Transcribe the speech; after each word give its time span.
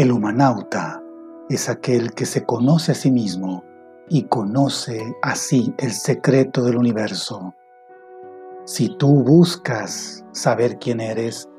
El 0.00 0.12
humanauta 0.12 1.02
es 1.50 1.68
aquel 1.68 2.14
que 2.14 2.24
se 2.24 2.46
conoce 2.46 2.92
a 2.92 2.94
sí 2.94 3.10
mismo 3.10 3.62
y 4.08 4.22
conoce 4.22 5.14
así 5.20 5.74
el 5.76 5.92
secreto 5.92 6.64
del 6.64 6.78
universo. 6.78 7.54
Si 8.64 8.96
tú 8.96 9.22
buscas 9.22 10.24
saber 10.32 10.78
quién 10.78 11.02
eres, 11.02 11.50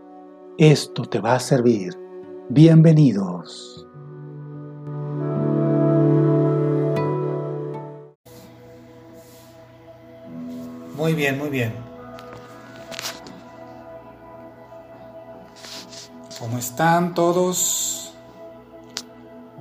esto 0.57 1.04
te 1.04 1.20
va 1.20 1.36
a 1.36 1.39
servir. 1.39 1.93
Bienvenidos. 2.50 3.88
Muy 10.98 11.14
bien, 11.14 11.38
muy 11.38 11.50
bien. 11.50 11.73
¿Cómo 16.39 16.57
están 16.57 17.14
todos? 17.14 17.90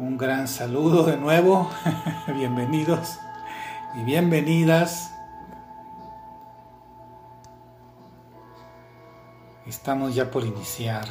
Un 0.01 0.17
gran 0.17 0.49
saludo 0.49 1.03
de 1.03 1.19
nuevo. 1.19 1.71
Bienvenidos 2.35 3.19
y 3.95 4.03
bienvenidas. 4.03 5.13
Estamos 9.67 10.15
ya 10.15 10.31
por 10.31 10.47
iniciar. 10.47 11.07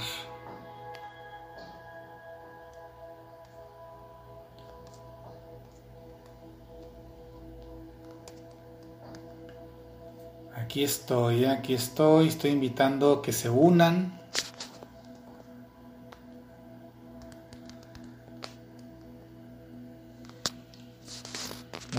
Aquí 10.55 10.83
estoy, 10.83 11.45
aquí 11.45 11.75
estoy, 11.75 12.29
estoy 12.29 12.49
invitando 12.49 13.21
que 13.21 13.33
se 13.33 13.51
unan. 13.51 14.19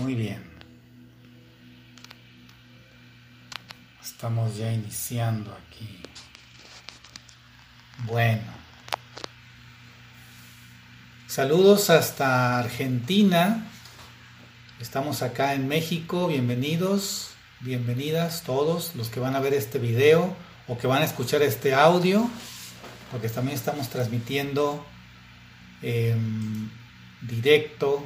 Muy 0.01 0.15
bien. 0.15 0.41
Estamos 4.01 4.57
ya 4.57 4.73
iniciando 4.73 5.53
aquí. 5.53 6.01
Bueno. 8.05 8.51
Saludos 11.27 11.91
hasta 11.91 12.57
Argentina. 12.57 13.67
Estamos 14.79 15.21
acá 15.21 15.53
en 15.53 15.67
México. 15.67 16.27
Bienvenidos. 16.27 17.33
Bienvenidas 17.59 18.41
todos 18.41 18.95
los 18.95 19.09
que 19.09 19.19
van 19.19 19.35
a 19.35 19.39
ver 19.39 19.53
este 19.53 19.77
video 19.77 20.35
o 20.67 20.79
que 20.79 20.87
van 20.87 21.03
a 21.03 21.05
escuchar 21.05 21.43
este 21.43 21.75
audio, 21.75 22.27
porque 23.11 23.29
también 23.29 23.55
estamos 23.55 23.87
transmitiendo 23.89 24.83
en 25.83 26.71
directo, 27.21 28.03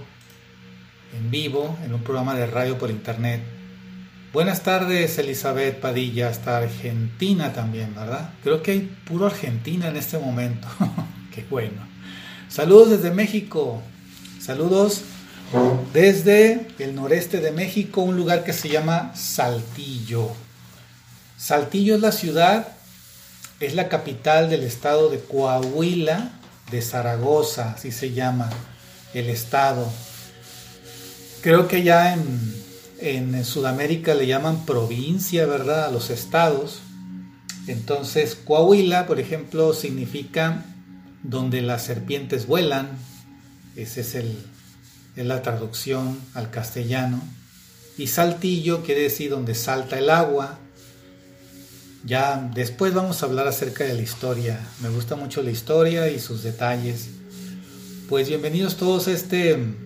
en 1.17 1.31
vivo, 1.31 1.77
en 1.85 1.93
un 1.93 2.01
programa 2.01 2.35
de 2.35 2.45
radio 2.47 2.77
por 2.77 2.89
internet. 2.89 3.41
Buenas 4.33 4.63
tardes, 4.63 5.17
Elizabeth 5.17 5.79
Padilla, 5.79 6.29
hasta 6.29 6.57
Argentina 6.57 7.53
también, 7.53 7.95
¿verdad? 7.95 8.31
Creo 8.43 8.61
que 8.61 8.71
hay 8.71 8.81
puro 9.05 9.27
Argentina 9.27 9.87
en 9.87 9.97
este 9.97 10.17
momento. 10.17 10.67
Qué 11.33 11.45
bueno. 11.49 11.81
Saludos 12.49 12.89
desde 12.89 13.11
México. 13.11 13.81
Saludos 14.39 15.03
desde 15.93 16.67
el 16.79 16.95
noreste 16.95 17.39
de 17.39 17.51
México, 17.51 18.01
un 18.01 18.17
lugar 18.17 18.43
que 18.43 18.53
se 18.53 18.69
llama 18.69 19.13
Saltillo. 19.15 20.31
Saltillo 21.37 21.95
es 21.95 22.01
la 22.01 22.11
ciudad, 22.11 22.67
es 23.59 23.73
la 23.73 23.87
capital 23.87 24.49
del 24.49 24.63
estado 24.63 25.09
de 25.09 25.19
Coahuila 25.19 26.31
de 26.71 26.81
Zaragoza, 26.81 27.71
así 27.71 27.91
se 27.91 28.11
llama 28.11 28.49
el 29.13 29.29
estado. 29.29 29.89
Creo 31.45 31.67
que 31.67 31.83
ya 31.83 32.15
en, 32.15 32.55
en 32.99 33.45
Sudamérica 33.45 34.15
le 34.15 34.25
llaman 34.25 34.65
provincia, 34.65 35.45
¿verdad? 35.45 35.85
A 35.85 35.91
los 35.91 36.09
estados. 36.09 36.79
Entonces, 37.67 38.33
Coahuila, 38.33 39.05
por 39.05 39.19
ejemplo, 39.19 39.71
significa 39.73 40.65
donde 41.21 41.61
las 41.61 41.83
serpientes 41.83 42.47
vuelan. 42.47 42.97
Ese 43.75 44.01
es 44.01 44.15
es 44.15 44.25
la 45.17 45.43
traducción 45.43 46.19
al 46.33 46.49
castellano. 46.49 47.21
Y 47.95 48.07
saltillo 48.07 48.81
quiere 48.81 49.01
decir 49.01 49.29
donde 49.29 49.53
salta 49.53 49.99
el 49.99 50.09
agua. 50.09 50.57
Ya 52.03 52.49
después 52.55 52.95
vamos 52.95 53.21
a 53.21 53.27
hablar 53.27 53.47
acerca 53.47 53.83
de 53.83 53.93
la 53.93 54.01
historia. 54.01 54.59
Me 54.81 54.89
gusta 54.89 55.15
mucho 55.15 55.43
la 55.43 55.51
historia 55.51 56.09
y 56.09 56.19
sus 56.19 56.41
detalles. 56.41 57.09
Pues 58.09 58.29
bienvenidos 58.29 58.77
todos 58.77 59.07
a 59.07 59.11
este, 59.11 59.84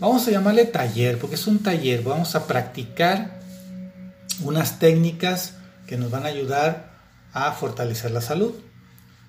vamos 0.00 0.26
a 0.26 0.30
llamarle 0.30 0.64
taller, 0.64 1.18
porque 1.18 1.36
es 1.36 1.46
un 1.46 1.60
taller. 1.60 2.02
Vamos 2.02 2.34
a 2.34 2.46
practicar 2.46 3.40
unas 4.42 4.78
técnicas 4.78 5.54
que 5.86 5.96
nos 5.96 6.10
van 6.10 6.24
a 6.24 6.28
ayudar 6.28 6.90
a 7.32 7.52
fortalecer 7.52 8.10
la 8.10 8.20
salud. 8.20 8.54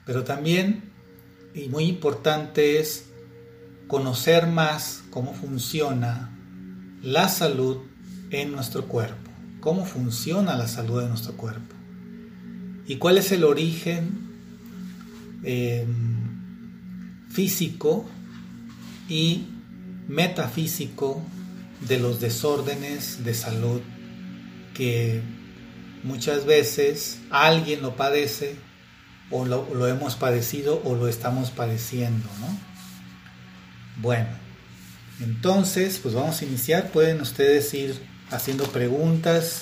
Pero 0.05 0.23
también, 0.23 0.91
y 1.53 1.69
muy 1.69 1.83
importante, 1.83 2.79
es 2.79 3.05
conocer 3.87 4.47
más 4.47 5.03
cómo 5.11 5.33
funciona 5.33 6.31
la 7.03 7.29
salud 7.29 7.77
en 8.29 8.51
nuestro 8.51 8.87
cuerpo, 8.87 9.29
cómo 9.59 9.85
funciona 9.85 10.55
la 10.55 10.67
salud 10.67 11.01
de 11.01 11.09
nuestro 11.09 11.33
cuerpo 11.33 11.75
y 12.87 12.97
cuál 12.97 13.17
es 13.17 13.31
el 13.31 13.43
origen 13.43 14.31
eh, 15.43 15.85
físico 17.29 18.05
y 19.07 19.45
metafísico 20.11 21.23
de 21.87 21.97
los 21.97 22.19
desórdenes 22.19 23.23
de 23.23 23.33
salud 23.33 23.81
que 24.73 25.21
muchas 26.03 26.45
veces 26.45 27.19
alguien 27.29 27.81
lo 27.81 27.95
padece 27.95 28.57
o 29.29 29.45
lo, 29.45 29.87
hemos 29.87 30.15
padecido 30.15 30.81
o 30.83 30.95
lo 30.95 31.07
estamos 31.07 31.51
padeciendo, 31.51 32.27
¿no? 32.41 32.59
Bueno, 34.01 34.27
entonces, 35.21 35.99
pues 36.03 36.13
vamos 36.13 36.41
a 36.41 36.45
iniciar. 36.45 36.91
Pueden 36.91 37.21
ustedes 37.21 37.73
ir 37.73 37.97
haciendo 38.31 38.65
preguntas 38.65 39.61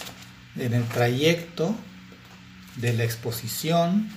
en 0.58 0.74
el 0.74 0.84
trayecto 0.86 1.76
de 2.78 2.94
la 2.94 3.04
exposición. 3.04 4.10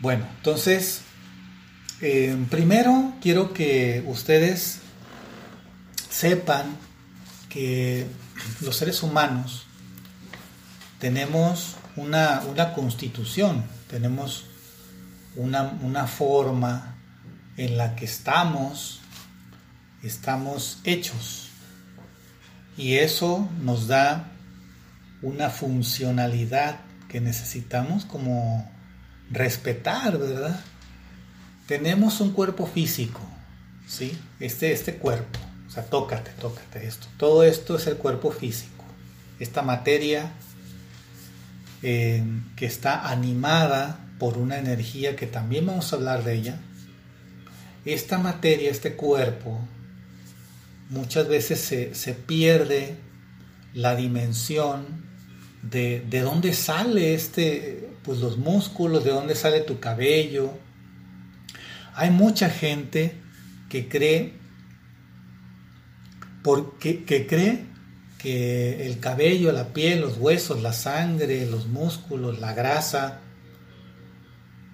Bueno, 0.00 0.26
entonces, 0.38 1.02
eh, 2.00 2.36
primero 2.50 3.14
quiero 3.20 3.52
que 3.52 4.04
ustedes 4.06 4.80
sepan 6.08 6.76
que 7.48 8.06
los 8.60 8.76
seres 8.76 9.02
humanos 9.02 9.66
tenemos 10.98 11.76
una, 11.96 12.42
constitución, 12.74 13.64
tenemos 13.88 14.46
una, 15.36 15.62
una 15.82 16.06
forma 16.06 16.96
en 17.56 17.76
la 17.76 17.96
que 17.96 18.04
estamos, 18.04 19.00
estamos 20.02 20.78
hechos. 20.84 21.48
Y 22.76 22.94
eso 22.94 23.48
nos 23.60 23.88
da 23.88 24.30
una 25.22 25.50
funcionalidad 25.50 26.80
que 27.08 27.20
necesitamos 27.20 28.04
como 28.04 28.70
respetar, 29.30 30.18
¿verdad? 30.18 30.60
Tenemos 31.68 32.20
un 32.22 32.32
cuerpo 32.32 32.66
físico, 32.66 33.20
¿sí? 33.86 34.18
Este, 34.40 34.72
este 34.72 34.94
cuerpo, 34.94 35.38
o 35.68 35.70
sea, 35.70 35.84
tócate, 35.84 36.30
tócate 36.40 36.86
esto. 36.86 37.06
Todo 37.18 37.44
esto 37.44 37.76
es 37.76 37.86
el 37.86 37.98
cuerpo 37.98 38.32
físico. 38.32 38.84
Esta 39.38 39.60
materia 39.60 40.32
eh, 41.82 42.24
que 42.56 42.64
está 42.64 43.08
animada 43.10 44.00
por 44.18 44.38
una 44.38 44.58
energía 44.58 45.14
que 45.14 45.26
también 45.26 45.66
vamos 45.66 45.92
a 45.92 45.96
hablar 45.96 46.24
de 46.24 46.34
ella, 46.34 46.58
esta 47.84 48.16
materia, 48.18 48.70
este 48.70 48.94
cuerpo, 48.94 49.60
muchas 50.88 51.28
veces 51.28 51.60
se, 51.60 52.14
pierde 52.14 52.96
la 53.74 53.94
dimensión 53.94 54.86
de, 55.62 56.00
de, 56.08 56.20
dónde 56.20 56.54
sale 56.54 57.14
este, 57.14 57.90
pues 58.02 58.20
los 58.20 58.38
músculos, 58.38 59.04
de 59.04 59.10
dónde 59.10 59.34
sale 59.34 59.60
tu 59.60 59.78
cabello. 59.80 60.52
Hay 61.98 62.10
mucha 62.10 62.48
gente 62.48 63.16
que 63.68 63.88
cree, 63.88 64.34
porque, 66.44 67.04
que 67.04 67.26
cree 67.26 67.64
que 68.18 68.86
el 68.86 69.00
cabello, 69.00 69.50
la 69.50 69.72
piel, 69.72 70.02
los 70.02 70.16
huesos, 70.16 70.62
la 70.62 70.72
sangre, 70.72 71.44
los 71.46 71.66
músculos, 71.66 72.38
la 72.38 72.54
grasa, 72.54 73.18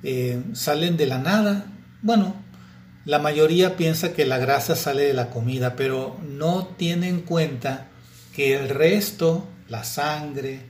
eh, 0.02 0.42
salen 0.52 0.98
de 0.98 1.06
la 1.06 1.18
nada. 1.18 1.64
Bueno, 2.02 2.34
la 3.06 3.18
mayoría 3.18 3.78
piensa 3.78 4.12
que 4.12 4.26
la 4.26 4.36
grasa 4.36 4.76
sale 4.76 5.04
de 5.04 5.14
la 5.14 5.30
comida, 5.30 5.76
pero 5.76 6.20
no 6.28 6.66
tiene 6.76 7.08
en 7.08 7.22
cuenta 7.22 7.88
que 8.36 8.54
el 8.54 8.68
resto, 8.68 9.48
la 9.70 9.82
sangre, 9.82 10.60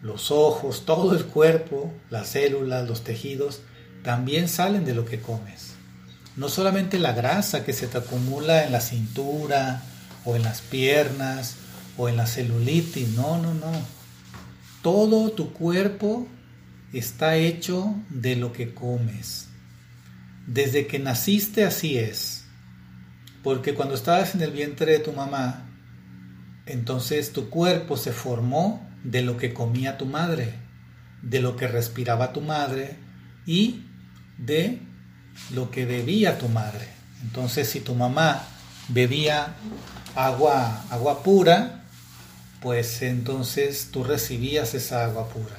los 0.00 0.30
ojos, 0.30 0.84
todo 0.84 1.16
el 1.16 1.24
cuerpo, 1.24 1.92
las 2.08 2.28
células, 2.28 2.88
los 2.88 3.02
tejidos, 3.02 3.62
también 4.04 4.48
salen 4.48 4.84
de 4.84 4.94
lo 4.94 5.04
que 5.04 5.20
comes. 5.20 5.77
No 6.38 6.48
solamente 6.48 7.00
la 7.00 7.12
grasa 7.12 7.64
que 7.64 7.72
se 7.72 7.88
te 7.88 7.98
acumula 7.98 8.64
en 8.64 8.70
la 8.70 8.80
cintura 8.80 9.82
o 10.24 10.36
en 10.36 10.44
las 10.44 10.60
piernas 10.60 11.56
o 11.96 12.08
en 12.08 12.16
la 12.16 12.28
celulitis, 12.28 13.08
no, 13.08 13.42
no, 13.42 13.54
no. 13.54 13.72
Todo 14.80 15.32
tu 15.32 15.52
cuerpo 15.52 16.28
está 16.92 17.34
hecho 17.34 17.92
de 18.08 18.36
lo 18.36 18.52
que 18.52 18.72
comes. 18.72 19.48
Desde 20.46 20.86
que 20.86 21.00
naciste 21.00 21.64
así 21.64 21.98
es. 21.98 22.44
Porque 23.42 23.74
cuando 23.74 23.96
estabas 23.96 24.36
en 24.36 24.42
el 24.42 24.52
vientre 24.52 24.92
de 24.92 24.98
tu 25.00 25.12
mamá, 25.12 25.68
entonces 26.66 27.32
tu 27.32 27.50
cuerpo 27.50 27.96
se 27.96 28.12
formó 28.12 28.88
de 29.02 29.22
lo 29.22 29.36
que 29.36 29.52
comía 29.52 29.98
tu 29.98 30.06
madre, 30.06 30.54
de 31.20 31.40
lo 31.40 31.56
que 31.56 31.66
respiraba 31.66 32.32
tu 32.32 32.42
madre 32.42 32.96
y 33.44 33.86
de 34.38 34.86
lo 35.50 35.70
que 35.70 35.86
bebía 35.86 36.38
tu 36.38 36.48
madre. 36.48 36.88
Entonces, 37.22 37.68
si 37.68 37.80
tu 37.80 37.94
mamá 37.94 38.44
bebía 38.88 39.54
agua, 40.14 40.84
agua 40.90 41.22
pura, 41.22 41.84
pues 42.60 43.02
entonces 43.02 43.88
tú 43.92 44.04
recibías 44.04 44.74
esa 44.74 45.04
agua 45.04 45.28
pura. 45.28 45.56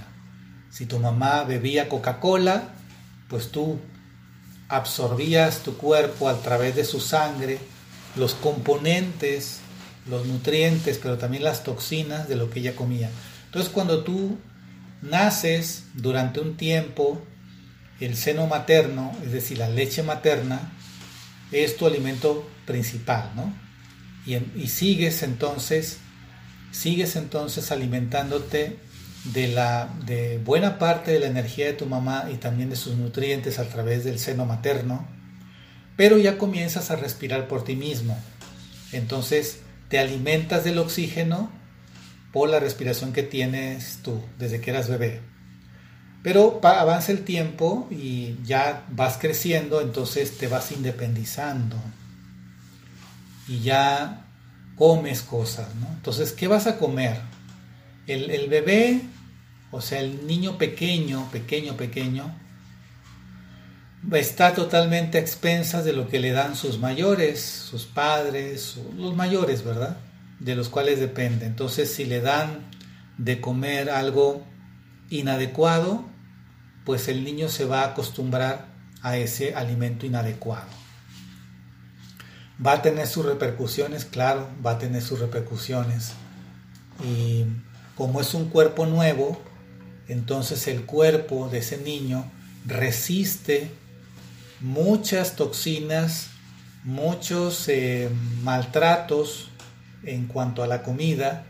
Si 0.69 0.85
tu 0.85 0.99
mamá 0.99 1.43
bebía 1.43 1.89
Coca-Cola, 1.89 2.69
pues 3.27 3.51
tú 3.51 3.79
absorbías 4.67 5.59
tu 5.59 5.77
cuerpo 5.77 6.29
a 6.29 6.41
través 6.41 6.75
de 6.75 6.85
su 6.85 6.99
sangre 6.99 7.59
los 8.15 8.33
componentes, 8.35 9.59
los 10.07 10.25
nutrientes, 10.25 10.99
pero 11.01 11.17
también 11.17 11.43
las 11.43 11.63
toxinas 11.63 12.27
de 12.27 12.35
lo 12.35 12.49
que 12.49 12.59
ella 12.59 12.75
comía. 12.75 13.09
Entonces 13.45 13.71
cuando 13.71 14.03
tú 14.03 14.37
naces 15.01 15.85
durante 15.93 16.39
un 16.39 16.57
tiempo, 16.57 17.21
el 17.99 18.15
seno 18.15 18.47
materno, 18.47 19.15
es 19.25 19.31
decir, 19.31 19.57
la 19.57 19.69
leche 19.69 20.03
materna, 20.03 20.73
es 21.51 21.77
tu 21.77 21.85
alimento 21.85 22.49
principal, 22.65 23.31
¿no? 23.35 23.53
Y, 24.25 24.35
y 24.61 24.67
sigues 24.67 25.23
entonces, 25.23 25.97
sigues 26.71 27.15
entonces 27.15 27.71
alimentándote 27.71 28.77
de, 29.25 29.47
la, 29.47 29.89
de 30.05 30.39
buena 30.39 30.79
parte 30.79 31.11
de 31.11 31.19
la 31.19 31.27
energía 31.27 31.65
de 31.65 31.73
tu 31.73 31.85
mamá 31.85 32.29
y 32.31 32.35
también 32.35 32.69
de 32.69 32.75
sus 32.75 32.95
nutrientes 32.95 33.59
a 33.59 33.67
través 33.67 34.03
del 34.03 34.19
seno 34.19 34.45
materno, 34.45 35.07
pero 35.95 36.17
ya 36.17 36.37
comienzas 36.37 36.91
a 36.91 36.95
respirar 36.95 37.47
por 37.47 37.63
ti 37.63 37.75
mismo. 37.75 38.17
Entonces 38.91 39.59
te 39.89 39.99
alimentas 39.99 40.63
del 40.63 40.79
oxígeno 40.79 41.51
por 42.31 42.49
la 42.49 42.59
respiración 42.59 43.11
que 43.11 43.23
tienes 43.23 43.99
tú 44.03 44.21
desde 44.37 44.61
que 44.61 44.71
eras 44.71 44.87
bebé. 44.87 45.21
Pero 46.21 46.59
avanza 46.63 47.11
el 47.11 47.23
tiempo 47.23 47.87
y 47.89 48.35
ya 48.43 48.85
vas 48.89 49.17
creciendo, 49.17 49.79
entonces 49.79 50.37
te 50.37 50.47
vas 50.47 50.71
independizando 50.71 51.77
y 53.47 53.61
ya 53.61 54.25
comes 54.75 55.21
cosas, 55.21 55.73
¿no? 55.75 55.87
Entonces, 55.87 56.33
¿qué 56.33 56.47
vas 56.47 56.67
a 56.67 56.77
comer? 56.77 57.19
El, 58.05 58.29
el 58.31 58.49
bebé, 58.49 59.01
o 59.71 59.81
sea, 59.81 59.99
el 60.01 60.27
niño 60.27 60.57
pequeño, 60.57 61.29
pequeño, 61.31 61.75
pequeño, 61.75 62.33
está 64.13 64.53
totalmente 64.53 65.17
a 65.17 65.21
expensas 65.21 65.85
de 65.85 65.93
lo 65.93 66.07
que 66.07 66.19
le 66.19 66.31
dan 66.31 66.55
sus 66.55 66.79
mayores, 66.79 67.41
sus 67.41 67.85
padres, 67.85 68.77
los 68.97 69.15
mayores, 69.15 69.63
¿verdad? 69.63 69.97
De 70.39 70.55
los 70.55 70.69
cuales 70.69 70.99
depende. 70.99 71.45
Entonces, 71.45 71.93
si 71.93 72.05
le 72.05 72.21
dan 72.21 72.69
de 73.17 73.41
comer 73.41 73.89
algo 73.89 74.43
inadecuado, 75.09 76.05
pues 76.85 77.07
el 77.07 77.23
niño 77.23 77.49
se 77.49 77.65
va 77.65 77.81
a 77.81 77.87
acostumbrar 77.87 78.67
a 79.01 79.17
ese 79.17 79.55
alimento 79.55 80.05
inadecuado. 80.05 80.67
Va 82.65 82.73
a 82.73 82.81
tener 82.81 83.07
sus 83.07 83.25
repercusiones, 83.25 84.05
claro, 84.05 84.49
va 84.65 84.71
a 84.71 84.77
tener 84.79 85.01
sus 85.01 85.19
repercusiones. 85.19 86.11
Y 87.03 87.45
como 87.95 88.19
es 88.19 88.33
un 88.33 88.49
cuerpo 88.49 88.85
nuevo, 88.85 89.41
entonces 90.07 90.67
el 90.67 90.85
cuerpo 90.85 91.49
de 91.49 91.59
ese 91.59 91.77
niño 91.77 92.29
resiste 92.65 93.71
muchas 94.59 95.35
toxinas, 95.35 96.29
muchos 96.83 97.67
eh, 97.69 98.09
maltratos 98.43 99.49
en 100.03 100.27
cuanto 100.27 100.63
a 100.63 100.67
la 100.67 100.83
comida, 100.83 101.45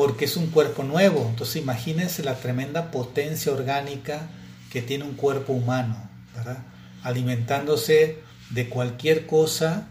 porque 0.00 0.24
es 0.24 0.38
un 0.38 0.46
cuerpo 0.46 0.82
nuevo. 0.82 1.26
Entonces 1.28 1.56
imagínense 1.56 2.22
la 2.22 2.36
tremenda 2.36 2.90
potencia 2.90 3.52
orgánica 3.52 4.30
que 4.72 4.80
tiene 4.80 5.04
un 5.04 5.12
cuerpo 5.12 5.52
humano, 5.52 6.08
alimentándose 7.02 8.22
de 8.48 8.70
cualquier 8.70 9.26
cosa 9.26 9.88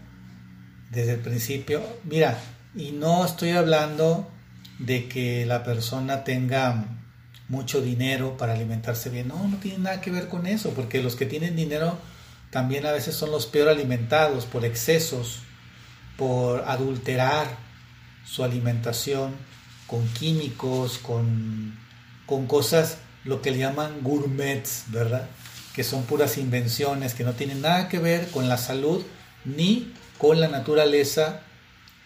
desde 0.90 1.12
el 1.12 1.20
principio. 1.20 1.80
Mira, 2.02 2.36
y 2.74 2.90
no 2.90 3.24
estoy 3.24 3.50
hablando 3.50 4.28
de 4.80 5.06
que 5.06 5.46
la 5.46 5.62
persona 5.62 6.24
tenga 6.24 6.86
mucho 7.46 7.80
dinero 7.80 8.36
para 8.36 8.54
alimentarse 8.54 9.10
bien. 9.10 9.28
No, 9.28 9.46
no 9.46 9.58
tiene 9.58 9.78
nada 9.78 10.00
que 10.00 10.10
ver 10.10 10.26
con 10.26 10.48
eso, 10.48 10.70
porque 10.70 11.04
los 11.04 11.14
que 11.14 11.26
tienen 11.26 11.54
dinero 11.54 11.96
también 12.50 12.84
a 12.84 12.90
veces 12.90 13.14
son 13.14 13.30
los 13.30 13.46
peor 13.46 13.68
alimentados 13.68 14.44
por 14.44 14.64
excesos, 14.64 15.42
por 16.16 16.64
adulterar 16.66 17.46
su 18.24 18.42
alimentación 18.42 19.48
con 19.90 20.06
químicos, 20.06 20.98
con, 20.98 21.76
con 22.24 22.46
cosas, 22.46 22.98
lo 23.24 23.42
que 23.42 23.50
le 23.50 23.58
llaman 23.58 24.02
gourmets, 24.02 24.84
¿verdad? 24.86 25.28
Que 25.74 25.82
son 25.82 26.04
puras 26.04 26.38
invenciones, 26.38 27.14
que 27.14 27.24
no 27.24 27.32
tienen 27.32 27.60
nada 27.60 27.88
que 27.88 27.98
ver 27.98 28.28
con 28.28 28.48
la 28.48 28.56
salud, 28.56 29.04
ni 29.44 29.92
con 30.16 30.38
la 30.38 30.46
naturaleza, 30.46 31.40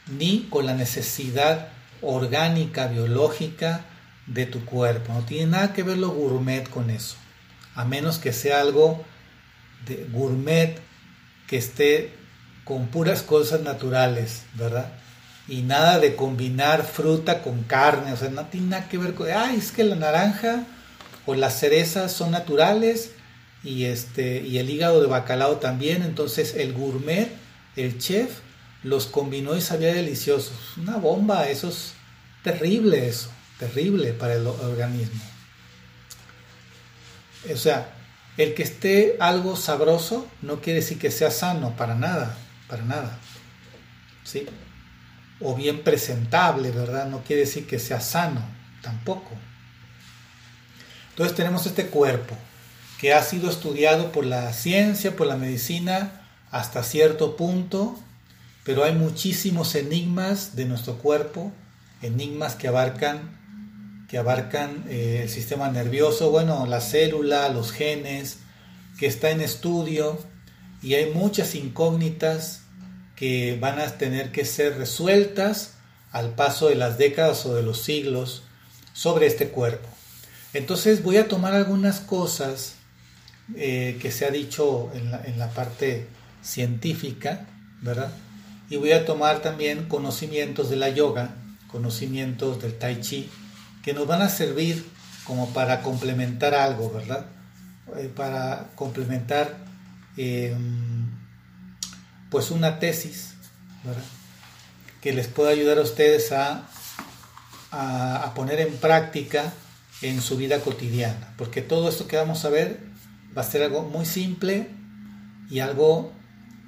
ni 0.06 0.46
con 0.48 0.64
la 0.64 0.72
necesidad 0.72 1.68
orgánica, 2.00 2.86
biológica 2.86 3.84
de 4.26 4.46
tu 4.46 4.64
cuerpo. 4.64 5.12
No 5.12 5.26
tiene 5.26 5.50
nada 5.50 5.74
que 5.74 5.82
ver 5.82 5.98
lo 5.98 6.08
gourmet 6.08 6.66
con 6.70 6.88
eso, 6.88 7.16
a 7.74 7.84
menos 7.84 8.16
que 8.16 8.32
sea 8.32 8.62
algo 8.62 9.04
de 9.84 10.08
gourmet 10.10 10.78
que 11.46 11.58
esté 11.58 12.14
con 12.64 12.86
puras 12.86 13.22
cosas 13.22 13.60
naturales, 13.60 14.44
¿verdad? 14.54 15.03
Y 15.46 15.62
nada 15.62 15.98
de 15.98 16.16
combinar 16.16 16.84
fruta 16.84 17.42
con 17.42 17.64
carne, 17.64 18.12
o 18.12 18.16
sea, 18.16 18.30
no 18.30 18.46
tiene 18.46 18.68
nada 18.68 18.88
que 18.88 18.98
ver 18.98 19.14
con, 19.14 19.30
ay, 19.30 19.56
es 19.56 19.72
que 19.72 19.84
la 19.84 19.96
naranja 19.96 20.64
o 21.26 21.34
las 21.34 21.58
cerezas 21.58 22.12
son 22.12 22.30
naturales 22.30 23.12
y 23.62 23.84
este 23.84 24.42
y 24.42 24.58
el 24.58 24.70
hígado 24.70 25.00
de 25.00 25.06
bacalao 25.06 25.56
también, 25.56 26.02
entonces 26.02 26.54
el 26.54 26.72
gourmet, 26.72 27.30
el 27.76 27.98
chef 27.98 28.40
los 28.82 29.06
combinó 29.06 29.56
y 29.56 29.60
sabía 29.60 29.94
delicioso. 29.94 30.52
Una 30.76 30.96
bomba, 30.98 31.48
eso 31.48 31.68
es 31.68 31.94
terrible 32.42 33.08
eso, 33.08 33.30
terrible 33.58 34.12
para 34.12 34.34
el 34.34 34.46
organismo. 34.46 35.22
O 37.52 37.56
sea, 37.56 37.94
el 38.36 38.54
que 38.54 38.62
esté 38.62 39.16
algo 39.20 39.56
sabroso 39.56 40.28
no 40.42 40.60
quiere 40.60 40.80
decir 40.80 40.98
que 40.98 41.10
sea 41.10 41.30
sano, 41.30 41.76
para 41.76 41.94
nada, 41.94 42.36
para 42.68 42.84
nada. 42.84 43.18
¿Sí? 44.24 44.46
O 45.44 45.54
bien 45.54 45.84
presentable, 45.84 46.70
¿verdad? 46.70 47.06
No 47.06 47.22
quiere 47.22 47.42
decir 47.42 47.66
que 47.66 47.78
sea 47.78 48.00
sano, 48.00 48.40
tampoco. 48.82 49.30
Entonces 51.10 51.36
tenemos 51.36 51.66
este 51.66 51.86
cuerpo 51.86 52.34
que 52.98 53.12
ha 53.12 53.22
sido 53.22 53.50
estudiado 53.50 54.10
por 54.10 54.24
la 54.24 54.52
ciencia, 54.52 55.14
por 55.14 55.26
la 55.26 55.36
medicina, 55.36 56.22
hasta 56.50 56.82
cierto 56.82 57.36
punto, 57.36 57.96
pero 58.64 58.84
hay 58.84 58.94
muchísimos 58.94 59.74
enigmas 59.74 60.56
de 60.56 60.64
nuestro 60.64 60.96
cuerpo, 60.98 61.52
enigmas 62.02 62.54
que 62.56 62.66
abarcan 62.66 63.44
que 64.08 64.18
abarcan 64.18 64.84
eh, 64.88 65.20
el 65.22 65.28
sistema 65.28 65.70
nervioso, 65.70 66.30
bueno, 66.30 66.66
la 66.66 66.80
célula, 66.80 67.48
los 67.48 67.72
genes, 67.72 68.38
que 68.98 69.06
está 69.06 69.30
en 69.30 69.40
estudio 69.40 70.18
y 70.82 70.94
hay 70.94 71.12
muchas 71.12 71.54
incógnitas 71.54 72.63
que 73.16 73.56
van 73.60 73.78
a 73.78 73.86
tener 73.98 74.32
que 74.32 74.44
ser 74.44 74.76
resueltas 74.76 75.74
al 76.10 76.30
paso 76.30 76.68
de 76.68 76.74
las 76.74 76.98
décadas 76.98 77.44
o 77.46 77.54
de 77.54 77.62
los 77.62 77.82
siglos 77.82 78.42
sobre 78.92 79.26
este 79.26 79.48
cuerpo. 79.48 79.88
Entonces 80.52 81.02
voy 81.02 81.16
a 81.16 81.28
tomar 81.28 81.54
algunas 81.54 82.00
cosas 82.00 82.76
eh, 83.56 83.98
que 84.00 84.10
se 84.10 84.24
ha 84.24 84.30
dicho 84.30 84.90
en 84.94 85.38
la, 85.38 85.50
parte 85.50 86.06
científica, 86.42 87.46
¿verdad? 87.82 88.12
Y 88.70 88.76
voy 88.76 88.92
a 88.92 89.04
tomar 89.04 89.42
también 89.42 89.88
conocimientos 89.88 90.70
de 90.70 90.76
la 90.76 90.88
yoga, 90.88 91.34
conocimientos 91.66 92.62
del 92.62 92.78
tai 92.78 93.00
chi, 93.00 93.28
que 93.82 93.92
nos 93.92 94.06
van 94.06 94.22
a 94.22 94.28
servir 94.28 94.86
como 95.24 95.52
para 95.52 95.82
complementar 95.82 96.54
algo, 96.54 96.90
¿verdad? 96.90 97.26
Eh, 97.98 98.10
para 98.14 98.70
complementar 98.76 99.58
eh, 100.16 100.56
pues 102.34 102.50
una 102.50 102.80
tesis 102.80 103.34
que 105.00 105.12
les 105.12 105.28
pueda 105.28 105.50
ayudar 105.50 105.78
a 105.78 105.82
ustedes 105.82 106.32
a, 106.32 106.68
poner 108.34 108.58
en 108.58 108.74
práctica 108.78 109.52
en 110.02 110.20
su 110.20 110.36
vida 110.36 110.58
cotidiana, 110.58 111.32
porque 111.38 111.62
todo 111.62 111.88
esto 111.88 112.08
que 112.08 112.16
vamos 112.16 112.44
a 112.44 112.48
ver 112.48 112.80
va 113.38 113.42
a 113.42 113.44
ser 113.44 113.62
algo 113.62 113.82
muy 113.82 114.04
simple 114.04 114.66
y 115.48 115.60
algo 115.60 116.12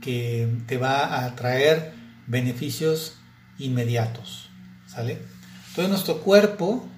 que 0.01 0.49
te 0.69 0.79
va 0.79 1.25
a 1.25 1.35
traer 1.35 1.95
beneficios 2.29 3.15
inmediatos. 3.59 4.51
¿Sale? 4.87 5.19
Entonces 5.71 5.91
nuestro 5.91 6.21
cuerpo 6.21 6.89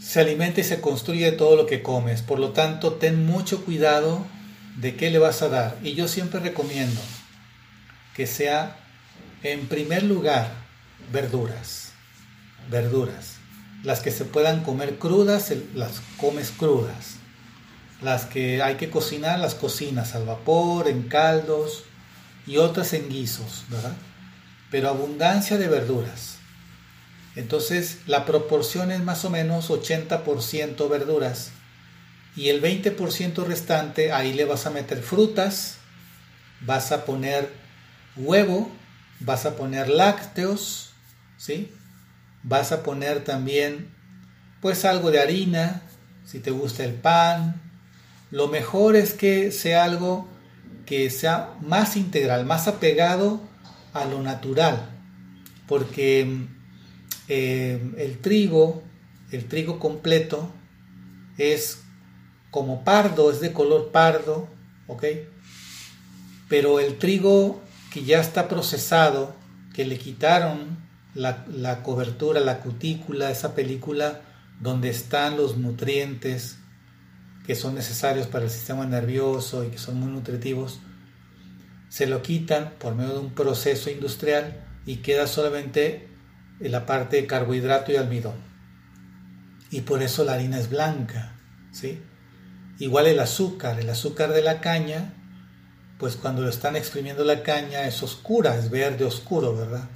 se 0.00 0.20
alimenta 0.20 0.62
y 0.62 0.64
se 0.64 0.80
construye 0.80 1.26
de 1.26 1.32
todo 1.32 1.54
lo 1.54 1.66
que 1.66 1.82
comes. 1.82 2.22
Por 2.22 2.38
lo 2.38 2.52
tanto, 2.52 2.94
ten 2.94 3.26
mucho 3.26 3.62
cuidado 3.62 4.24
de 4.76 4.96
qué 4.96 5.10
le 5.10 5.18
vas 5.18 5.42
a 5.42 5.48
dar. 5.48 5.76
Y 5.82 5.94
yo 5.94 6.08
siempre 6.08 6.40
recomiendo 6.40 7.00
que 8.14 8.26
sea, 8.26 8.76
en 9.42 9.66
primer 9.68 10.02
lugar, 10.02 10.52
verduras. 11.12 11.92
Verduras. 12.70 13.36
Las 13.82 14.00
que 14.00 14.10
se 14.10 14.24
puedan 14.24 14.62
comer 14.62 14.98
crudas, 14.98 15.52
las 15.74 16.00
comes 16.16 16.50
crudas. 16.50 17.16
Las 18.02 18.24
que 18.24 18.62
hay 18.62 18.76
que 18.76 18.90
cocinar, 18.90 19.38
las 19.38 19.54
cocinas 19.54 20.14
al 20.14 20.24
vapor, 20.24 20.88
en 20.88 21.04
caldos 21.04 21.84
y 22.46 22.56
otras 22.56 22.92
en 22.92 23.08
guisos, 23.08 23.64
¿verdad? 23.68 23.94
Pero 24.70 24.88
abundancia 24.88 25.58
de 25.58 25.68
verduras. 25.68 26.38
Entonces 27.36 27.98
la 28.06 28.24
proporción 28.24 28.90
es 28.90 29.00
más 29.02 29.24
o 29.24 29.30
menos 29.30 29.70
80% 29.70 30.88
verduras 30.88 31.52
y 32.36 32.48
el 32.48 32.62
20% 32.62 33.44
restante 33.44 34.12
ahí 34.12 34.32
le 34.32 34.44
vas 34.44 34.66
a 34.66 34.70
meter 34.70 35.02
frutas, 35.02 35.76
vas 36.60 36.92
a 36.92 37.04
poner 37.04 37.52
huevo, 38.16 38.70
vas 39.20 39.46
a 39.46 39.56
poner 39.56 39.88
lácteos, 39.88 40.90
¿sí? 41.36 41.72
Vas 42.42 42.72
a 42.72 42.82
poner 42.82 43.24
también 43.24 43.88
pues 44.60 44.84
algo 44.84 45.10
de 45.10 45.20
harina, 45.20 45.82
si 46.24 46.38
te 46.38 46.50
gusta 46.50 46.84
el 46.84 46.94
pan. 46.94 47.60
Lo 48.30 48.48
mejor 48.48 48.96
es 48.96 49.12
que 49.12 49.50
sea 49.50 49.84
algo 49.84 50.28
que 50.86 51.10
sea 51.10 51.54
más 51.60 51.96
integral, 51.96 52.46
más 52.46 52.68
apegado 52.68 53.40
a 53.92 54.04
lo 54.04 54.22
natural, 54.22 54.90
porque 55.66 56.46
eh, 57.28 57.92
el 57.96 58.18
trigo, 58.18 58.82
el 59.30 59.46
trigo 59.46 59.78
completo, 59.78 60.52
es 61.38 61.82
como 62.50 62.84
pardo, 62.84 63.30
es 63.30 63.40
de 63.40 63.52
color 63.52 63.90
pardo, 63.92 64.48
¿ok? 64.86 65.04
Pero 66.48 66.80
el 66.80 66.98
trigo 66.98 67.62
que 67.92 68.04
ya 68.04 68.20
está 68.20 68.48
procesado, 68.48 69.34
que 69.74 69.84
le 69.84 69.98
quitaron 69.98 70.78
la, 71.14 71.44
la 71.48 71.82
cobertura, 71.82 72.40
la 72.40 72.60
cutícula, 72.60 73.30
esa 73.30 73.54
película 73.54 74.22
donde 74.60 74.90
están 74.90 75.36
los 75.36 75.56
nutrientes 75.56 76.58
que 77.46 77.54
son 77.54 77.74
necesarios 77.74 78.26
para 78.26 78.44
el 78.44 78.50
sistema 78.50 78.86
nervioso 78.86 79.64
y 79.64 79.68
que 79.68 79.78
son 79.78 79.98
muy 79.98 80.12
nutritivos, 80.12 80.80
se 81.88 82.06
lo 82.06 82.22
quitan 82.22 82.74
por 82.78 82.94
medio 82.94 83.14
de 83.14 83.18
un 83.18 83.34
proceso 83.34 83.90
industrial 83.90 84.64
y 84.86 84.96
queda 84.98 85.26
solamente 85.26 86.08
la 86.60 86.86
parte 86.86 87.16
de 87.16 87.26
carbohidrato 87.26 87.90
y 87.90 87.96
almidón. 87.96 88.36
Y 89.70 89.80
por 89.82 90.02
eso 90.02 90.24
la 90.24 90.34
harina 90.34 90.58
es 90.58 90.68
blanca, 90.68 91.32
¿sí? 91.72 92.00
Igual 92.80 93.06
el 93.06 93.20
azúcar, 93.20 93.78
el 93.78 93.90
azúcar 93.90 94.32
de 94.32 94.40
la 94.40 94.62
caña, 94.62 95.12
pues 95.98 96.16
cuando 96.16 96.40
lo 96.40 96.48
están 96.48 96.76
exprimiendo 96.76 97.24
la 97.24 97.42
caña 97.42 97.86
es 97.86 98.02
oscura, 98.02 98.56
es 98.56 98.70
verde 98.70 99.04
oscuro, 99.04 99.54
¿verdad? 99.54 99.90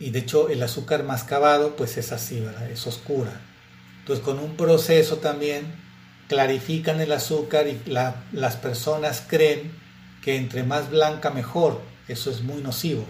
Y 0.00 0.10
de 0.10 0.18
hecho 0.18 0.48
el 0.48 0.60
azúcar 0.64 1.04
mascabado 1.04 1.76
pues 1.76 1.96
es 1.96 2.10
así, 2.10 2.40
¿verdad? 2.40 2.68
Es 2.68 2.88
oscura. 2.88 3.40
Entonces 4.00 4.24
con 4.24 4.40
un 4.40 4.56
proceso 4.56 5.18
también 5.18 5.72
clarifican 6.26 7.00
el 7.00 7.12
azúcar 7.12 7.68
y 7.68 7.80
las 7.86 8.56
personas 8.56 9.22
creen 9.24 9.70
que 10.24 10.36
entre 10.36 10.64
más 10.64 10.90
blanca 10.90 11.30
mejor. 11.30 11.80
Eso 12.08 12.32
es 12.32 12.42
muy 12.42 12.60
nocivo. 12.62 13.06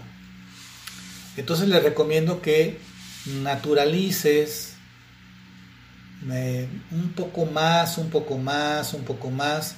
Entonces 1.35 1.67
les 1.67 1.81
recomiendo 1.81 2.43
que 2.43 2.79
naturalices 3.25 4.68
un 6.21 7.13
poco 7.15 7.45
más, 7.45 7.97
un 7.97 8.09
poco 8.09 8.37
más, 8.37 8.93
un 8.93 9.03
poco 9.03 9.29
más 9.29 9.75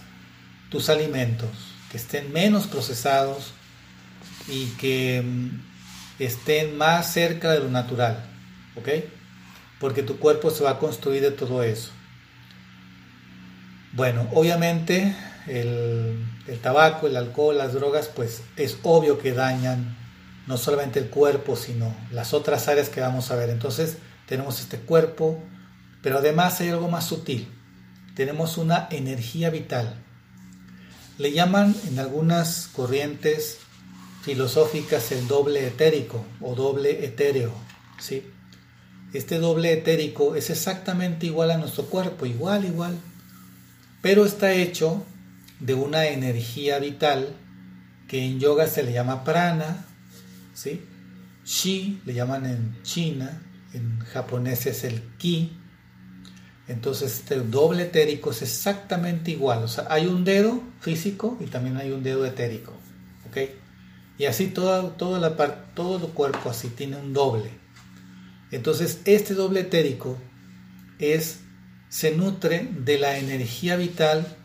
tus 0.69 0.89
alimentos, 0.89 1.49
que 1.91 1.97
estén 1.97 2.31
menos 2.31 2.67
procesados 2.67 3.53
y 4.47 4.67
que 4.71 5.21
mm, 5.21 6.23
estén 6.23 6.77
más 6.77 7.13
cerca 7.13 7.51
de 7.51 7.59
lo 7.59 7.69
natural, 7.69 8.25
¿ok? 8.75 8.89
Porque 9.79 10.03
tu 10.03 10.17
cuerpo 10.17 10.49
se 10.49 10.63
va 10.63 10.71
a 10.71 10.79
construir 10.79 11.21
de 11.21 11.31
todo 11.31 11.63
eso. 11.63 11.91
Bueno, 13.93 14.27
obviamente 14.33 15.15
el, 15.47 16.25
el 16.47 16.59
tabaco, 16.59 17.07
el 17.07 17.17
alcohol, 17.17 17.57
las 17.57 17.73
drogas, 17.73 18.07
pues 18.07 18.43
es 18.55 18.77
obvio 18.83 19.19
que 19.19 19.33
dañan 19.33 19.97
no 20.47 20.57
solamente 20.57 20.99
el 20.99 21.09
cuerpo, 21.09 21.55
sino 21.55 21.95
las 22.11 22.33
otras 22.33 22.67
áreas 22.67 22.89
que 22.89 23.01
vamos 23.01 23.31
a 23.31 23.35
ver. 23.35 23.49
Entonces 23.49 23.97
tenemos 24.27 24.59
este 24.59 24.77
cuerpo, 24.79 25.41
pero 26.01 26.17
además 26.17 26.59
hay 26.59 26.69
algo 26.69 26.89
más 26.89 27.07
sutil. 27.07 27.47
Tenemos 28.15 28.57
una 28.57 28.87
energía 28.91 29.49
vital. 29.49 29.95
Le 31.17 31.31
llaman 31.31 31.75
en 31.87 31.99
algunas 31.99 32.69
corrientes 32.73 33.59
filosóficas 34.23 35.11
el 35.11 35.27
doble 35.27 35.67
etérico 35.67 36.25
o 36.41 36.55
doble 36.55 37.05
etéreo. 37.05 37.53
¿sí? 37.99 38.23
Este 39.13 39.39
doble 39.39 39.73
etérico 39.73 40.35
es 40.35 40.49
exactamente 40.49 41.25
igual 41.25 41.51
a 41.51 41.57
nuestro 41.57 41.85
cuerpo, 41.85 42.25
igual, 42.25 42.65
igual. 42.65 42.97
Pero 44.01 44.25
está 44.25 44.53
hecho 44.53 45.05
de 45.59 45.73
una 45.73 46.07
energía 46.07 46.79
vital 46.79 47.35
que 48.07 48.25
en 48.25 48.39
yoga 48.39 48.67
se 48.67 48.83
le 48.83 48.93
llama 48.93 49.23
prana, 49.23 49.85
¿sí? 50.53 50.81
Shi 51.45 52.01
le 52.05 52.13
llaman 52.13 52.45
en 52.45 52.83
China, 52.83 53.41
en 53.73 53.99
japonés 53.99 54.65
es 54.65 54.83
el 54.83 55.01
ki, 55.17 55.60
entonces 56.71 57.19
este 57.19 57.35
doble 57.35 57.83
etérico 57.83 58.31
es 58.31 58.41
exactamente 58.41 59.31
igual. 59.31 59.63
O 59.63 59.67
sea, 59.67 59.87
hay 59.89 60.07
un 60.07 60.23
dedo 60.23 60.61
físico 60.79 61.37
y 61.41 61.45
también 61.45 61.77
hay 61.77 61.91
un 61.91 62.01
dedo 62.01 62.25
etérico. 62.25 62.73
¿Ok? 63.27 63.37
Y 64.17 64.25
así 64.25 64.47
toda, 64.47 64.95
toda 64.97 65.19
la 65.19 65.35
todo 65.73 66.05
el 66.05 66.13
cuerpo 66.13 66.49
así 66.49 66.69
tiene 66.69 66.95
un 66.95 67.13
doble. 67.13 67.51
Entonces 68.51 69.01
este 69.05 69.33
doble 69.33 69.61
etérico 69.61 70.17
es, 70.99 71.39
se 71.89 72.15
nutre 72.15 72.69
de 72.71 72.97
la 72.97 73.17
energía 73.17 73.75
vital 73.75 74.37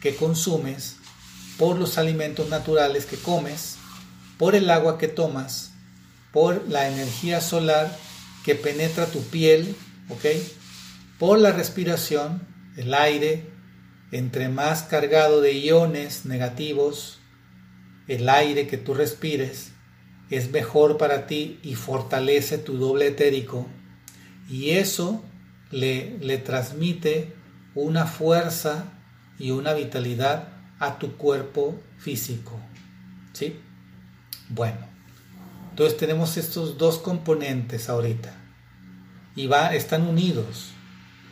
que 0.00 0.14
consumes 0.14 0.96
por 1.58 1.78
los 1.78 1.96
alimentos 1.96 2.50
naturales 2.50 3.06
que 3.06 3.16
comes, 3.16 3.76
por 4.36 4.54
el 4.54 4.68
agua 4.68 4.98
que 4.98 5.08
tomas, 5.08 5.72
por 6.32 6.68
la 6.68 6.88
energía 6.88 7.40
solar 7.40 7.96
que 8.44 8.54
penetra 8.54 9.06
tu 9.06 9.22
piel, 9.22 9.74
¿ok? 10.10 10.24
Por 11.18 11.38
la 11.38 11.52
respiración, 11.52 12.46
el 12.76 12.94
aire, 12.94 13.50
entre 14.12 14.48
más 14.48 14.82
cargado 14.82 15.40
de 15.40 15.54
iones 15.58 16.26
negativos, 16.26 17.20
el 18.06 18.28
aire 18.28 18.66
que 18.66 18.78
tú 18.78 18.94
respires 18.94 19.72
es 20.30 20.50
mejor 20.50 20.98
para 20.98 21.26
ti 21.26 21.58
y 21.62 21.74
fortalece 21.74 22.58
tu 22.58 22.76
doble 22.76 23.08
etérico 23.08 23.66
y 24.48 24.70
eso 24.70 25.24
le, 25.70 26.18
le 26.18 26.38
transmite 26.38 27.34
una 27.74 28.06
fuerza 28.06 28.92
y 29.38 29.50
una 29.50 29.74
vitalidad 29.74 30.48
a 30.78 30.98
tu 30.98 31.16
cuerpo 31.16 31.80
físico. 31.98 32.58
¿Sí? 33.32 33.58
Bueno, 34.48 34.78
entonces 35.70 35.96
tenemos 35.98 36.36
estos 36.36 36.78
dos 36.78 36.98
componentes 36.98 37.88
ahorita 37.88 38.32
y 39.34 39.46
va, 39.46 39.74
están 39.74 40.06
unidos. 40.06 40.72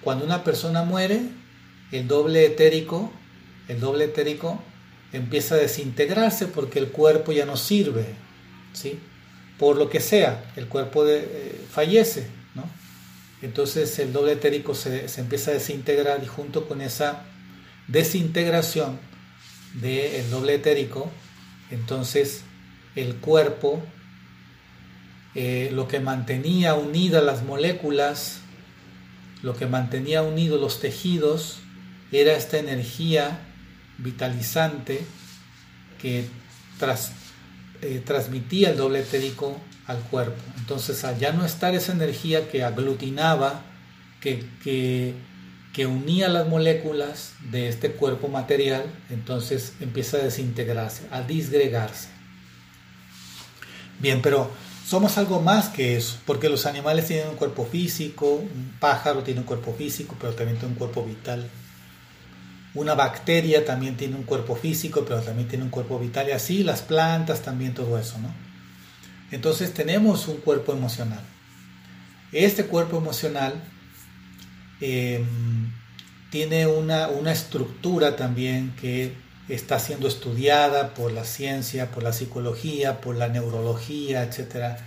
Cuando 0.05 0.25
una 0.25 0.45
persona 0.45 0.85
muere, 0.85 1.23
el 1.91 2.07
doble 2.07 2.45
etérico, 2.45 3.11
el 3.69 3.81
doble 3.81 4.05
etérico 4.05 4.63
empieza 5.13 5.55
a 5.55 5.59
desintegrarse 5.59 6.47
porque 6.47 6.79
el 6.79 6.89
cuerpo 6.89 7.33
ya 7.33 7.47
no 7.47 7.57
sirve, 7.57 8.05
¿sí? 8.75 8.99
Por 9.59 9.77
lo 9.77 9.89
que 9.89 10.01
sea, 10.01 10.53
el 10.57 10.69
cuerpo 10.69 11.07
eh, 11.07 11.65
fallece, 11.71 12.27
¿no? 12.55 12.65
Entonces 13.41 13.99
el 13.99 14.13
doble 14.13 14.33
etérico 14.33 14.75
se, 14.75 15.09
se, 15.09 15.23
empieza 15.23 15.53
a 15.53 15.55
desintegrar 15.55 16.23
y 16.23 16.27
junto 16.27 16.69
con 16.69 16.83
esa 16.83 17.25
desintegración 17.89 18.99
del 19.75 20.31
doble 20.31 20.55
etérico, 20.55 21.11
entonces 21.71 22.43
el 22.95 23.17
cuerpo, 23.17 23.83
eh, 25.35 25.71
lo 25.73 25.89
que 25.89 25.99
mantenía 25.99 26.75
unidas 26.75 27.25
las 27.25 27.43
moléculas 27.43 28.41
lo 29.45 29.55
que 29.55 29.67
mantenía 29.67 30.23
unidos 30.23 30.59
los 30.59 30.81
tejidos 30.81 31.59
era 32.13 32.33
esta 32.33 32.59
energía 32.59 33.41
vitalizante 33.99 35.05
que 36.01 36.25
eh, 37.83 38.03
transmitía 38.07 38.71
el 38.71 38.79
doble 38.79 39.01
etérico 39.01 39.61
al 39.87 39.99
cuerpo. 39.99 40.43
Entonces, 40.57 41.05
al 41.05 41.19
ya 41.19 41.33
no 41.33 41.45
estar 41.45 41.75
esa 41.75 41.93
energía 41.93 42.49
que 42.49 42.65
aglutinaba, 42.65 43.61
que, 44.23 44.47
que 45.75 45.87
unía 45.87 46.31
las 46.31 46.49
moléculas 46.49 47.35
de 47.51 47.69
este 47.69 47.91
cuerpo 47.91 48.29
material, 48.29 48.87
entonces 49.11 49.75
empieza 49.81 50.17
a 50.17 50.21
desintegrarse, 50.21 51.03
a 51.11 51.21
disgregarse. 51.21 52.09
Bien, 54.01 54.23
pero 54.23 54.51
somos 54.87 55.17
algo 55.17 55.41
más 55.41 55.71
que 55.71 55.97
eso, 55.97 56.19
porque 56.27 56.49
los 56.49 56.67
animales 56.67 57.07
tienen 57.07 57.29
un 57.29 57.37
cuerpo 57.37 57.65
físico, 57.65 58.35
un 58.35 58.77
pájaro 58.79 59.23
tiene 59.23 59.41
un 59.41 59.47
cuerpo 59.47 59.73
físico, 59.73 60.15
pero 60.21 60.35
también 60.35 60.59
tiene 60.59 60.75
un 60.75 60.79
cuerpo 60.79 61.05
vital. 61.05 61.49
Una 62.75 62.95
bacteria 62.95 63.65
también 63.65 63.97
tiene 63.97 64.17
un 64.17 64.25
cuerpo 64.25 64.57
físico, 64.57 65.05
pero 65.07 65.23
también 65.23 65.49
tiene 65.49 65.65
un 65.65 65.71
cuerpo 65.71 65.99
vital. 65.99 66.29
Y 66.29 66.33
así 66.33 66.65
las 66.65 66.83
plantas 66.83 67.41
también, 67.41 67.73
todo 67.73 67.99
eso, 67.99 68.19
¿no? 68.19 68.35
Entonces 69.31 69.73
tenemos 69.73 70.29
un 70.29 70.39
cuerpo 70.39 70.73
emocional. 70.73 71.23
Este 72.33 72.67
cuerpo 72.67 72.99
emocional 72.99 73.55
em, 74.81 75.73
tiene 76.31 76.67
una, 76.67 77.09
una 77.09 77.33
estructura 77.33 78.17
también 78.17 78.75
que 78.81 79.15
está 79.49 79.79
siendo 79.79 80.09
estudiada 80.09 80.95
por 80.95 81.13
la 81.13 81.25
ciencia, 81.25 81.91
por 81.91 82.03
la 82.03 82.13
psicología, 82.13 83.01
por 83.01 83.17
la 83.17 83.29
neurología, 83.29 84.23
etcétera, 84.23 84.79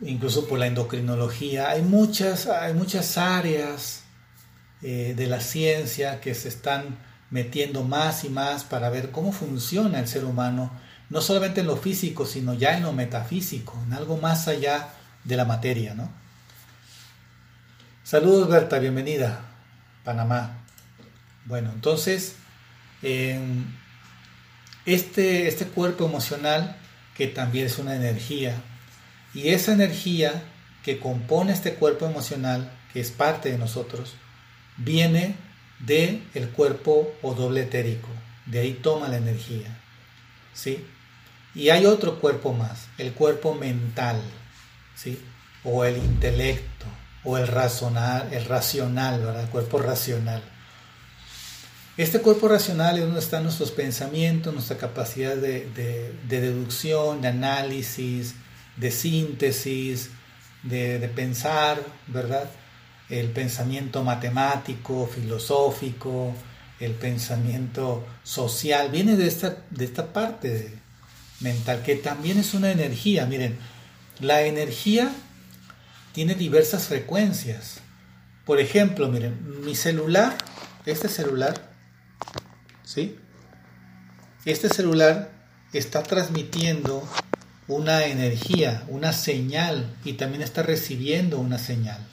incluso 0.00 0.46
por 0.46 0.58
la 0.58 0.66
endocrinología. 0.66 1.70
Hay 1.70 1.82
muchas, 1.82 2.46
hay 2.46 2.74
muchas 2.74 3.16
áreas 3.16 4.02
eh, 4.82 5.14
de 5.16 5.26
la 5.26 5.40
ciencia 5.40 6.20
que 6.20 6.34
se 6.34 6.48
están 6.48 6.98
metiendo 7.30 7.84
más 7.84 8.24
y 8.24 8.28
más 8.28 8.64
para 8.64 8.90
ver 8.90 9.10
cómo 9.10 9.32
funciona 9.32 10.00
el 10.00 10.08
ser 10.08 10.24
humano, 10.24 10.70
no 11.08 11.20
solamente 11.20 11.60
en 11.60 11.66
lo 11.66 11.76
físico, 11.76 12.26
sino 12.26 12.54
ya 12.54 12.76
en 12.76 12.82
lo 12.82 12.92
metafísico, 12.92 13.78
en 13.86 13.92
algo 13.94 14.16
más 14.16 14.48
allá 14.48 14.88
de 15.24 15.36
la 15.36 15.44
materia, 15.44 15.94
¿no? 15.94 16.10
Saludos 18.02 18.48
Berta, 18.48 18.78
bienvenida, 18.78 19.40
Panamá. 20.04 20.64
Bueno, 21.44 21.70
entonces 21.72 22.34
este, 23.02 23.48
este 25.48 25.66
cuerpo 25.66 26.06
emocional 26.06 26.76
que 27.16 27.26
también 27.26 27.66
es 27.66 27.78
una 27.78 27.96
energía. 27.96 28.54
Y 29.34 29.48
esa 29.48 29.72
energía 29.72 30.44
que 30.84 30.98
compone 30.98 31.52
este 31.52 31.74
cuerpo 31.74 32.06
emocional 32.06 32.70
que 32.92 33.00
es 33.00 33.10
parte 33.10 33.50
de 33.50 33.58
nosotros 33.58 34.14
viene 34.76 35.34
de 35.78 36.22
el 36.34 36.50
cuerpo 36.50 37.12
o 37.22 37.34
doble 37.34 37.62
etérico. 37.62 38.08
De 38.46 38.60
ahí 38.60 38.72
toma 38.72 39.08
la 39.08 39.18
energía 39.18 39.76
sí 40.52 40.84
y 41.54 41.70
hay 41.70 41.86
otro 41.86 42.20
cuerpo 42.20 42.52
más 42.52 42.88
el 42.98 43.12
cuerpo 43.12 43.54
mental 43.54 44.20
sí 44.94 45.18
o 45.64 45.84
el 45.84 45.96
intelecto 45.96 46.86
o 47.24 47.38
el 47.38 47.46
racional 47.46 48.32
el 48.32 48.44
racional 48.44 49.36
el 49.40 49.48
cuerpo 49.48 49.78
racional 49.78 50.42
este 51.96 52.20
cuerpo 52.20 52.48
racional 52.48 52.98
es 52.98 53.04
donde 53.04 53.20
están 53.20 53.42
nuestros 53.42 53.72
pensamientos, 53.72 54.54
nuestra 54.54 54.78
capacidad 54.78 55.36
de, 55.36 56.14
deducción, 56.28 57.20
de 57.20 57.28
análisis, 57.28 58.34
de 58.76 58.90
síntesis, 58.90 60.10
de, 60.62 61.10
pensar, 61.14 61.82
¿verdad? 62.06 62.48
El 63.08 63.30
pensamiento 63.30 64.02
matemático, 64.04 65.06
filosófico, 65.12 66.34
el 66.78 66.92
pensamiento 66.92 68.06
social, 68.22 68.90
viene 68.90 69.16
de 69.16 69.26
esta, 69.26 69.58
de 69.70 69.84
esta 69.84 70.12
parte 70.12 70.72
mental, 71.40 71.82
que 71.82 71.96
también 71.96 72.38
es 72.38 72.54
una 72.54 72.70
energía. 72.70 73.26
Miren, 73.26 73.58
la 74.20 74.42
energía 74.42 75.10
tiene 76.12 76.34
diversas 76.34 76.84
frecuencias. 76.84 77.80
Por 78.46 78.60
ejemplo, 78.60 79.08
miren, 79.08 79.64
mi 79.64 79.74
celular, 79.74 80.38
este 80.86 81.08
celular, 81.08 81.69
¿sí? 82.84 83.16
Este 84.44 84.68
celular 84.68 85.30
está 85.72 86.02
transmitiendo 86.02 87.06
una 87.68 88.06
energía, 88.06 88.84
una 88.88 89.12
señal 89.12 89.94
y 90.04 90.14
también 90.14 90.42
está 90.42 90.62
recibiendo 90.62 91.38
una 91.38 91.58
señal. 91.58 92.04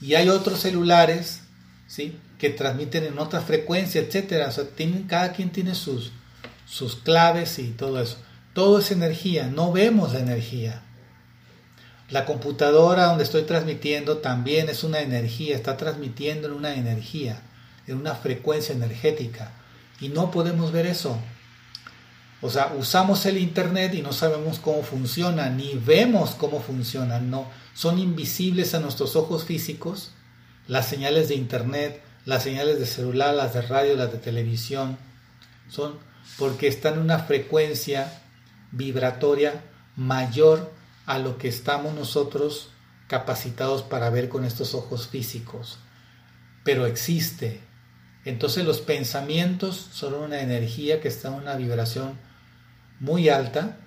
Y 0.00 0.14
hay 0.14 0.28
otros 0.28 0.60
celulares, 0.60 1.40
¿sí? 1.86 2.18
que 2.38 2.50
transmiten 2.50 3.04
en 3.04 3.18
otra 3.18 3.40
frecuencia, 3.40 4.00
etcétera. 4.00 4.50
Cada 5.08 5.32
quien 5.32 5.50
tiene 5.50 5.74
sus, 5.74 6.12
sus 6.66 6.96
claves 6.96 7.58
y 7.58 7.70
todo 7.70 8.00
eso. 8.00 8.18
Todo 8.54 8.78
es 8.78 8.90
energía, 8.92 9.48
no 9.48 9.72
vemos 9.72 10.12
la 10.12 10.20
energía. 10.20 10.82
La 12.08 12.24
computadora 12.24 13.06
donde 13.06 13.24
estoy 13.24 13.42
transmitiendo 13.42 14.18
también 14.18 14.68
es 14.68 14.84
una 14.84 15.00
energía, 15.00 15.56
está 15.56 15.76
transmitiendo 15.76 16.48
en 16.48 16.54
una 16.54 16.74
energía 16.74 17.42
en 17.92 17.98
una 17.98 18.14
frecuencia 18.14 18.74
energética 18.74 19.52
y 20.00 20.08
no 20.08 20.30
podemos 20.30 20.72
ver 20.72 20.86
eso. 20.86 21.18
O 22.42 22.48
sea, 22.48 22.74
usamos 22.78 23.26
el 23.26 23.36
Internet 23.36 23.94
y 23.94 24.02
no 24.02 24.12
sabemos 24.12 24.58
cómo 24.58 24.82
funciona, 24.82 25.50
ni 25.50 25.74
vemos 25.74 26.30
cómo 26.30 26.60
funciona, 26.60 27.20
no. 27.20 27.46
Son 27.74 27.98
invisibles 27.98 28.74
a 28.74 28.80
nuestros 28.80 29.14
ojos 29.14 29.44
físicos 29.44 30.12
las 30.66 30.88
señales 30.88 31.28
de 31.28 31.34
Internet, 31.34 32.00
las 32.24 32.44
señales 32.44 32.78
de 32.78 32.86
celular, 32.86 33.34
las 33.34 33.54
de 33.54 33.62
radio, 33.62 33.96
las 33.96 34.12
de 34.12 34.18
televisión. 34.18 34.96
Son 35.68 35.98
porque 36.38 36.68
están 36.68 36.94
en 36.94 37.00
una 37.00 37.18
frecuencia 37.18 38.22
vibratoria 38.72 39.64
mayor 39.96 40.72
a 41.06 41.18
lo 41.18 41.38
que 41.38 41.48
estamos 41.48 41.92
nosotros 41.94 42.70
capacitados 43.08 43.82
para 43.82 44.10
ver 44.10 44.28
con 44.28 44.44
estos 44.44 44.74
ojos 44.74 45.08
físicos. 45.08 45.78
Pero 46.62 46.86
existe, 46.86 47.60
entonces 48.24 48.64
los 48.64 48.80
pensamientos 48.80 49.88
son 49.92 50.14
una 50.14 50.40
energía 50.40 51.00
que 51.00 51.08
está 51.08 51.28
en 51.28 51.34
una 51.34 51.56
vibración 51.56 52.18
muy 52.98 53.28
alta, 53.28 53.78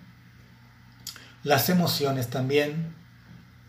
las 1.44 1.70
emociones 1.70 2.30
también 2.30 2.96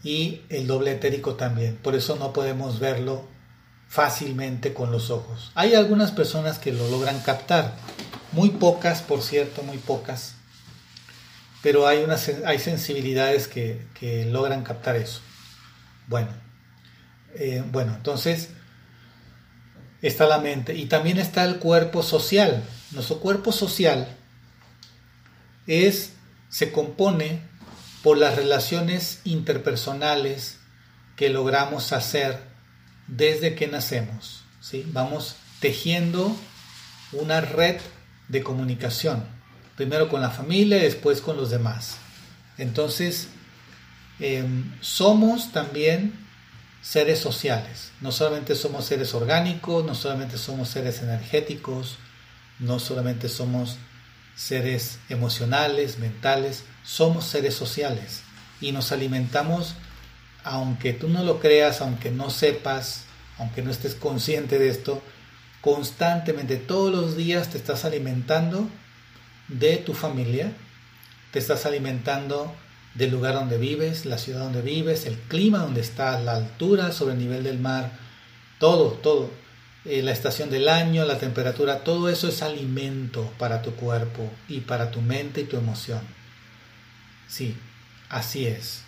y 0.02 0.42
el 0.48 0.66
doble 0.66 0.92
etérico 0.92 1.34
también. 1.34 1.76
Por 1.76 1.94
eso 1.94 2.16
no 2.16 2.32
podemos 2.32 2.78
verlo 2.78 3.26
fácilmente 3.88 4.72
con 4.72 4.90
los 4.90 5.10
ojos. 5.10 5.52
Hay 5.54 5.74
algunas 5.74 6.10
personas 6.12 6.58
que 6.58 6.72
lo 6.72 6.88
logran 6.88 7.20
captar, 7.20 7.74
muy 8.32 8.50
pocas, 8.50 9.02
por 9.02 9.22
cierto, 9.22 9.62
muy 9.62 9.78
pocas, 9.78 10.34
pero 11.62 11.86
hay, 11.86 12.02
unas, 12.02 12.30
hay 12.44 12.58
sensibilidades 12.58 13.48
que, 13.48 13.86
logran 14.30 14.64
captar 14.64 14.96
eso. 14.96 15.20
Bueno, 16.08 16.28
eh, 17.34 17.62
bueno, 17.70 17.94
entonces 17.94 18.50
está 20.06 20.26
la 20.26 20.38
mente 20.38 20.74
y 20.74 20.86
también 20.86 21.18
está 21.18 21.44
el 21.44 21.56
cuerpo 21.56 22.02
social. 22.02 22.62
Nuestro 22.90 23.20
cuerpo 23.20 23.52
social 23.52 24.06
es, 25.66 26.12
se 26.50 26.70
compone 26.72 27.40
por 28.02 28.18
las 28.18 28.36
relaciones 28.36 29.20
interpersonales 29.24 30.58
que 31.16 31.30
logramos 31.30 31.92
hacer 31.92 32.38
desde 33.06 33.54
que 33.54 33.66
nacemos. 33.66 34.44
¿sí? 34.60 34.84
Vamos 34.92 35.36
tejiendo 35.60 36.36
una 37.12 37.40
red 37.40 37.80
de 38.28 38.42
comunicación, 38.42 39.24
primero 39.76 40.10
con 40.10 40.20
la 40.20 40.30
familia 40.30 40.78
y 40.78 40.82
después 40.82 41.22
con 41.22 41.38
los 41.38 41.48
demás. 41.48 41.96
Entonces, 42.58 43.28
em, 44.20 44.70
somos 44.82 45.50
también 45.52 46.23
seres 46.84 47.18
sociales. 47.18 47.92
No 48.02 48.12
solamente 48.12 48.54
somos 48.54 48.84
seres 48.84 49.14
orgánicos, 49.14 49.84
no 49.84 49.94
solamente 49.94 50.36
somos 50.36 50.68
seres 50.68 51.00
energéticos, 51.00 51.96
no 52.58 52.78
solamente 52.78 53.28
somos 53.30 53.78
seres 54.36 54.98
emocionales, 55.08 55.98
mentales, 55.98 56.64
somos 56.84 57.24
seres 57.24 57.54
sociales 57.54 58.22
y 58.60 58.72
nos 58.72 58.92
alimentamos, 58.92 59.74
aunque 60.44 60.92
tú 60.92 61.08
no 61.08 61.24
lo 61.24 61.40
creas, 61.40 61.80
aunque 61.80 62.10
no 62.10 62.28
sepas, 62.28 63.04
aunque 63.38 63.62
no 63.62 63.70
estés 63.70 63.94
consciente 63.94 64.58
de 64.58 64.68
esto, 64.68 65.02
constantemente, 65.62 66.56
todos 66.56 66.92
los 66.92 67.16
días 67.16 67.48
te 67.48 67.56
estás 67.56 67.86
alimentando 67.86 68.68
de 69.48 69.78
tu 69.78 69.94
familia, 69.94 70.52
te 71.32 71.38
estás 71.38 71.64
alimentando 71.64 72.54
del 72.94 73.10
lugar 73.10 73.34
donde 73.34 73.58
vives, 73.58 74.06
la 74.06 74.18
ciudad 74.18 74.40
donde 74.40 74.62
vives, 74.62 75.06
el 75.06 75.16
clima 75.16 75.58
donde 75.58 75.80
estás, 75.80 76.22
la 76.22 76.36
altura 76.36 76.92
sobre 76.92 77.14
el 77.14 77.18
nivel 77.18 77.44
del 77.44 77.58
mar, 77.58 77.92
todo, 78.58 78.92
todo, 78.92 79.30
eh, 79.84 80.02
la 80.02 80.12
estación 80.12 80.48
del 80.50 80.68
año, 80.68 81.04
la 81.04 81.18
temperatura, 81.18 81.80
todo 81.80 82.08
eso 82.08 82.28
es 82.28 82.42
alimento 82.42 83.30
para 83.38 83.62
tu 83.62 83.72
cuerpo 83.72 84.30
y 84.48 84.60
para 84.60 84.90
tu 84.90 85.00
mente 85.00 85.42
y 85.42 85.44
tu 85.44 85.56
emoción. 85.56 86.00
Sí, 87.28 87.56
así 88.08 88.46
es. 88.46 88.82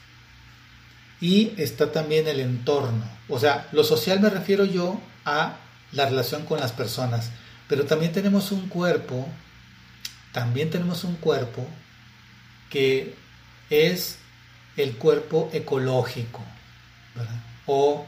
Y 1.21 1.53
está 1.57 1.91
también 1.91 2.29
el 2.29 2.41
entorno. 2.41 3.05
O 3.29 3.41
sea, 3.41 3.69
lo 3.73 3.83
social 3.83 4.21
me 4.21 4.31
refiero 4.31 4.65
yo 4.65 5.01
a 5.25 5.57
la 5.93 6.07
relación 6.07 6.45
con 6.45 6.61
las 6.61 6.73
personas, 6.73 7.31
pero 7.69 7.87
también 7.87 8.13
tenemos 8.13 8.53
un 8.53 8.69
cuerpo, 8.69 9.29
también 10.33 10.71
tenemos 10.71 11.05
un 11.05 11.17
cuerpo 11.17 11.67
que 12.71 13.15
es 13.71 14.19
el 14.77 14.97
cuerpo 14.97 15.51
ecológico 15.53 16.43
o 17.67 18.07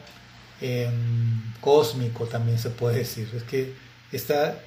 em, 0.60 1.52
cósmico 1.60 2.26
también 2.26 2.58
se 2.58 2.70
puede 2.70 2.98
decir. 2.98 3.28
Es 3.34 3.42
que 3.42 3.74
está, 4.12 4.60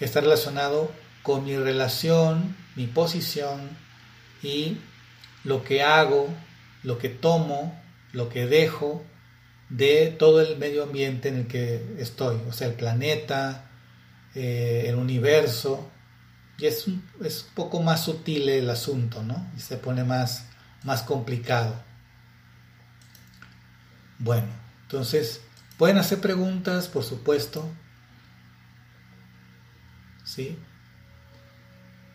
está 0.00 0.20
relacionado 0.20 0.90
con 1.22 1.44
mi 1.44 1.56
relación, 1.56 2.56
mi 2.76 2.86
posición 2.86 3.70
y 4.42 4.78
lo 5.44 5.64
que 5.64 5.82
hago, 5.82 6.28
lo 6.82 6.98
que 6.98 7.08
tomo, 7.08 7.80
lo 8.12 8.28
que 8.28 8.46
dejo 8.46 9.04
de 9.70 10.14
todo 10.18 10.40
el 10.40 10.58
medio 10.58 10.82
ambiente 10.82 11.28
en 11.28 11.36
el 11.36 11.46
que 11.46 11.82
estoy, 11.98 12.38
o 12.48 12.52
sea, 12.52 12.68
el 12.68 12.74
planeta, 12.74 13.70
eh, 14.34 14.84
el 14.88 14.96
universo, 14.96 15.90
y 16.58 16.66
es 16.66 16.86
un, 16.86 17.04
es 17.22 17.46
un 17.48 17.54
poco 17.54 17.82
más 17.82 18.04
sutil 18.04 18.48
el 18.48 18.70
asunto, 18.70 19.22
¿no? 19.22 19.50
Y 19.56 19.60
se 19.60 19.76
pone 19.76 20.04
más, 20.04 20.46
más 20.84 21.02
complicado. 21.02 21.82
Bueno, 24.18 24.46
entonces, 24.82 25.40
pueden 25.76 25.98
hacer 25.98 26.20
preguntas, 26.20 26.88
por 26.88 27.02
supuesto. 27.02 27.68
¿Sí? 30.24 30.58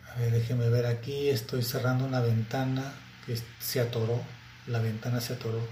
A 0.10 0.19
ver, 0.19 0.32
déjenme 0.32 0.69
ver 0.69 0.86
aquí, 0.86 1.30
estoy 1.30 1.62
cerrando 1.62 2.06
una 2.06 2.21
ventana 2.21 2.93
que 3.25 3.38
se 3.60 3.80
atoró, 3.80 4.23
la 4.67 4.80
ventana 4.80 5.19
se 5.19 5.34
atoró. 5.34 5.67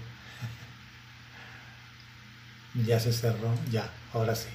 ya 2.86 3.00
se 3.00 3.12
cerró, 3.12 3.54
ya, 3.70 3.90
ahora 4.12 4.36
sí. 4.36 4.48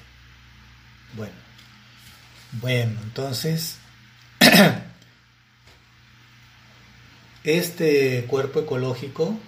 Bueno, 1.16 1.34
bueno, 2.52 3.00
entonces 3.02 3.78
este 7.44 8.24
cuerpo 8.28 8.60
ecológico 8.60 9.38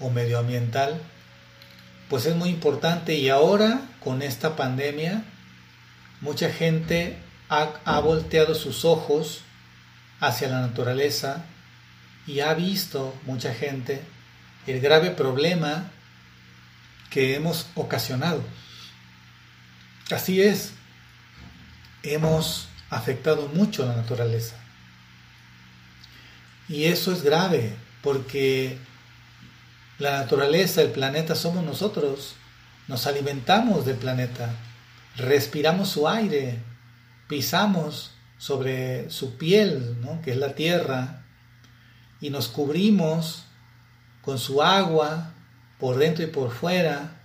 o 0.00 0.10
medioambiental, 0.10 1.00
pues 2.08 2.26
es 2.26 2.34
muy 2.34 2.50
importante 2.50 3.14
y 3.14 3.28
ahora 3.28 3.82
con 4.00 4.22
esta 4.22 4.56
pandemia, 4.56 5.24
mucha 6.20 6.50
gente 6.50 7.18
ha, 7.48 8.00
volteado 8.00 8.54
sus 8.54 8.84
ojos 8.84 9.42
hacia 10.20 10.48
la 10.48 10.60
naturaleza 10.60 11.44
y 12.26 12.40
ha 12.40 12.54
visto 12.54 13.14
mucha 13.26 13.54
gente 13.54 14.02
el 14.66 14.80
grave 14.80 15.10
problema 15.10 15.90
que 17.10 17.34
hemos 17.34 17.66
ocasionado. 17.74 18.42
Así 20.10 20.42
es, 20.42 20.72
hemos 22.02 22.68
afectado 22.94 23.48
mucho 23.48 23.84
la 23.84 23.96
naturaleza. 23.96 24.56
Y 26.68 26.84
eso 26.84 27.12
es 27.12 27.22
grave, 27.22 27.76
porque 28.02 28.78
la 29.98 30.18
naturaleza, 30.20 30.82
el 30.82 30.90
planeta 30.90 31.34
somos 31.34 31.64
nosotros. 31.64 32.36
Nos 32.88 33.06
alimentamos 33.06 33.84
del 33.84 33.96
planeta, 33.96 34.54
respiramos 35.16 35.88
su 35.88 36.08
aire, 36.08 36.58
pisamos 37.28 38.12
sobre 38.38 39.10
su 39.10 39.36
piel, 39.36 39.96
que 40.22 40.32
es 40.32 40.36
la 40.36 40.54
tierra, 40.54 41.24
y 42.20 42.30
nos 42.30 42.48
cubrimos 42.48 43.44
con 44.22 44.38
su 44.38 44.62
agua 44.62 45.32
por 45.78 45.96
dentro 45.96 46.24
y 46.24 46.28
por 46.28 46.50
fuera. 46.50 47.20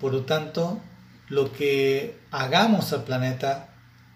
Por 0.00 0.12
lo 0.12 0.22
tanto, 0.22 0.80
lo 1.28 1.52
que 1.52 2.18
hagamos 2.30 2.92
al 2.92 3.04
planeta 3.04 3.67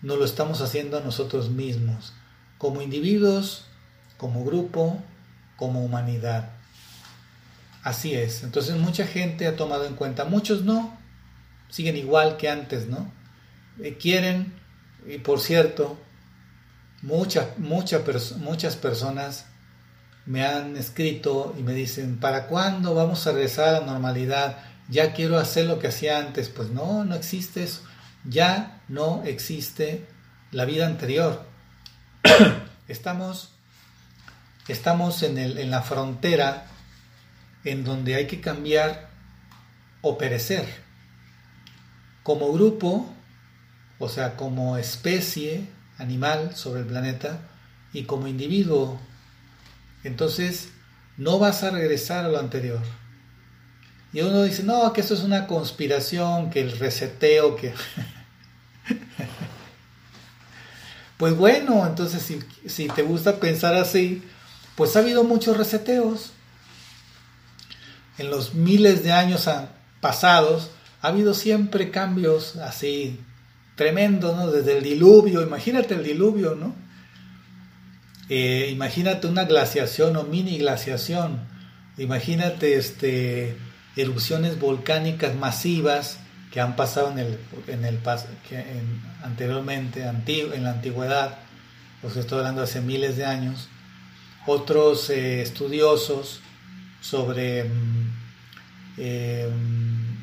no 0.02 0.16
lo 0.16 0.24
estamos 0.24 0.60
haciendo 0.60 0.98
a 0.98 1.00
nosotros 1.00 1.50
mismos, 1.50 2.12
como 2.58 2.82
individuos, 2.82 3.64
como 4.16 4.44
grupo, 4.44 5.00
como 5.56 5.84
humanidad. 5.84 6.50
Así 7.82 8.14
es. 8.14 8.42
Entonces 8.42 8.76
mucha 8.76 9.06
gente 9.06 9.46
ha 9.46 9.56
tomado 9.56 9.86
en 9.86 9.94
cuenta, 9.94 10.24
muchos 10.24 10.62
no, 10.62 10.98
siguen 11.68 11.96
igual 11.96 12.36
que 12.36 12.48
antes, 12.48 12.88
¿no? 12.88 13.12
Eh, 13.80 13.96
quieren, 13.96 14.52
y 15.06 15.18
por 15.18 15.40
cierto, 15.40 15.98
muchas 17.02 17.58
muchas 17.58 18.76
personas 18.76 19.46
me 20.26 20.44
han 20.44 20.76
escrito 20.76 21.54
y 21.58 21.62
me 21.62 21.74
dicen, 21.74 22.18
¿para 22.20 22.46
cuándo 22.46 22.94
vamos 22.94 23.26
a 23.26 23.32
regresar 23.32 23.68
a 23.68 23.80
la 23.80 23.86
normalidad? 23.86 24.58
Ya 24.88 25.12
quiero 25.12 25.38
hacer 25.38 25.66
lo 25.66 25.78
que 25.78 25.88
hacía 25.88 26.18
antes. 26.18 26.48
Pues 26.48 26.68
no, 26.68 27.04
no 27.04 27.14
existe 27.14 27.64
eso 27.64 27.82
ya 28.24 28.82
no 28.88 29.22
existe 29.24 30.06
la 30.50 30.64
vida 30.64 30.86
anterior. 30.86 31.46
estamos 32.88 33.52
estamos 34.68 35.22
en, 35.22 35.38
el, 35.38 35.58
en 35.58 35.70
la 35.70 35.82
frontera 35.82 36.66
en 37.64 37.84
donde 37.84 38.14
hay 38.14 38.26
que 38.26 38.40
cambiar 38.40 39.08
o 40.00 40.18
perecer. 40.18 40.66
Como 42.22 42.52
grupo, 42.52 43.12
o 43.98 44.08
sea, 44.08 44.36
como 44.36 44.76
especie 44.76 45.68
animal 45.98 46.56
sobre 46.56 46.80
el 46.80 46.86
planeta 46.86 47.40
y 47.92 48.04
como 48.04 48.26
individuo. 48.26 49.00
Entonces, 50.04 50.70
no 51.16 51.38
vas 51.38 51.62
a 51.62 51.70
regresar 51.70 52.24
a 52.24 52.28
lo 52.28 52.38
anterior. 52.38 52.80
Y 54.12 54.20
uno 54.20 54.42
dice, 54.42 54.62
no, 54.62 54.92
que 54.92 55.00
esto 55.00 55.14
es 55.14 55.22
una 55.22 55.46
conspiración, 55.46 56.50
que 56.50 56.60
el 56.60 56.78
reseteo, 56.78 57.56
que... 57.56 57.72
pues 61.16 61.36
bueno, 61.36 61.86
entonces 61.86 62.22
si, 62.22 62.40
si, 62.68 62.88
te 62.88 63.02
gusta 63.02 63.40
pensar 63.40 63.74
así, 63.74 64.22
pues 64.76 64.96
ha 64.96 64.98
habido 64.98 65.24
muchos 65.24 65.56
reseteos. 65.56 66.32
En 68.18 68.30
los 68.30 68.54
miles 68.54 69.02
de 69.02 69.12
años 69.12 69.48
pasados 70.00 70.70
ha 71.00 71.08
habido 71.08 71.32
siempre 71.32 71.90
cambios 71.90 72.56
así 72.56 73.18
tremendos, 73.76 74.36
¿no? 74.36 74.50
Desde 74.50 74.76
el 74.76 74.84
diluvio, 74.84 75.40
imagínate 75.40 75.94
el 75.94 76.04
diluvio, 76.04 76.54
¿no? 76.54 76.74
Eh, 78.28 78.68
imagínate 78.70 79.26
una 79.26 79.44
glaciación 79.44 80.16
o 80.16 80.24
mini 80.24 80.58
glaciación. 80.58 81.40
Imagínate 81.96 82.76
este 82.76 83.56
erupciones 83.96 84.58
volcánicas 84.58 85.34
masivas 85.34 86.18
que 86.50 86.60
han 86.60 86.76
pasado 86.76 87.10
en 87.10 87.18
el, 87.18 87.38
en 87.66 87.84
el 87.84 87.98
anteriormente, 89.22 90.02
en 90.02 90.64
la 90.64 90.70
antigüedad, 90.70 91.38
pues 92.02 92.16
estoy 92.16 92.38
hablando 92.38 92.62
hace 92.62 92.80
miles 92.80 93.16
de 93.16 93.24
años, 93.24 93.68
otros 94.46 95.08
eh, 95.10 95.40
estudiosos 95.40 96.40
sobre 97.00 97.64
mm, 97.64 98.10
em, 98.98 100.16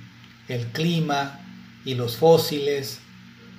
el 0.47 0.67
clima 0.67 1.39
y 1.83 1.95
los 1.95 2.17
fósiles, 2.17 2.99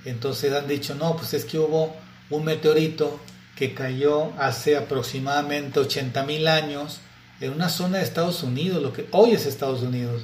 entonces 0.04 0.52
han 0.52 0.68
dicho, 0.68 0.94
no, 0.94 1.16
pues 1.16 1.34
es 1.34 1.44
que 1.44 1.58
hubo 1.58 1.96
un 2.30 2.44
meteorito 2.44 3.20
que 3.56 3.74
cayó 3.74 4.32
hace 4.38 4.76
aproximadamente 4.76 5.80
80 5.80 6.22
mil 6.24 6.46
años, 6.46 7.00
en 7.40 7.52
una 7.52 7.68
zona 7.68 7.98
de 7.98 8.04
Estados 8.04 8.42
Unidos, 8.42 8.82
lo 8.82 8.92
que 8.92 9.06
hoy 9.12 9.32
es 9.32 9.46
Estados 9.46 9.82
Unidos, 9.82 10.22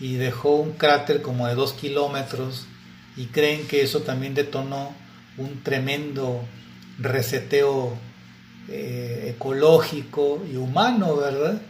y 0.00 0.14
dejó 0.14 0.56
un 0.56 0.72
cráter 0.72 1.22
como 1.22 1.46
de 1.46 1.54
dos 1.54 1.72
kilómetros 1.72 2.66
y 3.16 3.26
creen 3.26 3.66
que 3.66 3.82
eso 3.82 4.00
también 4.00 4.34
detonó 4.34 4.94
un 5.36 5.62
tremendo 5.62 6.42
reseteo 6.98 7.98
eh, 8.68 9.34
ecológico 9.34 10.44
y 10.50 10.56
humano, 10.56 11.16
¿verdad? 11.16 11.60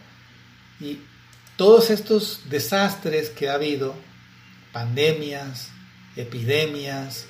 Y 0.80 0.98
todos 1.56 1.90
estos 1.90 2.42
desastres 2.50 3.30
que 3.30 3.48
ha 3.48 3.54
habido, 3.54 3.94
pandemias, 4.72 5.70
epidemias, 6.16 7.26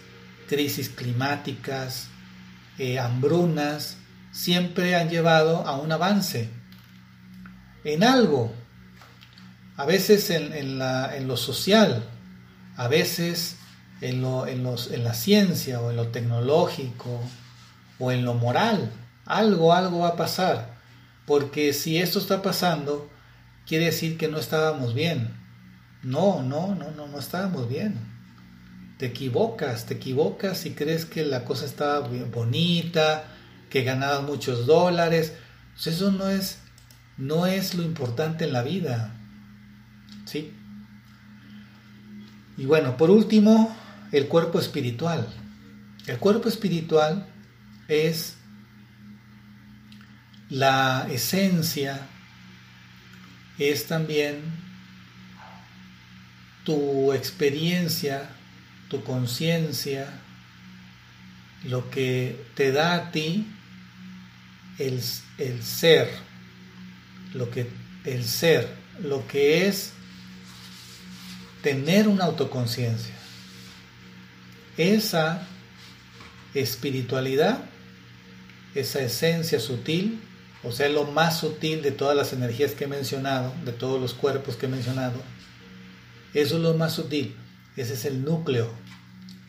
crisis 0.49 0.89
climáticas, 0.89 2.09
eh, 2.79 2.99
hambrunas, 2.99 3.99
siempre 4.33 4.97
han 4.97 5.09
llevado 5.11 5.67
a 5.67 5.79
un 5.79 5.93
avance 5.93 6.58
en 7.95 8.05
algo, 8.05 8.53
a 9.77 9.85
veces 9.85 10.31
en, 10.31 10.79
lo 11.27 11.37
social, 11.37 12.05
a 12.77 12.89
veces 12.89 13.57
en, 14.01 14.25
en, 14.25 14.67
en 14.67 15.05
la 15.05 15.15
ciencia 15.15 15.81
o 15.81 15.91
en 15.91 15.97
lo 15.97 16.09
tecnológico 16.09 17.21
o 17.99 18.13
en 18.13 18.25
lo 18.25 18.35
moral. 18.35 18.91
Algo, 19.25 19.73
algo 19.73 20.01
va 20.01 20.09
a 20.09 20.17
pasar. 20.17 20.79
Porque 21.27 21.73
si 21.73 21.99
esto 21.99 22.19
está 22.19 22.43
pasando, 22.43 23.11
quiere 23.67 23.87
decir 23.87 24.17
que 24.17 24.29
no 24.29 24.39
estábamos 24.39 24.95
bien. 24.95 25.37
No, 26.03 26.43
no, 26.43 26.75
no, 26.75 26.91
no, 26.91 27.07
no 27.07 27.19
estábamos 27.19 27.69
bien. 27.69 27.99
Te 28.99 29.07
equivocas, 29.07 29.87
te 29.87 29.95
equivocas 29.95 30.67
y 30.67 30.73
crees 30.73 31.05
que 31.05 31.25
la 31.25 31.45
cosa 31.45 31.67
estaba 31.67 32.09
bonita, 32.33 33.25
que 33.71 33.85
ganabas 33.85 34.23
muchos 34.23 34.67
dólares. 34.67 35.35
Pues 35.75 35.89
eso 35.89 36.11
no 36.11 36.29
es 36.29 36.59
no 37.19 37.47
es 37.47 37.75
lo 37.75 37.83
importante 37.83 38.45
en 38.45 38.53
la 38.53 38.63
vida. 38.63 39.15
¿Sí? 40.25 40.53
Y 42.57 42.65
bueno, 42.65 42.97
por 42.97 43.11
último, 43.11 43.77
el 44.13 44.29
cuerpo 44.29 44.59
espiritual. 44.59 45.29
El 46.07 46.19
cuerpo 46.19 46.49
espiritual 46.49 47.27
es 47.89 48.37
la 50.49 51.07
esencia, 51.11 52.07
es 53.59 53.87
también 53.87 54.41
tu 56.65 57.13
experiencia, 57.13 58.31
tu 58.89 59.03
conciencia, 59.03 60.09
lo 61.65 61.91
que 61.91 62.47
te 62.55 62.73
da 62.73 62.95
a 62.95 63.11
ti 63.11 63.47
el, 64.79 65.03
el, 65.39 65.63
ser, 65.63 66.09
lo 67.35 67.51
que 67.51 67.69
el 68.05 68.25
ser, 68.25 68.69
lo 69.03 69.27
que 69.27 69.67
es 69.67 69.93
tener 71.63 72.09
una 72.09 72.25
autoconciencia. 72.25 73.15
Esa 74.77 75.47
espiritualidad, 76.55 77.59
esa 78.75 79.01
esencia 79.01 79.61
sutil, 79.61 80.21
o 80.63 80.73
sea, 80.73 80.89
lo 80.89 81.05
más 81.05 81.39
sutil 81.41 81.83
de 81.83 81.91
todas 81.91 82.17
las 82.17 82.33
energías 82.33 82.73
que 82.73 82.85
he 82.85 82.89
mencionado, 82.89 83.53
de 83.65 83.73
todos 83.73 84.01
los 84.01 84.15
cuerpos 84.15 84.57
que 84.57 84.67
he 84.67 84.69
mencionado, 84.69 85.21
eso 86.35 86.57
es 86.57 86.63
lo 86.63 86.75
más 86.75 86.95
sutil, 86.95 87.35
ese 87.77 87.95
es 87.95 88.05
el 88.05 88.25
núcleo, 88.25 88.71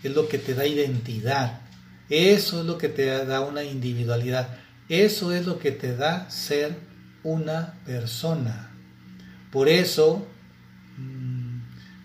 es 0.03 0.13
lo 0.13 0.27
que 0.27 0.37
te 0.37 0.53
da 0.53 0.65
identidad, 0.65 1.61
eso 2.09 2.61
es 2.61 2.65
lo 2.65 2.77
que 2.77 2.89
te 2.89 3.25
da 3.25 3.41
una 3.41 3.63
individualidad, 3.63 4.57
eso 4.87 5.31
es 5.33 5.45
lo 5.45 5.59
que 5.59 5.71
te 5.71 5.95
da 5.95 6.29
ser 6.29 6.88
una 7.23 7.75
persona. 7.85 8.71
Por 9.51 9.69
eso, 9.69 10.25
mm, 10.97 11.59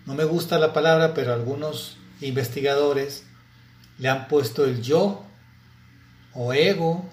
no 0.05 0.15
me 0.15 0.23
gusta 0.23 0.59
la 0.59 0.73
palabra, 0.73 1.13
pero 1.13 1.33
algunos 1.33 1.97
investigadores 2.21 3.23
le 3.97 4.09
han 4.09 4.27
puesto 4.27 4.65
el 4.65 4.81
yo 4.81 5.25
o 6.33 6.53
ego, 6.53 7.09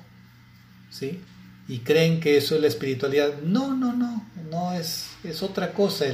¿sí? 0.90 1.20
Y 1.68 1.78
creen 1.80 2.20
que 2.20 2.36
eso 2.36 2.56
es 2.56 2.60
la 2.60 2.66
espiritualidad. 2.68 3.38
No, 3.42 3.74
no, 3.74 3.92
no, 3.92 4.28
no 4.50 4.72
es, 4.72 5.10
es 5.22 5.42
otra 5.42 5.72
cosa, 5.72 6.06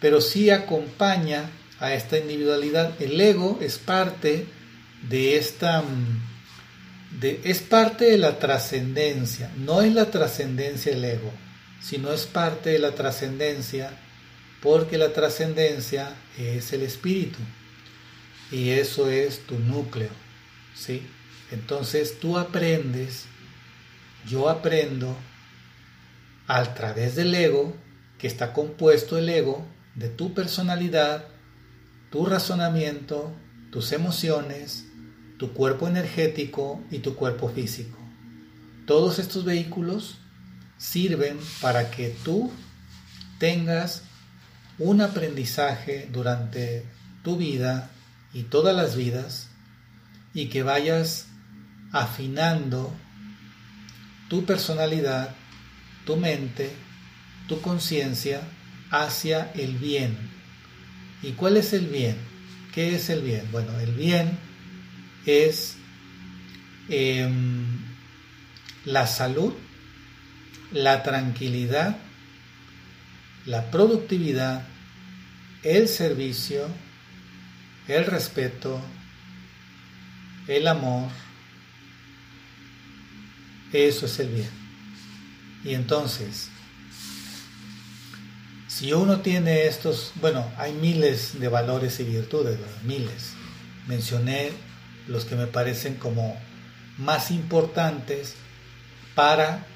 pero 0.00 0.20
sí 0.20 0.50
acompaña 0.50 1.50
a 1.80 1.92
esta 1.94 2.18
individualidad. 2.18 3.00
El 3.00 3.20
ego 3.20 3.58
es 3.60 3.78
parte 3.78 4.46
de 5.08 5.36
esta... 5.36 5.82
Es 7.22 7.60
parte 7.60 8.06
de 8.06 8.18
la 8.18 8.38
trascendencia, 8.38 9.50
no 9.56 9.82
es 9.82 9.94
la 9.94 10.10
trascendencia 10.10 10.92
el 10.92 11.04
ego, 11.04 11.32
sino 11.80 12.12
es 12.12 12.26
parte 12.26 12.70
de 12.70 12.78
la 12.78 12.92
trascendencia 12.92 13.90
porque 14.60 14.98
la 14.98 15.12
trascendencia 15.12 16.14
es 16.38 16.72
el 16.72 16.82
espíritu 16.82 17.38
y 18.50 18.70
eso 18.70 19.10
es 19.10 19.46
tu 19.46 19.58
núcleo, 19.58 20.10
¿sí? 20.74 21.06
Entonces 21.50 22.18
tú 22.18 22.38
aprendes, 22.38 23.26
yo 24.26 24.48
aprendo 24.48 25.16
a 26.46 26.74
través 26.74 27.14
del 27.14 27.34
ego, 27.34 27.76
que 28.18 28.26
está 28.26 28.52
compuesto 28.52 29.18
el 29.18 29.28
ego 29.28 29.66
de 29.94 30.08
tu 30.08 30.34
personalidad, 30.34 31.26
tu 32.10 32.26
razonamiento, 32.26 33.32
tus 33.70 33.92
emociones, 33.92 34.83
tu 35.38 35.52
cuerpo 35.52 35.88
energético 35.88 36.82
y 36.90 36.98
tu 36.98 37.14
cuerpo 37.14 37.48
físico. 37.48 37.98
Todos 38.86 39.18
estos 39.18 39.44
vehículos 39.44 40.18
sirven 40.78 41.38
para 41.60 41.90
que 41.90 42.14
tú 42.24 42.52
tengas 43.38 44.02
un 44.78 45.00
aprendizaje 45.00 46.08
durante 46.12 46.84
tu 47.22 47.36
vida 47.36 47.90
y 48.32 48.42
todas 48.42 48.76
las 48.76 48.96
vidas 48.96 49.48
y 50.34 50.48
que 50.48 50.62
vayas 50.62 51.28
afinando 51.92 52.92
tu 54.28 54.44
personalidad, 54.44 55.34
tu 56.04 56.16
mente, 56.16 56.70
tu 57.48 57.60
conciencia 57.60 58.42
hacia 58.90 59.52
el 59.52 59.78
bien. 59.78 60.16
¿Y 61.22 61.32
cuál 61.32 61.56
es 61.56 61.72
el 61.72 61.86
bien? 61.86 62.16
¿Qué 62.74 62.96
es 62.96 63.08
el 63.10 63.22
bien? 63.22 63.48
Bueno, 63.52 63.78
el 63.78 63.92
bien 63.92 64.38
es 65.26 65.76
em, 66.88 67.64
la 68.84 69.06
salud, 69.06 69.54
la 70.72 71.02
tranquilidad, 71.02 71.96
la 73.46 73.70
productividad, 73.70 74.66
el 75.62 75.88
servicio, 75.88 76.68
el 77.88 78.06
respeto, 78.06 78.80
el 80.48 80.66
amor, 80.68 81.10
eso 83.72 84.06
es 84.06 84.18
el 84.18 84.28
bien. 84.28 84.50
Y 85.64 85.74
entonces, 85.74 86.50
si 88.68 88.92
uno 88.92 89.20
tiene 89.20 89.66
estos, 89.66 90.12
bueno, 90.16 90.50
hay 90.58 90.72
miles 90.72 91.40
de 91.40 91.48
valores 91.48 92.00
y 92.00 92.04
virtudes, 92.04 92.58
miles. 92.84 93.32
Mencioné 93.86 94.52
los 95.06 95.24
que 95.24 95.36
me 95.36 95.46
parecen 95.46 95.94
como 95.94 96.36
más 96.98 97.30
importantes 97.30 98.34
para 99.14 99.66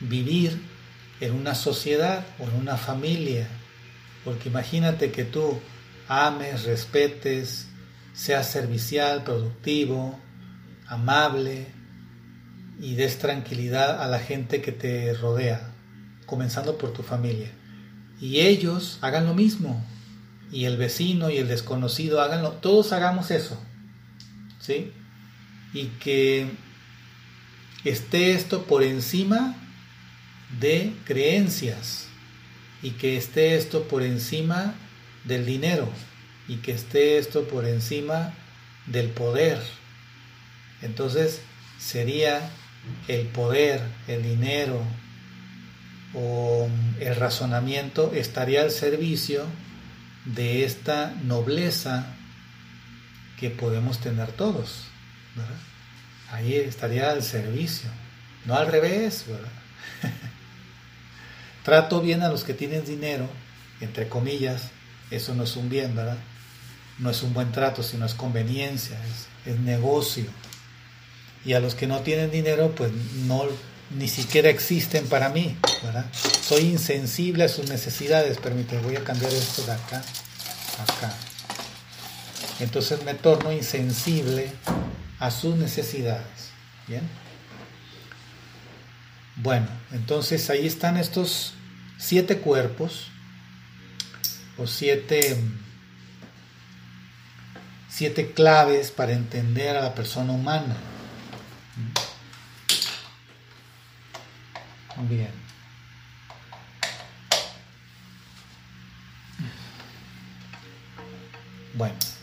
vivir 0.00 0.60
en 1.20 1.32
una 1.34 1.54
sociedad 1.54 2.24
o 2.38 2.44
en 2.44 2.54
una 2.56 2.76
familia. 2.76 3.48
Porque 4.24 4.48
imagínate 4.48 5.10
que 5.10 5.24
tú 5.24 5.58
ames, 6.08 6.64
respetes, 6.64 7.68
seas 8.12 8.50
servicial, 8.50 9.24
productivo, 9.24 10.18
amable 10.86 11.66
y 12.80 12.94
des 12.94 13.18
tranquilidad 13.18 14.02
a 14.02 14.08
la 14.08 14.18
gente 14.18 14.60
que 14.60 14.72
te 14.72 15.12
rodea, 15.14 15.72
comenzando 16.26 16.76
por 16.76 16.92
tu 16.92 17.02
familia. 17.02 17.50
Y 18.20 18.40
ellos 18.40 18.98
hagan 19.00 19.26
lo 19.26 19.34
mismo. 19.34 19.84
Y 20.50 20.64
el 20.64 20.76
vecino 20.76 21.28
y 21.30 21.38
el 21.38 21.48
desconocido 21.48 22.20
háganlo. 22.20 22.52
Todos 22.52 22.92
hagamos 22.92 23.30
eso. 23.30 23.60
¿Sí? 24.66 24.92
Y 25.72 25.86
que 26.00 26.48
esté 27.84 28.32
esto 28.32 28.64
por 28.64 28.82
encima 28.82 29.54
de 30.58 30.92
creencias. 31.04 32.08
Y 32.82 32.90
que 32.92 33.16
esté 33.16 33.56
esto 33.56 33.86
por 33.88 34.02
encima 34.02 34.74
del 35.24 35.46
dinero 35.46 35.88
y 36.48 36.56
que 36.56 36.72
esté 36.72 37.18
esto 37.18 37.48
por 37.48 37.64
encima 37.64 38.34
del 38.86 39.08
poder. 39.10 39.60
Entonces 40.82 41.40
sería 41.78 42.50
el 43.08 43.26
poder, 43.26 43.80
el 44.06 44.22
dinero 44.22 44.80
o 46.14 46.68
el 47.00 47.16
razonamiento 47.16 48.12
estaría 48.14 48.62
al 48.62 48.70
servicio 48.70 49.44
de 50.24 50.64
esta 50.64 51.14
nobleza 51.24 52.15
que 53.38 53.50
podemos 53.50 53.98
tener 54.00 54.32
todos. 54.32 54.84
Ahí 56.30 56.54
estaría 56.54 57.10
al 57.10 57.22
servicio, 57.22 57.90
no 58.44 58.56
al 58.56 58.66
revés. 58.68 59.24
Trato 61.64 62.00
bien 62.00 62.22
a 62.22 62.28
los 62.28 62.44
que 62.44 62.54
tienen 62.54 62.84
dinero, 62.84 63.28
entre 63.80 64.08
comillas, 64.08 64.70
eso 65.10 65.34
no 65.34 65.44
es 65.44 65.56
un 65.56 65.68
bien, 65.68 65.94
¿verdad? 65.94 66.18
No 66.98 67.10
es 67.10 67.22
un 67.22 67.34
buen 67.34 67.52
trato, 67.52 67.82
sino 67.82 68.06
es 68.06 68.14
conveniencia, 68.14 68.98
es, 69.44 69.58
negocio. 69.60 70.24
Y 71.44 71.52
a 71.52 71.60
los 71.60 71.74
que 71.74 71.86
no 71.86 72.00
tienen 72.00 72.30
dinero, 72.30 72.74
pues 72.74 72.90
no 73.26 73.44
ni 73.90 74.08
siquiera 74.08 74.48
existen 74.48 75.06
para 75.06 75.28
mí, 75.28 75.56
¿verdad? 75.84 76.06
Soy 76.42 76.62
insensible 76.62 77.44
a 77.44 77.48
sus 77.48 77.68
necesidades, 77.68 78.38
permíteme, 78.38 78.82
voy 78.82 78.96
a 78.96 79.04
cambiar 79.04 79.32
esto 79.32 79.62
de 79.64 79.72
acá 79.72 80.02
acá. 80.82 81.14
Entonces 82.60 83.04
me 83.04 83.14
torno 83.14 83.52
insensible 83.52 84.50
a 85.18 85.30
sus 85.30 85.56
necesidades, 85.56 86.50
¿bien? 86.86 87.06
Bueno, 89.36 89.66
entonces 89.92 90.48
ahí 90.48 90.66
están 90.66 90.96
estos 90.96 91.52
siete 91.98 92.38
cuerpos 92.38 93.08
o 94.56 94.66
siete, 94.66 95.36
siete 97.90 98.32
claves 98.32 98.90
para 98.90 99.12
entender 99.12 99.76
a 99.76 99.82
la 99.82 99.94
persona 99.94 100.32
humana. 100.32 100.76
Bien. 105.08 105.30
Bueno. 111.74 112.15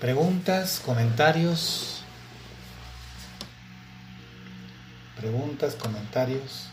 Preguntas, 0.00 0.80
comentarios. 0.82 2.02
Preguntas, 5.14 5.74
comentarios. 5.74 6.70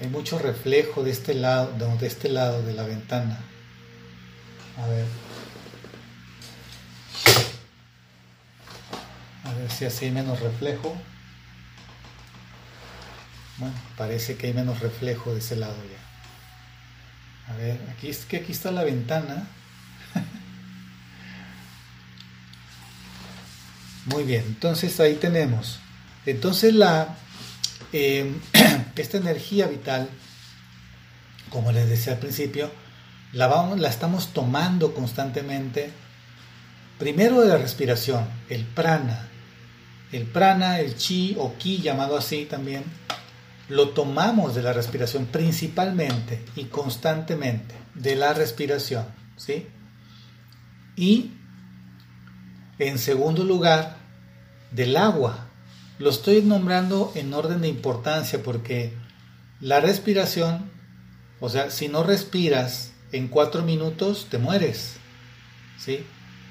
Hay 0.00 0.08
mucho 0.08 0.38
reflejo 0.38 1.02
de 1.02 1.10
este 1.10 1.34
lado, 1.34 1.74
de 1.98 2.06
este 2.06 2.30
lado 2.30 2.62
de 2.62 2.72
la 2.72 2.84
ventana. 2.84 3.38
A 4.78 4.86
ver. 4.86 5.04
A 9.44 9.52
ver 9.52 9.70
si 9.70 9.84
así 9.84 10.06
hay 10.06 10.12
menos 10.12 10.40
reflejo. 10.40 10.96
Bueno, 13.58 13.74
parece 13.98 14.38
que 14.38 14.46
hay 14.46 14.54
menos 14.54 14.80
reflejo 14.80 15.34
de 15.34 15.40
ese 15.40 15.56
lado 15.56 15.76
ya. 15.84 17.52
A 17.52 17.56
ver, 17.58 17.78
aquí 17.90 18.08
es 18.08 18.24
que 18.24 18.38
aquí 18.38 18.52
está 18.52 18.70
la 18.70 18.84
ventana. 18.84 19.46
Muy 24.06 24.24
bien, 24.24 24.44
entonces 24.46 24.98
ahí 25.00 25.14
tenemos. 25.14 25.78
Entonces 26.26 26.74
la, 26.74 27.16
em, 27.92 28.40
esta 28.96 29.18
energía 29.18 29.66
vital, 29.66 30.08
como 31.50 31.72
les 31.72 31.88
decía 31.88 32.14
al 32.14 32.18
principio, 32.18 32.70
la, 33.32 33.46
vamos, 33.46 33.78
la 33.78 33.88
estamos 33.88 34.32
tomando 34.32 34.94
constantemente. 34.94 35.90
Primero 36.98 37.40
de 37.40 37.48
la 37.48 37.58
respiración, 37.58 38.26
el 38.48 38.64
prana. 38.64 39.28
El 40.12 40.24
prana, 40.24 40.80
el 40.80 40.96
chi 40.96 41.36
o 41.38 41.56
ki 41.56 41.80
llamado 41.80 42.16
así 42.16 42.46
también, 42.46 42.82
lo 43.68 43.90
tomamos 43.90 44.54
de 44.54 44.62
la 44.62 44.72
respiración 44.72 45.26
principalmente 45.26 46.44
y 46.56 46.64
constantemente 46.64 47.76
de 47.94 48.16
la 48.16 48.34
respiración, 48.34 49.06
¿sí? 49.36 49.66
Y 50.96 51.30
en 52.80 52.98
segundo 52.98 53.44
lugar, 53.44 53.96
del 54.72 54.96
agua. 54.96 55.46
Lo 55.98 56.10
estoy 56.10 56.42
nombrando 56.42 57.12
en 57.14 57.32
orden 57.34 57.60
de 57.60 57.68
importancia 57.68 58.42
porque 58.42 58.94
la 59.60 59.80
respiración, 59.80 60.70
o 61.40 61.50
sea, 61.50 61.70
si 61.70 61.88
no 61.88 62.02
respiras 62.02 62.92
en 63.12 63.28
cuatro 63.28 63.62
minutos, 63.62 64.28
te 64.30 64.38
mueres. 64.38 64.96
¿sí? 65.78 66.06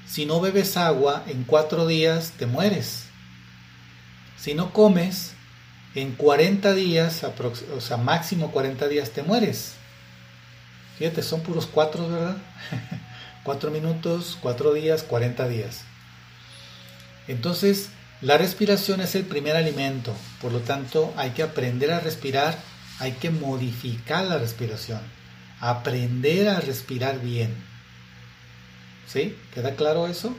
Si 0.06 0.24
no 0.24 0.40
bebes 0.40 0.76
agua 0.76 1.24
en 1.26 1.42
cuatro 1.42 1.86
días, 1.86 2.32
te 2.38 2.46
mueres. 2.46 3.06
Si 4.36 4.54
no 4.54 4.72
comes, 4.72 5.32
en 5.96 6.12
40 6.12 6.72
días, 6.74 7.24
o 7.76 7.80
sea, 7.80 7.96
máximo 7.96 8.52
40 8.52 8.86
días, 8.86 9.10
te 9.10 9.24
mueres. 9.24 9.74
Fíjate, 10.98 11.22
son 11.22 11.40
puros 11.42 11.66
cuatro, 11.66 12.08
¿verdad? 12.08 12.36
cuatro 13.44 13.70
minutos, 13.70 14.38
cuatro 14.40 14.72
días, 14.72 15.02
40 15.02 15.48
días. 15.48 15.84
Entonces, 17.30 17.90
la 18.22 18.38
respiración 18.38 19.00
es 19.00 19.14
el 19.14 19.24
primer 19.24 19.54
alimento, 19.54 20.12
por 20.42 20.50
lo 20.50 20.58
tanto 20.58 21.14
hay 21.16 21.30
que 21.30 21.44
aprender 21.44 21.92
a 21.92 22.00
respirar, 22.00 22.58
hay 22.98 23.12
que 23.12 23.30
modificar 23.30 24.24
la 24.24 24.36
respiración, 24.36 25.00
aprender 25.60 26.48
a 26.48 26.58
respirar 26.58 27.20
bien. 27.20 27.54
¿Sí? 29.06 29.36
¿Queda 29.54 29.76
claro 29.76 30.08
eso? 30.08 30.34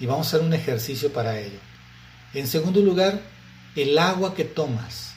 Y 0.00 0.04
vamos 0.04 0.26
a 0.26 0.36
hacer 0.36 0.46
un 0.46 0.52
ejercicio 0.52 1.14
para 1.14 1.38
ello. 1.38 1.58
En 2.34 2.46
segundo 2.46 2.82
lugar, 2.82 3.18
el 3.74 3.96
agua 3.96 4.34
que 4.34 4.44
tomas. 4.44 5.14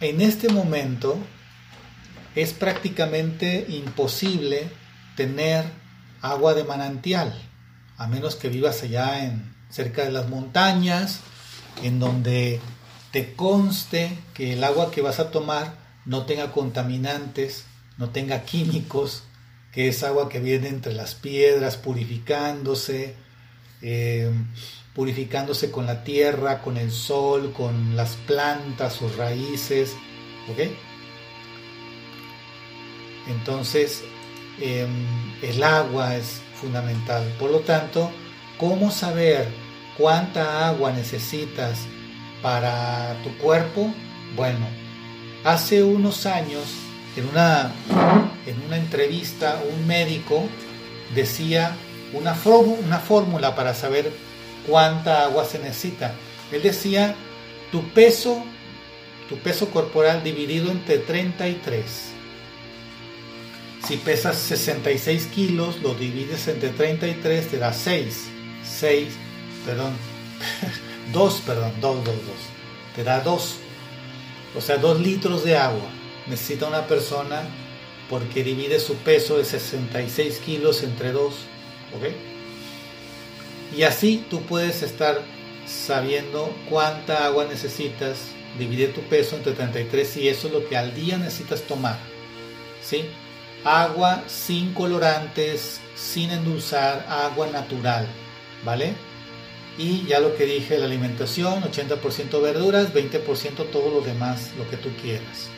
En 0.00 0.20
este 0.20 0.48
momento 0.48 1.16
es 2.34 2.52
prácticamente 2.52 3.64
imposible 3.68 4.68
tener 5.14 5.64
agua 6.20 6.54
de 6.54 6.64
manantial, 6.64 7.32
a 7.96 8.08
menos 8.08 8.34
que 8.34 8.48
vivas 8.48 8.82
allá 8.82 9.24
en 9.24 9.53
cerca 9.74 10.04
de 10.04 10.12
las 10.12 10.28
montañas, 10.28 11.18
en 11.82 11.98
donde 11.98 12.60
te 13.10 13.34
conste 13.34 14.16
que 14.32 14.52
el 14.52 14.62
agua 14.62 14.92
que 14.92 15.02
vas 15.02 15.18
a 15.18 15.32
tomar 15.32 15.74
no 16.04 16.26
tenga 16.26 16.52
contaminantes, 16.52 17.64
no 17.98 18.10
tenga 18.10 18.42
químicos, 18.44 19.24
que 19.72 19.88
es 19.88 20.04
agua 20.04 20.28
que 20.28 20.38
viene 20.38 20.68
entre 20.68 20.94
las 20.94 21.16
piedras, 21.16 21.76
purificándose, 21.76 23.16
eh, 23.82 24.30
purificándose 24.94 25.72
con 25.72 25.86
la 25.86 26.04
tierra, 26.04 26.62
con 26.62 26.76
el 26.76 26.92
sol, 26.92 27.52
con 27.52 27.96
las 27.96 28.14
plantas, 28.28 28.92
sus 28.92 29.16
raíces, 29.16 29.96
¿ok? 30.52 30.70
Entonces, 33.26 34.04
em, 34.60 34.88
el 35.42 35.60
agua 35.64 36.14
es 36.16 36.40
fundamental. 36.60 37.24
Por 37.40 37.50
lo 37.50 37.60
tanto, 37.60 38.12
¿cómo 38.56 38.92
saber 38.92 39.63
cuánta 39.96 40.68
agua 40.68 40.92
necesitas 40.92 41.86
para 42.42 43.16
tu 43.22 43.36
cuerpo, 43.38 43.92
bueno, 44.36 44.66
hace 45.44 45.82
unos 45.82 46.26
años 46.26 46.64
en 47.16 47.28
una, 47.28 47.72
en 48.46 48.62
una 48.66 48.76
entrevista 48.76 49.62
un 49.72 49.86
médico 49.86 50.48
decía 51.14 51.74
una, 52.12 52.34
fórmula 52.34 53.54
para 53.54 53.74
saber 53.74 54.12
cuánta 54.66 55.24
agua 55.24 55.44
se 55.44 55.58
necesita. 55.58 56.14
Él 56.52 56.62
decía 56.62 57.14
tu 57.72 57.82
peso, 57.90 58.42
tu 59.28 59.36
peso 59.38 59.70
corporal 59.70 60.22
dividido 60.22 60.70
entre 60.70 60.98
33. 60.98 61.84
Si 63.86 63.96
pesas 63.98 64.36
66 64.36 65.26
kilos, 65.26 65.82
lo 65.82 65.94
divides 65.94 66.48
entre 66.48 66.70
33, 66.70 67.48
te 67.48 67.58
da 67.58 67.72
6. 67.72 68.28
6 68.64 69.23
perdón, 69.64 69.92
dos, 71.12 71.42
perdón, 71.46 71.72
dos, 71.80 72.04
dos, 72.04 72.16
dos. 72.16 72.36
Te 72.94 73.04
da 73.04 73.20
dos. 73.20 73.56
O 74.56 74.60
sea, 74.60 74.76
dos 74.76 75.00
litros 75.00 75.44
de 75.44 75.56
agua 75.56 75.88
necesita 76.26 76.66
una 76.66 76.86
persona 76.86 77.42
porque 78.08 78.44
divide 78.44 78.78
su 78.78 78.94
peso 78.96 79.38
de 79.38 79.44
66 79.44 80.38
kilos 80.38 80.82
entre 80.82 81.12
dos. 81.12 81.34
¿Ok? 81.96 82.12
Y 83.76 83.82
así 83.82 84.24
tú 84.30 84.42
puedes 84.42 84.82
estar 84.82 85.22
sabiendo 85.66 86.54
cuánta 86.68 87.24
agua 87.24 87.46
necesitas, 87.46 88.18
dividir 88.58 88.94
tu 88.94 89.00
peso 89.02 89.36
entre 89.36 89.52
33 89.52 90.16
y 90.18 90.28
eso 90.28 90.46
es 90.46 90.52
lo 90.52 90.68
que 90.68 90.76
al 90.76 90.94
día 90.94 91.16
necesitas 91.16 91.62
tomar. 91.62 91.98
¿Sí? 92.82 93.06
Agua 93.64 94.22
sin 94.28 94.74
colorantes, 94.74 95.80
sin 95.96 96.30
endulzar, 96.30 97.06
agua 97.08 97.48
natural. 97.48 98.06
¿Vale? 98.64 98.94
Y 99.76 100.06
ya 100.06 100.20
lo 100.20 100.36
que 100.36 100.46
dije, 100.46 100.78
la 100.78 100.86
alimentación, 100.86 101.62
80% 101.62 102.40
verduras, 102.40 102.94
20% 102.94 103.70
todo 103.72 103.90
lo 103.90 104.00
demás, 104.02 104.50
lo 104.56 104.68
que 104.70 104.76
tú 104.76 104.90
quieras. 105.02 105.48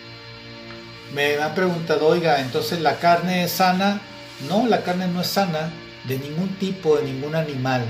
Me 1.15 1.37
han 1.37 1.55
preguntado, 1.55 2.07
oiga, 2.07 2.41
entonces 2.41 2.81
la 2.81 2.99
carne 2.99 3.45
es 3.45 3.53
sana. 3.53 4.01
No, 4.49 4.67
la 4.67 4.83
carne 4.83 5.07
no 5.09 5.21
es 5.21 5.27
sana 5.27 5.71
de 6.09 6.19
ningún 6.19 6.49
tipo, 6.57 6.97
de 6.97 7.05
ningún 7.05 7.35
animal, 7.35 7.83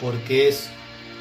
porque 0.00 0.48
es, 0.48 0.68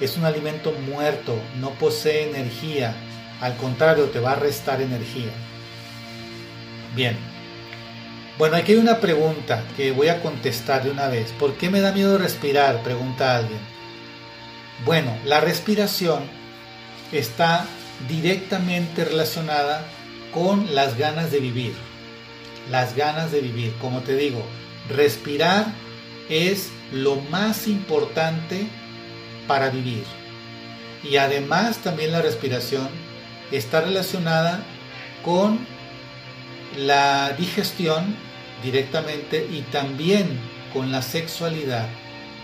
es 0.02 0.17
un 0.17 0.26
alimento 0.26 0.72
muerto, 0.72 1.36
no 1.60 1.72
posee 1.72 2.30
energía, 2.30 2.96
al 3.41 3.56
contrario, 3.58 4.06
te 4.06 4.20
va 4.20 4.32
a 4.32 4.36
restar 4.36 4.82
energía. 4.82 5.32
Bien. 6.96 7.17
Bueno, 8.38 8.56
aquí 8.56 8.74
hay 8.74 8.78
una 8.78 9.00
pregunta 9.00 9.63
que 9.76 9.91
voy 9.91 10.10
a 10.10 10.22
contestar 10.22 10.84
de 10.84 10.91
una 10.91 11.08
vez. 11.08 11.32
¿Por 11.39 11.54
qué 11.56 11.70
me 11.70 11.82
da 11.82 11.91
miedo 11.91 12.17
respirar? 12.17 12.84
Pregunta 12.84 13.36
alguien. 13.36 13.77
Bueno, 14.86 15.18
la 15.26 15.40
respiración 15.40 16.24
está 17.12 17.66
directamente 18.08 19.06
relacionada 19.06 19.84
con 20.34 20.76
las 20.76 20.98
ganas 20.98 21.32
de 21.32 21.40
vivir. 21.40 21.74
Las 22.70 22.96
ganas 22.96 23.32
de 23.32 23.42
vivir. 23.42 23.74
Como 23.82 24.02
te 24.02 24.16
digo, 24.16 24.44
respirar 24.90 25.66
es 26.30 26.70
lo 26.92 27.16
más 27.16 27.68
importante 27.68 28.68
para 29.48 29.70
vivir. 29.70 30.04
Y 31.04 31.18
además 31.18 31.78
también 31.78 32.12
la 32.12 32.22
respiración 32.22 32.88
está 33.52 33.82
relacionada 33.82 34.63
con 35.24 35.60
la 36.78 37.32
digestión 37.32 38.16
directamente 38.63 39.48
y 39.52 39.62
también 39.72 40.40
con 40.74 40.92
la 40.92 41.02
sexualidad. 41.02 41.88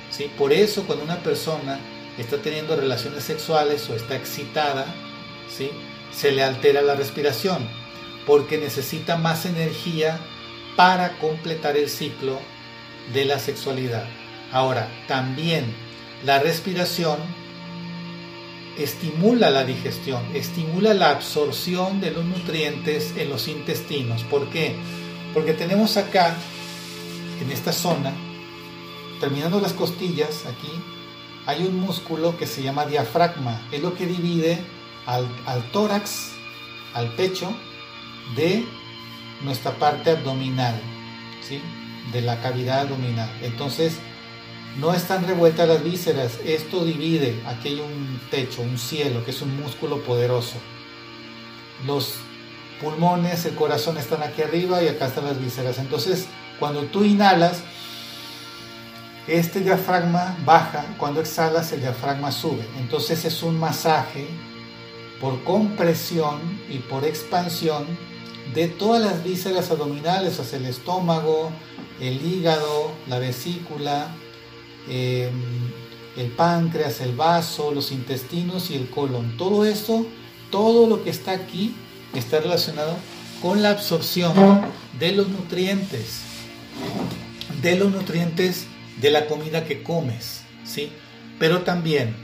¿sí? 0.10 0.32
Por 0.38 0.54
eso 0.54 0.84
cuando 0.86 1.04
una 1.04 1.17
persona 1.17 1.80
está 2.17 2.37
teniendo 2.37 2.75
relaciones 2.75 3.23
sexuales 3.23 3.89
o 3.89 3.95
está 3.95 4.15
excitada, 4.15 4.85
¿sí? 5.49 5.71
se 6.11 6.31
le 6.31 6.43
altera 6.43 6.81
la 6.81 6.95
respiración 6.95 7.67
porque 8.25 8.57
necesita 8.57 9.17
más 9.17 9.45
energía 9.45 10.19
para 10.75 11.17
completar 11.17 11.77
el 11.77 11.89
ciclo 11.89 12.39
de 13.13 13.25
la 13.25 13.39
sexualidad. 13.39 14.05
Ahora, 14.51 14.89
también 15.07 15.65
la 16.23 16.39
respiración 16.39 17.17
estimula 18.77 19.49
la 19.49 19.65
digestión, 19.65 20.23
estimula 20.33 20.93
la 20.93 21.09
absorción 21.09 22.01
de 22.01 22.11
los 22.11 22.23
nutrientes 22.23 23.13
en 23.17 23.29
los 23.29 23.47
intestinos. 23.47 24.23
¿Por 24.23 24.49
qué? 24.49 24.75
Porque 25.33 25.53
tenemos 25.53 25.97
acá, 25.97 26.35
en 27.41 27.51
esta 27.51 27.73
zona, 27.73 28.13
terminando 29.19 29.59
las 29.59 29.73
costillas, 29.73 30.45
aquí, 30.45 30.71
hay 31.46 31.63
un 31.65 31.79
músculo 31.79 32.37
que 32.37 32.48
se 32.48 32.63
llama 32.63 32.85
diafragma. 32.85 33.62
Es 33.71 33.81
lo 33.81 33.96
que 33.96 34.06
divide 34.06 34.60
al, 35.06 35.27
tórax, 35.71 36.31
al 36.94 37.10
pecho, 37.15 37.54
de 38.35 38.65
nuestra 39.41 39.71
parte 39.71 40.12
abdominal, 40.12 40.79
¿sí? 41.48 41.62
de 42.12 42.21
la 42.21 42.41
cavidad 42.41 42.81
abdominal. 42.81 43.29
Entonces, 43.41 43.98
no 44.79 44.94
están 44.94 45.27
revueltas 45.27 45.67
las 45.67 45.83
vísceras, 45.83 46.39
esto 46.46 46.83
divide, 46.83 47.41
aquí 47.46 47.69
hay 47.69 47.79
un 47.79 48.19
techo, 48.31 48.62
un 48.62 48.77
cielo, 48.77 49.23
que 49.23 49.31
es 49.31 49.41
un 49.41 49.56
músculo 49.60 50.02
poderoso. 50.02 50.56
Los 51.85 52.15
pulmones, 52.81 53.46
el 53.46 53.56
corazón 53.56 53.98
están 53.98 54.23
aquí 54.23 54.41
arriba 54.41 54.81
y 54.81 54.87
acá 54.87 55.08
están 55.08 55.25
las 55.25 55.39
vísceras. 55.39 55.77
Entonces, 55.77 56.27
cuando 56.60 56.83
tú 56.83 57.04
inhalas, 57.04 57.63
este 59.28 59.62
diafragma 59.62 60.38
baja, 60.46 60.86
cuando 60.98 61.21
exhalas 61.21 61.71
el 61.71 61.82
diafragma 61.82 62.32
sube. 62.32 62.65
Entonces 62.80 63.24
es 63.26 63.42
un 63.44 63.60
masaje 63.60 64.28
por 65.21 65.44
compresión 65.44 66.40
y 66.69 66.80
por 66.80 67.06
expansión 67.06 67.86
de 68.54 68.67
todas 68.67 69.02
las 69.02 69.24
vísceras 69.24 69.71
abdominales 69.71 70.40
hacia 70.40 70.58
el 70.58 70.65
estómago, 70.65 71.52
el 72.02 72.21
hígado, 72.26 72.92
la 73.08 73.19
vesícula, 73.19 74.13
em, 74.90 75.32
el 76.17 76.28
páncreas, 76.32 77.00
el 77.00 77.15
vaso, 77.15 77.71
los 77.71 77.92
intestinos 77.92 78.69
y 78.69 78.76
el 78.76 78.90
colon. 78.90 79.38
Todo 79.38 79.65
esto, 79.65 80.06
todo 80.52 80.88
lo 80.88 81.04
que 81.04 81.10
está 81.10 81.32
aquí 81.32 81.74
está 82.13 82.42
relacionado 82.42 82.96
con 83.42 83.62
la 83.62 83.71
absorción 83.71 84.34
de 85.00 85.13
los 85.13 85.30
nutrientes, 85.30 86.21
de 87.62 87.78
los 87.78 87.92
nutrientes 87.92 88.67
de 89.04 89.12
la 89.12 89.25
comida 89.25 89.65
que 89.65 89.83
comes, 89.83 90.43
¿sí? 90.65 90.89
Pero 91.37 91.63
también, 91.63 92.15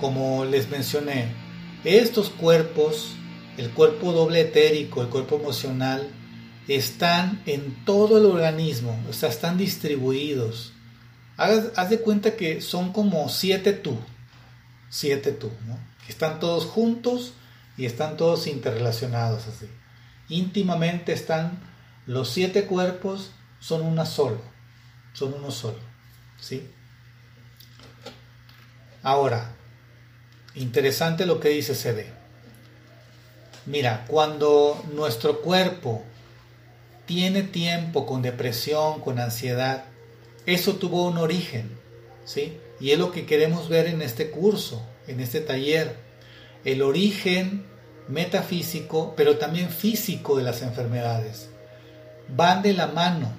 como 0.00 0.44
les 0.44 0.70
mencioné, 0.70 1.26
estos 1.82 2.30
cuerpos, 2.30 3.08
el 3.58 3.70
cuerpo 3.70 4.12
doble 4.12 4.42
etérico, 4.42 5.02
el 5.02 5.08
cuerpo 5.08 5.34
emocional, 5.34 6.08
están 6.68 7.42
en 7.44 7.84
todo 7.84 8.18
el 8.18 8.24
organismo, 8.24 8.96
o 9.10 9.12
sea, 9.12 9.30
están 9.30 9.58
distribuidos. 9.58 10.72
Haz, 11.36 11.90
de 11.90 11.98
cuenta 11.98 12.36
que 12.36 12.60
son 12.60 12.92
como 12.92 13.28
siete 13.28 13.72
tú, 13.72 13.98
siete 14.90 15.32
tú, 15.32 15.50
¿no? 15.66 15.76
están 16.08 16.38
todos 16.38 16.66
juntos 16.66 17.32
y 17.76 17.86
están 17.86 18.16
todos 18.16 18.46
interrelacionados 18.46 19.48
así. 19.48 19.66
Íntimamente 20.28 21.12
están 21.12 21.58
los 22.06 22.30
siete 22.30 22.66
cuerpos, 22.66 23.32
son 23.58 23.82
una 23.82 24.06
solo 24.06 24.53
son 25.14 25.32
uno 25.34 25.50
solo. 25.50 25.78
¿sí? 26.38 26.68
Ahora, 29.02 29.54
interesante 30.54 31.24
lo 31.24 31.40
que 31.40 31.48
dice 31.48 31.74
CD. 31.74 32.06
Mira, 33.66 34.04
cuando 34.08 34.84
nuestro 34.92 35.40
cuerpo 35.40 36.04
tiene 37.06 37.42
tiempo 37.42 38.04
con 38.06 38.20
depresión, 38.20 39.00
con 39.00 39.18
ansiedad, 39.18 39.84
eso 40.46 40.76
tuvo 40.76 41.06
un 41.06 41.16
origen, 41.16 41.70
¿sí? 42.26 42.58
Y 42.80 42.90
es 42.90 42.98
lo 42.98 43.10
que 43.10 43.24
queremos 43.24 43.68
ver 43.68 43.86
en 43.86 44.02
este 44.02 44.30
curso, 44.30 44.82
en 45.06 45.20
este 45.20 45.40
taller. 45.40 45.96
El 46.64 46.82
origen 46.82 47.64
metafísico, 48.08 49.14
pero 49.16 49.38
también 49.38 49.70
físico 49.70 50.36
de 50.36 50.42
las 50.42 50.62
enfermedades. 50.62 51.48
Van 52.28 52.62
de 52.62 52.74
la 52.74 52.86
mano. 52.86 53.32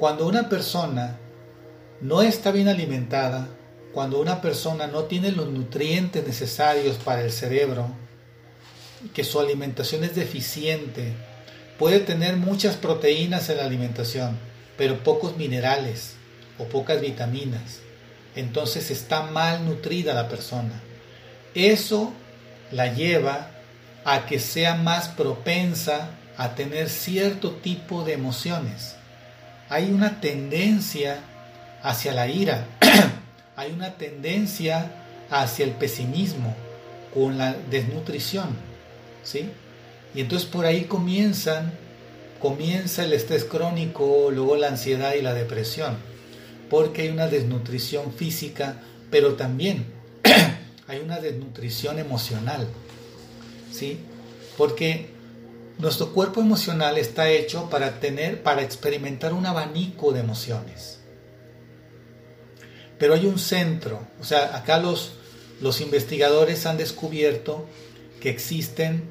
Cuando 0.00 0.26
una 0.26 0.48
persona 0.48 1.18
no 2.00 2.22
está 2.22 2.52
bien 2.52 2.68
alimentada, 2.68 3.48
cuando 3.92 4.18
una 4.18 4.40
persona 4.40 4.86
no 4.86 5.04
tiene 5.04 5.30
los 5.30 5.50
nutrientes 5.50 6.26
necesarios 6.26 6.96
para 6.96 7.20
el 7.20 7.30
cerebro, 7.30 7.86
que 9.12 9.24
su 9.24 9.38
alimentación 9.38 10.02
es 10.02 10.14
deficiente, 10.14 11.12
puede 11.78 12.00
tener 12.00 12.38
muchas 12.38 12.76
proteínas 12.76 13.50
en 13.50 13.58
la 13.58 13.66
alimentación, 13.66 14.38
pero 14.78 15.04
pocos 15.04 15.36
minerales 15.36 16.14
o 16.58 16.64
pocas 16.64 16.98
vitaminas. 17.02 17.80
Entonces 18.34 18.90
está 18.90 19.24
mal 19.24 19.66
nutrida 19.66 20.14
la 20.14 20.28
persona. 20.28 20.80
Eso 21.54 22.10
la 22.72 22.86
lleva 22.94 23.50
a 24.06 24.24
que 24.24 24.38
sea 24.38 24.76
más 24.76 25.08
propensa 25.08 26.12
a 26.38 26.54
tener 26.54 26.88
cierto 26.88 27.50
tipo 27.50 28.02
de 28.02 28.14
emociones 28.14 28.96
hay 29.70 29.92
una 29.92 30.20
tendencia 30.20 31.20
hacia 31.82 32.12
la 32.12 32.28
ira, 32.28 32.66
hay 33.56 33.70
una 33.70 33.94
tendencia 33.94 34.90
hacia 35.30 35.64
el 35.64 35.70
pesimismo 35.70 36.54
con 37.14 37.38
la 37.38 37.54
desnutrición, 37.70 38.48
¿sí? 39.22 39.48
Y 40.12 40.20
entonces 40.20 40.48
por 40.48 40.66
ahí 40.66 40.84
comienzan, 40.84 41.72
comienza 42.40 43.04
el 43.04 43.12
estrés 43.12 43.44
crónico, 43.44 44.30
luego 44.32 44.56
la 44.56 44.68
ansiedad 44.68 45.14
y 45.14 45.22
la 45.22 45.34
depresión, 45.34 45.96
porque 46.68 47.02
hay 47.02 47.08
una 47.10 47.28
desnutrición 47.28 48.12
física, 48.12 48.82
pero 49.08 49.34
también 49.34 49.84
hay 50.88 50.98
una 50.98 51.20
desnutrición 51.20 52.00
emocional, 52.00 52.66
¿sí? 53.72 54.00
Porque 54.58 55.10
nuestro 55.80 56.12
cuerpo 56.12 56.40
emocional 56.40 56.98
está 56.98 57.30
hecho 57.30 57.70
para 57.70 58.00
tener, 58.00 58.42
para 58.42 58.62
experimentar 58.62 59.32
un 59.32 59.46
abanico 59.46 60.12
de 60.12 60.20
emociones. 60.20 61.00
Pero 62.98 63.14
hay 63.14 63.26
un 63.26 63.38
centro, 63.38 64.06
o 64.20 64.24
sea, 64.24 64.56
acá 64.56 64.78
los, 64.78 65.12
los 65.60 65.80
investigadores 65.80 66.66
han 66.66 66.76
descubierto 66.76 67.66
que 68.20 68.28
existen 68.28 69.08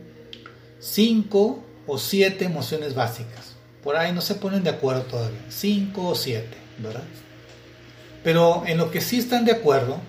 cinco 0.79 1.63
o 1.87 1.97
siete 1.97 2.45
emociones 2.45 2.93
básicas. 2.93 3.55
Por 3.83 3.95
ahí 3.95 4.11
no 4.11 4.21
se 4.21 4.35
ponen 4.35 4.63
de 4.63 4.69
acuerdo 4.69 5.03
todavía, 5.03 5.43
cinco 5.49 6.09
o 6.09 6.15
siete, 6.15 6.55
¿verdad? 6.77 7.03
Pero 8.23 8.63
en 8.67 8.77
lo 8.77 8.91
que 8.91 9.01
sí 9.01 9.17
están 9.17 9.45
de 9.45 9.53
acuerdo 9.53 9.99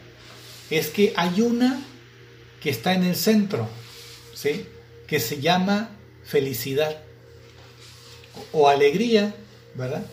es 0.69 0.89
que 0.89 1.15
hay 1.17 1.41
una 1.41 1.83
que 2.61 2.69
está 2.69 2.93
en 2.93 3.05
el 3.05 3.17
centro, 3.17 3.67
¿sí? 4.35 4.67
Que 5.07 5.21
se 5.21 5.41
llama 5.41 5.91
felicidad 6.31 6.97
o 8.53 8.69
alegría, 8.69 9.35
¿verdad? 9.75 10.07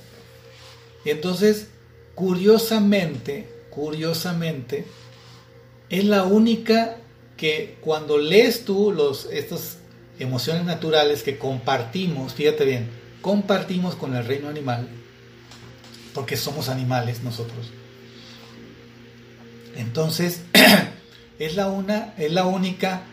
Y 1.06 1.12
entonces, 1.12 1.68
curiosamente, 2.16 3.48
curiosamente, 3.70 4.86
es 5.90 6.04
la 6.06 6.24
única 6.24 6.98
que 7.38 7.78
cuando 7.82 8.18
lees 8.18 8.66
tú 8.66 8.92
los, 8.92 9.26
estas 9.32 9.78
emociones 10.18 10.66
naturales 10.66 11.22
que 11.22 11.38
compartimos, 11.38 12.34
fíjate 12.34 12.66
bien, 12.66 12.90
compartimos 13.22 13.96
con 13.96 14.16
el 14.16 14.26
reino 14.26 14.50
animal, 14.50 14.88
porque 16.16 16.36
somos 16.36 16.68
animales 16.68 17.22
nosotros. 17.22 17.72
Entonces, 19.76 20.42
es 21.40 21.56
la, 21.56 21.68
una, 21.68 22.16
es 22.18 22.32
la 22.32 22.48
única 22.48 23.04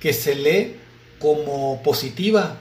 que 0.00 0.12
se 0.12 0.34
lee 0.34 0.76
como 1.18 1.82
positiva, 1.82 2.58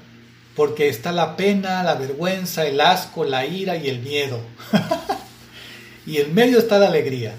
porque 0.55 0.89
está 0.89 1.11
la 1.11 1.35
pena, 1.37 1.83
la 1.83 1.95
vergüenza, 1.95 2.65
el 2.65 2.81
asco, 2.81 3.23
la 3.23 3.45
ira 3.45 3.77
y 3.77 3.87
el 3.87 3.99
miedo. 3.99 4.39
y 6.07 6.17
en 6.17 6.33
medio 6.33 6.57
está 6.57 6.79
la 6.79 6.87
alegría. 6.87 7.35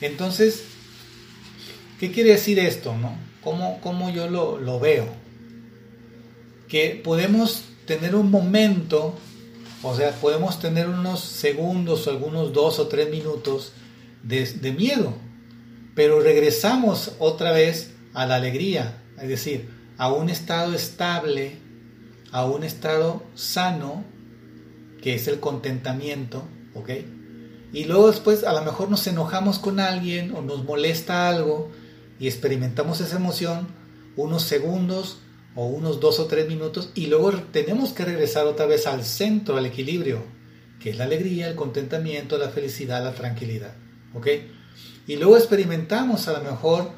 Entonces, 0.00 0.62
¿qué 2.00 2.10
quiere 2.10 2.30
decir 2.30 2.58
esto? 2.58 2.96
No? 2.96 3.16
¿Cómo, 3.42 4.10
yo 4.10 4.28
lo, 4.28 4.80
veo? 4.80 5.06
Que 6.68 7.00
podemos 7.02 7.64
tener 7.86 8.14
un 8.14 8.30
momento, 8.30 9.14
o 9.82 9.96
sea, 9.96 10.12
podemos 10.12 10.60
tener 10.60 10.88
unos 10.88 11.20
segundos 11.20 12.06
o 12.06 12.10
algunos 12.10 12.52
dos 12.52 12.78
o 12.78 12.88
tres 12.88 13.10
minutos 13.10 13.72
de, 14.22 14.46
de 14.46 14.72
miedo, 14.72 15.14
pero 15.94 16.20
regresamos 16.20 17.12
otra 17.18 17.52
vez 17.52 17.92
a 18.14 18.26
la 18.26 18.36
alegría. 18.36 19.02
Es 19.20 19.28
decir, 19.28 19.77
a 19.98 20.12
un 20.12 20.30
estado 20.30 20.74
estable, 20.74 21.58
a 22.32 22.46
un 22.46 22.64
estado 22.64 23.22
sano, 23.34 24.04
que 25.02 25.14
es 25.14 25.28
el 25.28 25.40
contentamiento, 25.40 26.44
¿ok? 26.74 26.90
Y 27.72 27.84
luego 27.84 28.10
después 28.10 28.44
a 28.44 28.52
lo 28.52 28.62
mejor 28.62 28.88
nos 28.88 29.06
enojamos 29.06 29.58
con 29.58 29.80
alguien 29.80 30.34
o 30.34 30.40
nos 30.40 30.64
molesta 30.64 31.28
algo 31.28 31.70
y 32.18 32.26
experimentamos 32.26 33.00
esa 33.00 33.16
emoción 33.16 33.68
unos 34.16 34.42
segundos 34.42 35.18
o 35.54 35.66
unos 35.66 36.00
dos 36.00 36.18
o 36.18 36.26
tres 36.26 36.48
minutos 36.48 36.90
y 36.94 37.06
luego 37.06 37.32
tenemos 37.52 37.92
que 37.92 38.04
regresar 38.04 38.46
otra 38.46 38.66
vez 38.66 38.86
al 38.86 39.04
centro, 39.04 39.56
al 39.56 39.66
equilibrio, 39.66 40.22
que 40.80 40.90
es 40.90 40.96
la 40.96 41.04
alegría, 41.04 41.48
el 41.48 41.56
contentamiento, 41.56 42.38
la 42.38 42.48
felicidad, 42.48 43.02
la 43.02 43.14
tranquilidad, 43.14 43.74
¿ok? 44.14 44.26
Y 45.06 45.16
luego 45.16 45.36
experimentamos 45.36 46.28
a 46.28 46.32
lo 46.32 46.50
mejor 46.50 46.90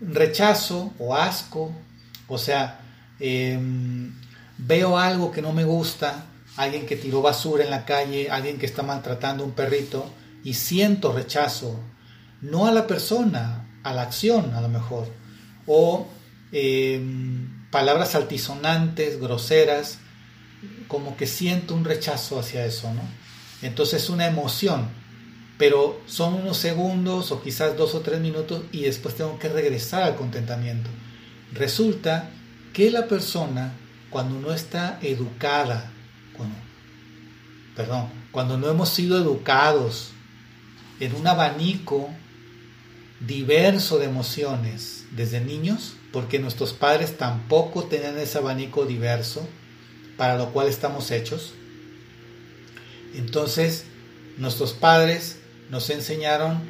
rechazo 0.00 0.92
o 0.98 1.14
asco 1.14 1.72
o 2.28 2.38
sea, 2.38 2.80
em, 3.20 4.12
veo 4.58 4.98
algo 4.98 5.30
que 5.30 5.42
no 5.42 5.52
me 5.52 5.64
gusta, 5.64 6.26
alguien 6.56 6.86
que 6.86 6.96
tiró 6.96 7.22
basura 7.22 7.64
en 7.64 7.70
la 7.70 7.84
calle, 7.84 8.30
alguien 8.30 8.58
que 8.58 8.66
está 8.66 8.82
maltratando 8.82 9.44
a 9.44 9.46
un 9.46 9.52
perrito, 9.52 10.10
y 10.42 10.54
siento 10.54 11.12
rechazo, 11.12 11.78
no 12.40 12.66
a 12.66 12.72
la 12.72 12.86
persona, 12.86 13.68
a 13.82 13.92
la 13.92 14.02
acción 14.02 14.54
a 14.54 14.60
lo 14.60 14.68
mejor, 14.68 15.08
o 15.66 16.08
em, 16.52 17.68
palabras 17.70 18.14
altisonantes, 18.14 19.20
groseras, 19.20 19.98
como 20.88 21.16
que 21.16 21.26
siento 21.26 21.74
un 21.74 21.84
rechazo 21.84 22.38
hacia 22.38 22.64
eso, 22.64 22.92
¿no? 22.94 23.02
Entonces 23.62 24.04
es 24.04 24.10
una 24.10 24.26
emoción, 24.26 24.88
pero 25.58 26.00
son 26.06 26.34
unos 26.34 26.58
segundos 26.58 27.32
o 27.32 27.42
quizás 27.42 27.76
dos 27.76 27.94
o 27.94 28.00
tres 28.00 28.20
minutos 28.20 28.62
y 28.72 28.82
después 28.82 29.14
tengo 29.16 29.38
que 29.38 29.48
regresar 29.48 30.02
al 30.02 30.16
contentamiento 30.16 30.90
resulta 31.56 32.30
que 32.72 32.90
la 32.90 33.06
persona 33.06 33.72
cuando 34.10 34.38
no 34.40 34.52
está 34.52 34.98
educada, 35.02 35.90
perdón, 37.74 38.08
cuando 38.30 38.56
no 38.56 38.68
hemos 38.68 38.88
sido 38.88 39.18
educados 39.18 40.12
en 41.00 41.14
un 41.14 41.26
abanico 41.26 42.10
diverso 43.20 43.98
de 43.98 44.06
emociones 44.06 45.06
desde 45.10 45.40
niños, 45.40 45.94
porque 46.12 46.38
nuestros 46.38 46.72
padres 46.72 47.18
tampoco 47.18 47.84
tenían 47.84 48.18
ese 48.18 48.38
abanico 48.38 48.86
diverso 48.86 49.46
para 50.16 50.36
lo 50.36 50.52
cual 50.52 50.68
estamos 50.68 51.10
hechos. 51.10 51.52
Entonces, 53.14 53.84
nuestros 54.38 54.72
padres 54.72 55.38
nos 55.70 55.90
enseñaron 55.90 56.60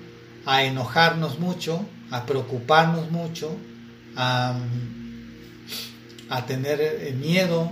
a 0.47 0.65
enojarnos 0.65 1.39
mucho, 1.39 1.85
a 2.11 2.27
preocuparnos 2.27 3.11
mucho, 3.11 3.57
a, 4.17 4.57
tener 6.47 6.81
eh, 6.81 7.15
miedo, 7.19 7.71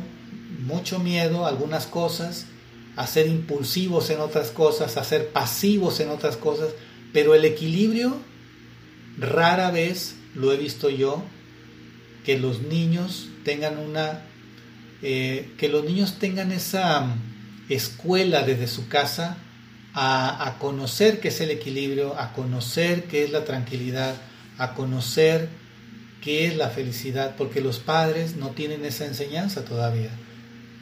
mucho 0.66 0.98
miedo 0.98 1.46
a 1.46 1.48
algunas 1.48 1.86
cosas, 1.86 2.46
a 2.96 3.06
ser 3.06 3.26
impulsivos 3.26 4.10
en 4.10 4.20
otras 4.20 4.50
cosas, 4.50 4.96
a 4.96 5.04
ser 5.04 5.28
pasivos 5.28 6.00
en 6.00 6.10
otras 6.10 6.36
cosas, 6.36 6.70
pero 7.12 7.34
el 7.34 7.44
equilibrio 7.44 8.16
rara 9.18 9.70
vez 9.70 10.16
lo 10.34 10.52
he 10.52 10.56
visto 10.56 10.90
yo 10.90 11.22
que 12.24 12.38
los 12.38 12.62
niños 12.62 13.28
tengan 13.44 13.78
una 13.78 14.22
eh, 15.02 15.52
que 15.58 15.68
los 15.68 15.84
niños 15.84 16.18
tengan 16.18 16.50
esa 16.50 17.00
mm, 17.02 17.20
escuela 17.68 18.42
desde 18.42 18.66
su 18.66 18.88
casa 18.88 19.36
a, 19.92 20.48
a, 20.48 20.58
conocer 20.58 21.20
qué 21.20 21.28
es 21.28 21.40
el 21.42 21.50
equilibrio, 21.50 22.18
a 22.18 22.32
conocer 22.32 23.04
qué 23.04 23.24
es 23.24 23.30
la 23.30 23.44
tranquilidad, 23.44 24.16
a 24.56 24.72
conocer 24.72 25.50
qué 26.24 26.46
es 26.46 26.56
la 26.56 26.70
felicidad, 26.70 27.36
porque 27.36 27.60
los 27.60 27.78
padres 27.78 28.36
no 28.36 28.48
tienen 28.50 28.84
esa 28.86 29.04
enseñanza 29.04 29.62
todavía. 29.64 30.08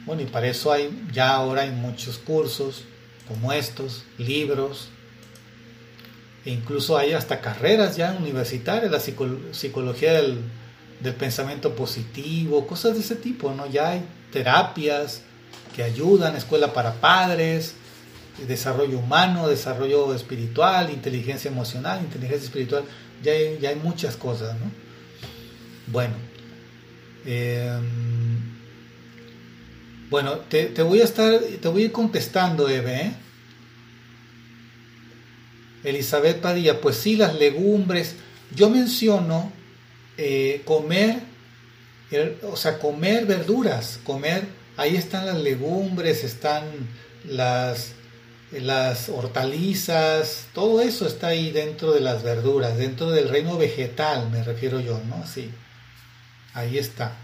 Bueno, 0.05 0.21
y 0.21 0.25
para 0.25 0.47
eso 0.47 0.71
hay, 0.71 0.89
ya 1.11 1.35
ahora 1.35 1.63
hay 1.63 1.71
muchos 1.71 2.17
cursos 2.17 2.85
como 3.27 3.51
estos, 3.51 4.05
libros, 4.17 4.87
e 6.45 6.51
incluso 6.51 6.97
hay 6.97 7.11
hasta 7.11 7.41
carreras 7.41 7.97
ya 7.97 8.15
universitarias, 8.17 8.89
la 8.89 8.99
psicología 8.99 10.13
del, 10.13 10.39
del 11.01 11.13
pensamiento 11.13 11.75
positivo, 11.75 12.65
cosas 12.65 12.93
de 12.93 13.01
ese 13.01 13.15
tipo, 13.15 13.53
¿no? 13.53 13.69
Ya 13.69 13.89
hay 13.89 14.05
terapias 14.31 15.23
que 15.75 15.83
ayudan, 15.83 16.37
escuela 16.37 16.73
para 16.73 16.95
padres, 16.95 17.75
desarrollo 18.47 18.99
humano, 18.99 19.47
desarrollo 19.49 20.13
espiritual, 20.15 20.89
inteligencia 20.89 21.51
emocional, 21.51 21.99
inteligencia 22.01 22.45
espiritual, 22.45 22.83
ya 23.21 23.33
hay, 23.33 23.59
ya 23.61 23.69
hay 23.69 23.75
muchas 23.75 24.15
cosas, 24.15 24.57
¿no? 24.59 24.82
Bueno, 25.87 26.13
em, 27.25 28.53
bueno, 30.09 30.37
te, 30.47 30.69
voy 30.83 31.01
a 31.01 31.05
estar, 31.05 31.39
te 31.39 31.67
voy 31.67 31.83
a 31.83 31.85
ir 31.85 31.91
contestando, 31.91 32.69
Eve, 32.69 33.01
¿eh? 33.01 33.13
Elizabeth 35.83 36.39
Padilla, 36.39 36.79
pues 36.79 36.97
sí, 36.97 37.15
las 37.15 37.35
legumbres. 37.35 38.15
Yo 38.55 38.69
menciono 38.69 39.51
eh, 40.17 40.61
comer, 40.65 41.21
o 42.43 42.55
sea, 42.55 42.77
comer 42.79 43.25
verduras, 43.25 43.99
comer, 44.03 44.43
ahí 44.77 44.95
están 44.95 45.25
las 45.25 45.41
legumbres, 45.41 46.23
están 46.23 46.63
las, 47.25 47.93
las 48.51 49.09
hortalizas, 49.09 50.45
todo 50.53 50.81
eso 50.81 51.07
está 51.07 51.27
ahí 51.27 51.51
dentro 51.51 51.91
de 51.91 52.01
las 52.01 52.21
verduras, 52.21 52.77
dentro 52.77 53.09
del 53.09 53.29
reino 53.29 53.57
vegetal, 53.57 54.29
me 54.29 54.43
refiero 54.43 54.79
yo, 54.79 55.01
¿no? 55.09 55.23
Así, 55.23 55.49
ahí 56.53 56.77
está. 56.77 57.15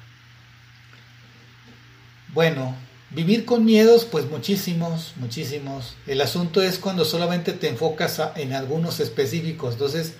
Bueno, 2.33 2.75
vivir 3.09 3.45
con 3.45 3.65
miedos, 3.65 4.05
pues 4.05 4.29
muchísimos, 4.29 5.13
muchísimos. 5.15 5.95
El 6.05 6.21
asunto 6.21 6.61
es 6.61 6.77
cuando 6.77 7.05
solamente 7.05 7.53
te 7.53 7.69
enfocas 7.69 8.21
en 8.35 8.53
algunos 8.53 8.99
específicos, 8.99 9.73
entonces 9.73 10.13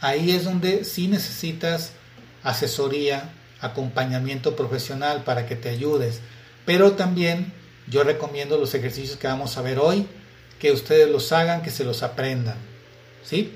ahí 0.00 0.30
es 0.30 0.44
donde 0.44 0.84
sí 0.84 1.08
necesitas 1.08 1.92
asesoría, 2.42 3.32
acompañamiento 3.60 4.56
profesional 4.56 5.24
para 5.24 5.46
que 5.46 5.56
te 5.56 5.68
ayudes. 5.68 6.20
Pero 6.64 6.92
también 6.92 7.52
yo 7.88 8.04
recomiendo 8.04 8.56
los 8.56 8.74
ejercicios 8.74 9.18
que 9.18 9.26
vamos 9.26 9.56
a 9.56 9.62
ver 9.62 9.78
hoy, 9.78 10.06
que 10.58 10.72
ustedes 10.72 11.10
los 11.10 11.32
hagan, 11.32 11.62
que 11.62 11.70
se 11.70 11.84
los 11.84 12.02
aprendan. 12.02 12.56
¿Sí? 13.24 13.52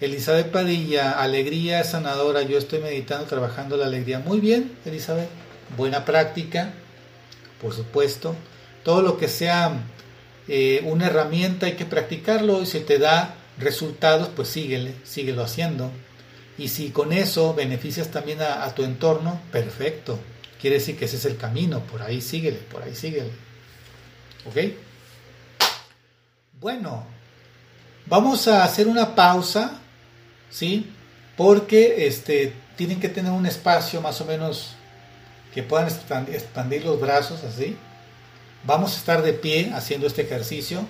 Elizabeth 0.00 0.50
Padilla, 0.50 1.20
alegría 1.20 1.82
sanadora. 1.84 2.42
Yo 2.42 2.58
estoy 2.58 2.80
meditando, 2.80 3.26
trabajando 3.26 3.76
la 3.76 3.86
alegría. 3.86 4.20
Muy 4.20 4.40
bien, 4.40 4.72
Elizabeth. 4.84 5.28
Buena 5.76 6.04
práctica, 6.04 6.72
por 7.60 7.74
supuesto. 7.74 8.34
Todo 8.84 9.02
lo 9.02 9.18
que 9.18 9.28
sea 9.28 9.72
eh, 10.46 10.82
una 10.84 11.06
herramienta 11.08 11.66
hay 11.66 11.74
que 11.74 11.84
practicarlo 11.84 12.62
y 12.62 12.66
si 12.66 12.80
te 12.80 12.98
da 12.98 13.34
resultados, 13.58 14.28
pues 14.34 14.48
síguele, 14.48 14.94
síguelo 15.04 15.42
haciendo. 15.42 15.90
Y 16.56 16.68
si 16.68 16.90
con 16.90 17.12
eso 17.12 17.54
beneficias 17.54 18.10
también 18.10 18.40
a, 18.42 18.74
tu 18.74 18.82
entorno, 18.82 19.40
perfecto. 19.52 20.18
Quiere 20.60 20.76
decir 20.76 20.98
que 20.98 21.04
ese 21.04 21.16
es 21.16 21.24
el 21.24 21.36
camino, 21.36 21.80
por 21.80 22.02
ahí 22.02 22.20
síguele, 22.20 22.56
por 22.56 22.82
ahí 22.82 22.94
síguele. 22.94 23.30
¿Ok? 24.46 24.56
Bueno, 26.58 27.06
vamos 28.06 28.48
a 28.48 28.64
hacer 28.64 28.88
una 28.88 29.14
pausa, 29.14 29.77
¿sí? 30.50 30.90
Porque 31.36 32.06
este, 32.06 32.52
tienen 32.76 33.00
que 33.00 33.08
tener 33.08 33.32
un 33.32 33.46
espacio 33.46 34.00
más 34.00 34.20
o 34.20 34.24
menos 34.24 34.74
que 35.54 35.62
puedan 35.62 35.88
expandir 36.32 36.84
los 36.84 37.00
brazos 37.00 37.44
así. 37.44 37.76
Vamos 38.64 38.94
a 38.94 38.98
estar 38.98 39.22
de 39.22 39.32
pie 39.32 39.70
haciendo 39.74 40.06
este 40.06 40.22
ejercicio 40.22 40.86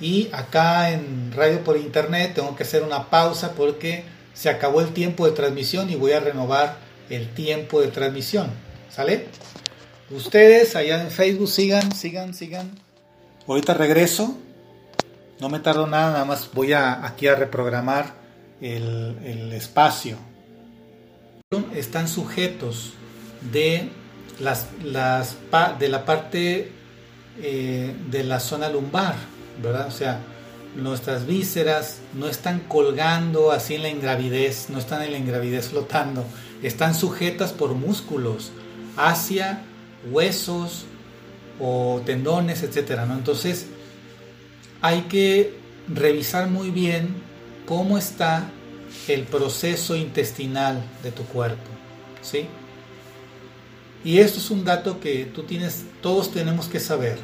y 0.00 0.28
acá 0.32 0.90
en 0.90 1.32
radio 1.32 1.62
por 1.62 1.76
internet 1.76 2.32
tengo 2.34 2.54
que 2.56 2.64
hacer 2.64 2.82
una 2.82 3.08
pausa 3.10 3.52
porque 3.52 4.04
se 4.34 4.50
acabó 4.50 4.80
el 4.80 4.92
tiempo 4.92 5.26
de 5.26 5.32
transmisión 5.32 5.90
y 5.90 5.94
voy 5.94 6.12
a 6.12 6.20
renovar 6.20 6.76
el 7.08 7.32
tiempo 7.32 7.80
de 7.80 7.88
transmisión. 7.88 8.50
¿Sale? 8.90 9.26
Ustedes 10.10 10.76
allá 10.76 11.00
en 11.00 11.10
Facebook 11.10 11.48
sigan, 11.48 11.92
sigan, 11.92 12.34
sigan. 12.34 12.70
Ahorita 13.46 13.74
regreso. 13.74 14.36
No 15.40 15.48
me 15.48 15.58
tardo 15.58 15.86
nada, 15.86 16.12
nada 16.12 16.24
más 16.24 16.50
voy 16.52 16.72
a, 16.72 17.04
aquí 17.04 17.26
a 17.26 17.34
reprogramar 17.34 18.23
el, 18.64 19.52
espacio. 19.52 20.16
Están 21.74 22.08
sujetos 22.08 22.94
de, 23.52 23.90
las, 24.40 24.68
las, 24.82 25.36
de 25.78 25.88
la 25.88 26.04
parte 26.04 26.72
eh, 27.40 27.94
de 28.10 28.24
la 28.24 28.40
zona 28.40 28.68
lumbar, 28.68 29.14
¿verdad? 29.62 29.86
O 29.86 29.92
sea, 29.92 30.20
nuestras 30.74 31.26
vísceras 31.26 31.98
no 32.14 32.26
están 32.26 32.60
colgando 32.60 33.52
así 33.52 33.74
en 33.74 33.82
la 33.82 33.90
ingravidez, 33.90 34.70
no 34.70 34.78
están 34.78 35.02
en 35.02 35.12
la 35.12 35.18
ingravidez 35.18 35.68
flotando, 35.68 36.24
están 36.62 36.94
sujetas 36.94 37.52
por 37.52 37.74
músculos 37.74 38.50
hacia 38.96 39.62
huesos 40.10 40.86
o 41.60 42.02
tendones, 42.04 42.62
etcétera, 42.64 43.06
¿no? 43.06 43.14
Entonces, 43.14 43.66
hay 44.80 45.02
que 45.02 45.54
revisar 45.86 46.48
muy 46.48 46.70
bien 46.70 47.14
cómo 47.66 47.96
está 47.96 48.50
el 49.08 49.24
proceso 49.24 49.96
intestinal 49.96 50.82
de 51.02 51.12
tu 51.12 51.24
cuerpo, 51.24 51.70
¿sí? 52.22 52.46
Y 54.04 54.18
esto 54.18 54.38
es 54.38 54.50
un 54.50 54.64
dato 54.64 55.00
que 55.00 55.24
tú 55.24 55.44
tienes, 55.44 55.84
todos 56.02 56.30
tenemos 56.30 56.66
que 56.66 56.80
saber. 56.80 57.18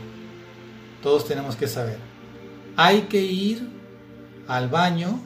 Todos 1.02 1.26
tenemos 1.26 1.56
que 1.56 1.66
saber 1.66 2.10
hay 2.82 3.02
que 3.02 3.20
ir 3.20 3.68
al 4.48 4.70
baño 4.70 5.20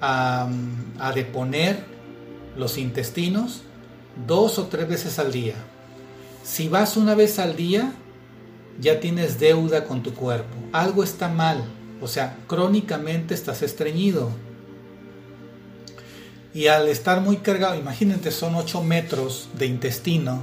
a, 0.00 0.48
deponer 1.14 1.84
los 2.56 2.78
intestinos 2.78 3.62
dos 4.26 4.58
o 4.60 4.66
tres 4.66 4.88
veces 4.88 5.18
al 5.18 5.32
día. 5.32 5.54
Si 6.44 6.68
vas 6.68 6.96
una 6.96 7.16
vez 7.16 7.40
al 7.40 7.56
día, 7.56 7.92
ya 8.80 9.00
tienes 9.00 9.40
deuda 9.40 9.84
con 9.84 10.04
tu 10.04 10.14
cuerpo. 10.14 10.56
Algo 10.72 11.02
está 11.02 11.28
mal. 11.28 11.64
O 12.00 12.06
sea, 12.06 12.36
crónicamente 12.46 13.34
estás 13.34 13.62
estreñido. 13.62 14.30
Y 16.52 16.66
al 16.66 16.88
estar 16.88 17.20
muy 17.20 17.38
cargado, 17.38 17.76
imagínate, 17.76 18.30
son 18.30 18.54
8 18.54 18.82
metros 18.82 19.48
de 19.56 19.66
intestino. 19.66 20.42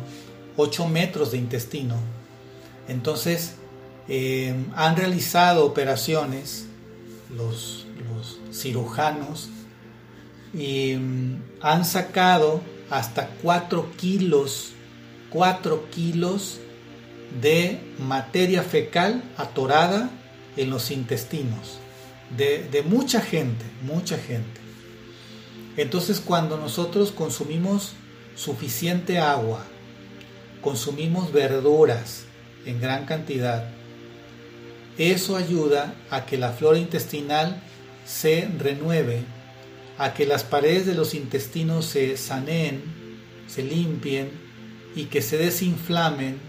8 0.56 0.88
metros 0.88 1.32
de 1.32 1.38
intestino. 1.38 1.96
Entonces, 2.88 3.56
eh, 4.08 4.56
han 4.76 4.96
realizado 4.96 5.66
operaciones 5.66 6.66
los, 7.36 7.86
cirujanos 8.52 9.50
y 10.54 10.96
mm, 10.96 11.44
han 11.62 11.86
sacado 11.86 12.62
hasta 12.90 13.28
4 13.44 13.92
kilos, 13.98 14.72
4 15.30 15.90
kilos 15.92 16.60
de 17.42 17.80
materia 18.00 18.64
fecal 18.64 19.24
atorada 19.38 20.10
en 20.56 20.70
los 20.70 20.90
intestinos 20.90 21.80
de, 22.36 22.68
de, 22.72 22.82
mucha 22.82 23.22
gente, 23.22 23.66
mucha 23.84 24.18
gente. 24.18 24.57
Entonces 25.78 26.20
cuando 26.20 26.58
nosotros 26.58 27.12
consumimos 27.12 27.94
suficiente 28.36 29.20
agua, 29.20 29.64
consumimos 30.62 31.32
verduras 31.32 32.26
en 32.66 32.82
gran 32.82 33.06
cantidad, 33.06 33.70
eso 34.98 35.38
ayuda 35.38 35.94
a 36.10 36.26
que 36.26 36.38
la 36.38 36.52
flora 36.52 36.80
intestinal 36.80 37.62
se 38.06 38.50
renueve, 38.58 39.22
a 40.00 40.14
que 40.14 40.26
las 40.26 40.44
paredes 40.44 40.88
de 40.88 40.96
los 40.96 41.14
intestinos 41.14 41.86
se 41.86 42.18
saneen, 42.18 42.82
se 43.48 43.64
limpien 43.64 44.32
y 44.96 45.06
que 45.06 45.22
se 45.22 45.38
desinflamen 45.38 46.40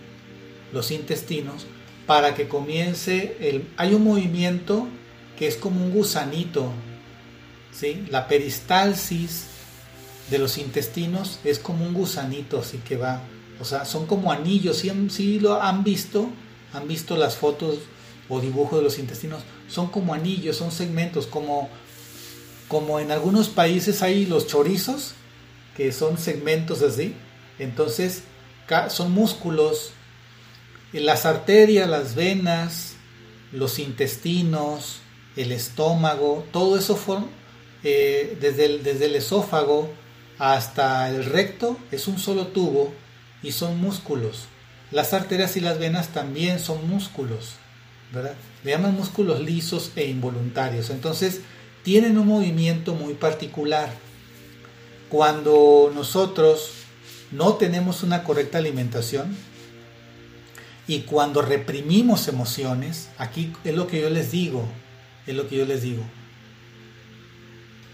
los 0.72 0.90
intestinos 0.90 1.66
para 2.06 2.34
que 2.34 2.48
comience 2.48 3.36
el... 3.40 3.68
Hay 3.76 3.92
un 3.92 4.04
movimiento 4.04 4.88
que 5.38 5.46
es 5.46 5.56
como 5.56 5.84
un 5.84 5.92
gusanito, 5.92 6.72
¿sí? 7.78 8.06
La 8.10 8.28
peristalsis 8.28 9.44
de 10.30 10.38
los 10.38 10.58
intestinos 10.58 11.38
es 11.44 11.58
como 11.58 11.84
un 11.84 11.94
gusanito, 11.94 12.60
así 12.60 12.78
que 12.78 12.96
va, 12.96 13.22
o 13.60 13.64
sea, 13.64 13.84
son 13.84 14.06
como 14.06 14.32
anillos, 14.32 14.84
si 15.10 15.40
lo 15.40 15.62
han 15.62 15.84
visto, 15.84 16.30
han 16.72 16.86
visto 16.88 17.16
las 17.16 17.36
fotos 17.36 17.78
o 18.28 18.40
dibujos 18.40 18.78
de 18.78 18.84
los 18.84 18.98
intestinos, 18.98 19.42
son 19.68 19.88
como 19.88 20.14
anillos, 20.14 20.56
son 20.56 20.70
segmentos, 20.70 21.26
como, 21.26 21.68
como 22.68 23.00
en 23.00 23.10
algunos 23.10 23.48
países 23.48 24.02
hay 24.02 24.26
los 24.26 24.46
chorizos, 24.46 25.14
que 25.76 25.92
son 25.92 26.18
segmentos 26.18 26.82
así, 26.82 27.14
entonces 27.58 28.22
son 28.88 29.12
músculos 29.12 29.92
las 30.92 31.26
arterias, 31.26 31.88
las 31.88 32.14
venas, 32.14 32.94
los 33.52 33.78
intestinos, 33.78 35.00
el 35.36 35.52
estómago, 35.52 36.44
todo 36.52 36.78
eso 36.78 36.96
eh, 37.84 38.36
desde, 38.40 38.64
el, 38.66 38.82
desde 38.82 39.06
el 39.06 39.14
esófago 39.14 39.90
hasta 40.38 41.08
el 41.10 41.24
recto 41.24 41.78
es 41.90 42.08
un 42.08 42.18
solo 42.18 42.48
tubo 42.48 42.92
y 43.42 43.52
son 43.52 43.80
músculos. 43.80 44.46
Las 44.90 45.12
arterias 45.12 45.56
y 45.56 45.60
las 45.60 45.78
venas 45.78 46.08
también 46.08 46.58
son 46.60 46.88
músculos, 46.88 47.54
¿verdad? 48.12 48.34
Le 48.64 48.70
llaman 48.70 48.94
músculos 48.94 49.40
lisos 49.40 49.92
e 49.96 50.06
involuntarios. 50.06 50.90
Entonces, 50.90 51.40
tienen 51.82 52.18
un 52.18 52.26
movimiento 52.26 52.94
muy 52.94 53.14
particular. 53.14 53.90
Cuando 55.08 55.92
nosotros 55.94 56.70
no 57.30 57.54
tenemos 57.54 58.02
una 58.02 58.24
correcta 58.24 58.58
alimentación, 58.58 59.36
y 60.88 61.00
cuando 61.00 61.42
reprimimos 61.42 62.28
emociones, 62.28 63.10
aquí 63.18 63.52
es 63.62 63.74
lo 63.74 63.86
que 63.86 64.00
yo 64.00 64.08
les 64.08 64.30
digo, 64.30 64.64
es 65.26 65.36
lo 65.36 65.46
que 65.46 65.58
yo 65.58 65.66
les 65.66 65.82
digo. 65.82 66.02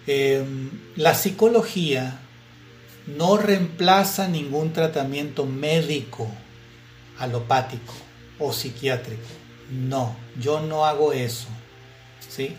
Em, 0.06 0.70
la 0.96 1.14
psicología 1.14 2.20
no 3.06 3.36
reemplaza 3.36 4.28
ningún 4.28 4.72
tratamiento 4.72 5.46
médico, 5.46 6.28
alopático 7.18 7.94
o 8.38 8.52
psiquiátrico. 8.52 9.22
No, 9.70 10.16
yo 10.40 10.60
no 10.60 10.84
hago 10.84 11.12
eso. 11.12 11.48
¿sí? 12.28 12.56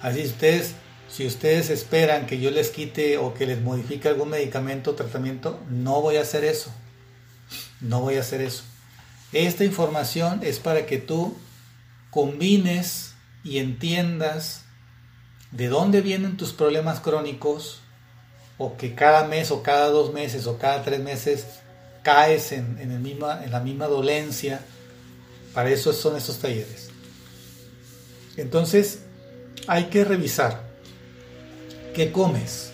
Así 0.00 0.22
ustedes, 0.22 0.74
si 1.08 1.26
ustedes 1.26 1.70
esperan 1.70 2.26
que 2.26 2.40
yo 2.40 2.50
les 2.50 2.70
quite 2.70 3.18
o 3.18 3.34
que 3.34 3.46
les 3.46 3.60
modifique 3.60 4.08
algún 4.08 4.30
medicamento 4.30 4.92
o 4.92 4.94
tratamiento, 4.94 5.60
no 5.70 6.00
voy 6.00 6.16
a 6.16 6.22
hacer 6.22 6.44
eso. 6.44 6.72
No 7.80 8.00
voy 8.00 8.16
a 8.16 8.20
hacer 8.20 8.40
eso. 8.40 8.62
Esta 9.32 9.64
información 9.64 10.40
es 10.42 10.58
para 10.60 10.86
que 10.86 10.98
tú 10.98 11.36
combines 12.10 13.14
y 13.42 13.58
entiendas 13.58 14.63
de 15.54 15.68
dónde 15.68 16.00
vienen 16.00 16.36
tus 16.36 16.52
problemas 16.52 17.00
crónicos 17.00 17.80
o 18.58 18.76
que 18.76 18.94
cada 18.94 19.26
mes 19.26 19.50
o 19.50 19.62
cada 19.62 19.88
dos 19.88 20.12
meses 20.12 20.46
o 20.46 20.58
cada 20.58 20.82
tres 20.82 21.00
meses 21.00 21.46
caes 22.02 22.52
en, 22.52 22.78
el 22.78 23.00
misma, 23.00 23.44
en 23.44 23.52
la 23.52 23.60
misma 23.60 23.86
dolencia. 23.86 24.60
Para 25.54 25.70
eso 25.70 25.92
son 25.92 26.16
estos 26.16 26.38
talleres. 26.38 26.90
Entonces 28.36 29.00
hay 29.68 29.84
que 29.84 30.04
revisar 30.04 30.64
qué 31.94 32.10
comes 32.10 32.72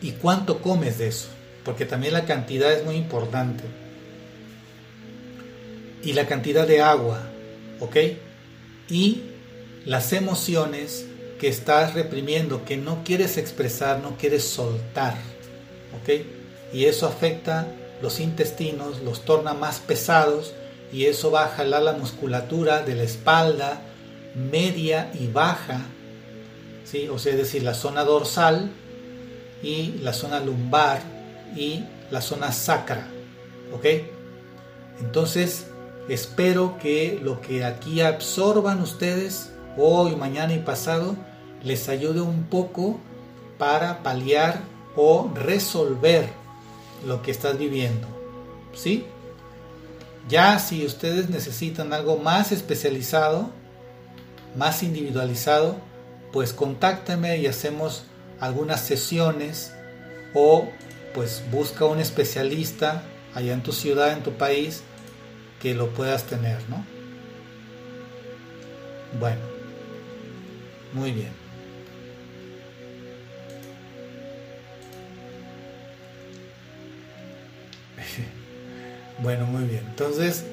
y 0.00 0.12
cuánto 0.12 0.62
comes 0.62 0.96
de 0.96 1.08
eso, 1.08 1.28
porque 1.62 1.84
también 1.84 2.14
la 2.14 2.24
cantidad 2.24 2.72
es 2.72 2.86
muy 2.86 2.96
importante 2.96 3.64
y 6.02 6.14
la 6.14 6.26
cantidad 6.26 6.66
de 6.66 6.80
agua, 6.80 7.20
¿ok? 7.80 7.96
Y 8.88 9.24
las 9.84 10.14
emociones 10.14 11.09
que 11.40 11.48
estás 11.48 11.94
reprimiendo, 11.94 12.64
que 12.64 12.76
no 12.76 13.02
quieres 13.04 13.38
expresar, 13.38 14.00
no 14.00 14.16
quieres 14.16 14.44
soltar, 14.44 15.14
¿ok? 16.00 16.26
Y 16.72 16.84
eso 16.84 17.06
afecta 17.06 17.66
los 18.02 18.20
intestinos, 18.20 19.00
los 19.00 19.24
torna 19.24 19.54
más 19.54 19.80
pesados 19.80 20.52
y 20.92 21.06
eso 21.06 21.30
va 21.30 21.44
a 21.44 21.48
jalar 21.48 21.82
la 21.82 21.92
musculatura 21.94 22.82
de 22.82 22.94
la 22.94 23.02
espalda 23.04 23.80
media 24.34 25.10
y 25.18 25.26
baja, 25.28 25.80
¿sí? 26.84 27.08
O 27.08 27.18
sea, 27.18 27.32
es 27.32 27.38
decir, 27.38 27.62
la 27.62 27.74
zona 27.74 28.04
dorsal 28.04 28.70
y 29.62 29.94
la 30.02 30.12
zona 30.12 30.40
lumbar 30.40 31.00
y 31.56 31.84
la 32.10 32.20
zona 32.20 32.52
sacra, 32.52 33.08
¿ok? 33.72 33.86
Entonces, 35.00 35.66
Espero 36.10 36.76
que 36.82 37.20
lo 37.22 37.40
que 37.40 37.64
aquí 37.64 38.00
absorban 38.00 38.82
ustedes 38.82 39.52
hoy, 39.76 40.16
mañana 40.16 40.54
y 40.54 40.58
pasado 40.58 41.14
les 41.62 41.88
ayude 41.88 42.20
un 42.20 42.44
poco 42.44 42.98
para 43.58 44.02
paliar 44.02 44.62
o 44.96 45.30
resolver 45.34 46.28
lo 47.06 47.22
que 47.22 47.30
estás 47.30 47.58
viviendo. 47.58 48.06
¿Sí? 48.74 49.04
Ya 50.28 50.58
si 50.58 50.84
ustedes 50.84 51.28
necesitan 51.28 51.92
algo 51.92 52.16
más 52.16 52.52
especializado, 52.52 53.50
más 54.56 54.82
individualizado, 54.82 55.76
pues 56.32 56.52
contáctenme 56.52 57.38
y 57.38 57.46
hacemos 57.46 58.04
algunas 58.38 58.80
sesiones 58.80 59.72
o 60.34 60.68
pues 61.14 61.42
busca 61.50 61.84
un 61.84 61.98
especialista 61.98 63.02
allá 63.34 63.52
en 63.52 63.62
tu 63.62 63.72
ciudad, 63.72 64.12
en 64.12 64.22
tu 64.22 64.32
país, 64.32 64.82
que 65.60 65.74
lo 65.74 65.88
puedas 65.90 66.24
tener, 66.24 66.58
¿no? 66.68 66.84
Bueno, 69.18 69.40
muy 70.92 71.10
bien. 71.10 71.39
Bueno, 79.22 79.46
muy 79.46 79.64
bien. 79.64 79.84
Entonces, 79.88 80.44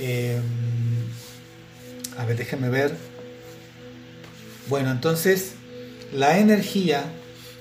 em, 0.00 0.42
a 2.16 2.24
ver, 2.24 2.36
déjenme 2.36 2.68
ver. 2.68 2.96
Bueno, 4.68 4.90
entonces, 4.90 5.54
la 6.12 6.38
energía 6.38 7.04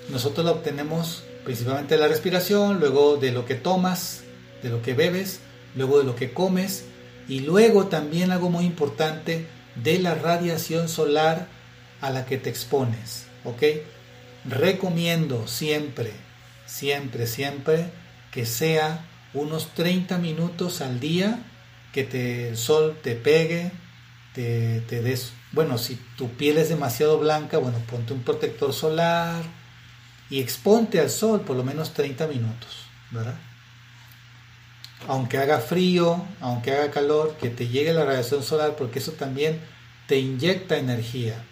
nosotros 0.10 0.46
la 0.46 0.52
obtenemos 0.52 1.24
principalmente 1.46 1.96
de 1.96 2.02
la 2.02 2.08
respiración, 2.08 2.80
luego 2.80 3.18
de 3.18 3.32
lo 3.32 3.46
que 3.46 3.56
tomas, 3.56 4.24
de 4.62 4.70
lo 4.70 4.82
que 4.82 4.94
bebes, 4.94 5.40
luego 5.76 6.00
de 6.00 6.04
lo 6.04 6.16
que 6.16 6.34
comes 6.34 6.86
y 7.28 7.40
luego 7.42 7.88
también 7.88 8.32
algo 8.32 8.50
muy 8.50 8.66
importante 8.66 9.48
de 9.76 10.00
la 10.00 10.16
radiación 10.16 10.90
solar 10.90 11.48
a 12.02 12.10
la 12.10 12.26
que 12.26 12.38
te 12.38 12.50
expones, 12.50 13.26
¿ok? 13.46 13.64
Recomiendo 14.46 15.48
siempre, 15.48 16.12
siempre, 16.66 17.28
siempre 17.28 17.92
que 18.32 18.46
sea 18.46 19.06
unos 19.34 19.74
30 19.74 20.18
minutos 20.18 20.82
al 20.82 21.00
día 21.00 21.40
que 21.94 22.04
te, 22.04 22.50
el 22.50 22.58
sol 22.58 22.98
te 23.02 23.16
pegue, 23.16 23.72
te, 24.34 24.82
te 24.82 25.02
des, 25.02 25.34
bueno, 25.52 25.78
si 25.78 25.96
tu 26.18 26.30
piel 26.30 26.58
es 26.58 26.70
demasiado 26.70 27.20
blanca, 27.20 27.58
bueno, 27.58 27.78
ponte 27.90 28.14
un 28.14 28.24
protector 28.24 28.74
solar 28.74 29.44
y 30.30 30.40
exponte 30.40 31.00
al 31.00 31.10
sol 31.10 31.42
por 31.42 31.58
lo 31.58 31.64
menos 31.64 31.94
30 31.94 32.28
minutos, 32.28 32.86
¿verdad? 33.12 33.36
aunque 35.08 35.38
haga 35.38 35.60
frío, 35.60 36.26
aunque 36.40 36.72
haga 36.72 36.92
calor, 36.92 37.36
que 37.40 37.50
te 37.50 37.68
llegue 37.68 37.94
la 37.94 38.06
radiación 38.06 38.44
solar 38.44 38.76
porque 38.76 39.00
eso 39.00 39.14
también 39.14 39.60
te 40.08 40.20
inyecta 40.20 40.78
energía. 40.78 41.44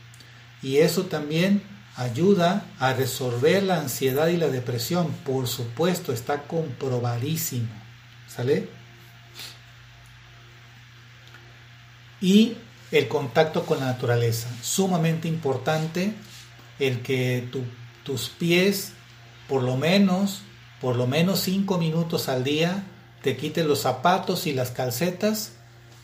Y 0.61 0.77
eso 0.77 1.03
también 1.05 1.63
ayuda 1.99 2.65
a 2.79 2.93
resolver 2.93 3.61
la 3.61 3.81
ansiedad 3.81 4.27
y 4.29 4.37
la 4.37 4.47
depresión. 4.47 5.11
Por 5.25 5.47
supuesto, 5.47 6.13
está 6.13 6.43
comprobadísimo. 6.43 7.67
¿Sale? 8.25 8.69
Y 12.21 12.55
el 12.91 13.09
contacto 13.09 13.65
con 13.65 13.79
la 13.79 13.87
naturaleza. 13.87 14.47
Sumamente 14.61 15.27
importante 15.27 16.13
el 16.79 17.01
que 17.01 17.49
tus 18.03 18.29
pies, 18.29 18.93
por 19.49 19.61
lo 19.61 19.75
menos, 19.75 20.41
por 20.79 20.95
lo 20.95 21.05
menos 21.05 21.41
cinco 21.41 21.77
minutos 21.77 22.29
al 22.29 22.45
día, 22.45 22.85
te 23.21 23.35
quites 23.35 23.65
los 23.65 23.81
zapatos 23.81 24.47
y 24.47 24.53
las 24.53 24.71
calcetas 24.71 25.51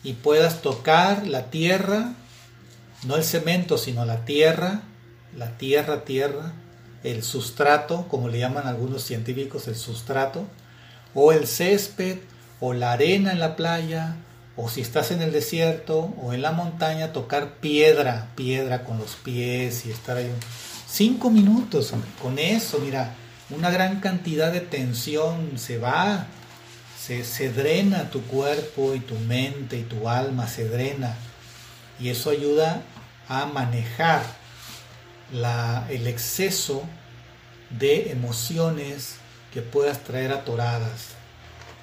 y 0.04 0.12
puedas 0.12 0.60
tocar 0.60 1.26
la 1.26 1.50
tierra, 1.50 2.12
no 3.04 3.16
el 3.16 3.24
cemento, 3.24 3.78
sino 3.78 4.04
la 4.04 4.26
tierra, 4.26 4.82
la 5.34 5.56
tierra, 5.58 6.04
tierra, 6.04 6.52
el 7.02 7.22
sustrato, 7.22 8.06
como 8.08 8.28
le 8.28 8.38
llaman 8.38 8.66
algunos 8.66 9.02
científicos, 9.02 9.68
el 9.68 9.76
sustrato, 9.76 10.44
o 11.14 11.32
el 11.32 11.46
césped, 11.46 12.18
o 12.60 12.72
la 12.72 12.92
arena 12.92 13.32
en 13.32 13.38
la 13.38 13.56
playa, 13.56 14.16
o 14.56 14.70
si 14.70 14.80
estás 14.80 15.10
en 15.10 15.20
el 15.20 15.32
desierto 15.32 16.14
o 16.22 16.32
en 16.32 16.40
la 16.42 16.50
montaña, 16.50 17.12
tocar 17.12 17.56
piedra, 17.56 18.28
piedra 18.34 18.84
con 18.84 18.98
los 18.98 19.14
pies 19.16 19.84
y 19.84 19.90
estar 19.90 20.16
ahí. 20.16 20.30
Cinco 20.88 21.30
minutos, 21.30 21.92
con 22.22 22.38
eso, 22.38 22.78
mira, 22.78 23.14
una 23.50 23.70
gran 23.70 24.00
cantidad 24.00 24.50
de 24.50 24.60
tensión 24.60 25.58
se 25.58 25.78
va, 25.78 26.26
se, 26.98 27.24
se 27.24 27.52
drena 27.52 28.10
tu 28.10 28.22
cuerpo 28.22 28.94
y 28.94 29.00
tu 29.00 29.14
mente 29.16 29.78
y 29.78 29.82
tu 29.82 30.08
alma, 30.08 30.48
se 30.48 30.68
drena. 30.68 31.14
Y 32.00 32.08
eso 32.08 32.30
ayuda 32.30 32.82
a 33.28 33.44
manejar 33.46 34.22
la, 35.32 35.86
el 35.90 36.06
exceso 36.06 36.82
de 37.70 38.10
emociones 38.10 39.16
que 39.52 39.62
puedas 39.62 40.04
traer 40.04 40.32
atoradas. 40.32 41.14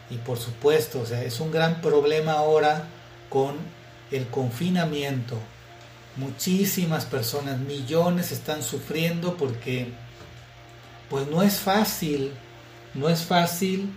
Y 0.09 0.17
por 0.17 0.37
supuesto, 0.37 1.01
o 1.01 1.05
sea, 1.05 1.23
es 1.23 1.39
un 1.39 1.51
gran 1.51 1.81
problema 1.81 2.33
ahora 2.33 2.87
con 3.29 3.55
el 4.11 4.27
confinamiento. 4.27 5.37
Muchísimas 6.15 7.05
personas, 7.05 7.59
millones 7.59 8.31
están 8.31 8.61
sufriendo 8.61 9.35
porque 9.35 9.87
pues 11.09 11.27
no 11.27 11.41
es 11.41 11.59
fácil, 11.59 12.33
no 12.93 13.09
es 13.09 13.23
fácil 13.23 13.91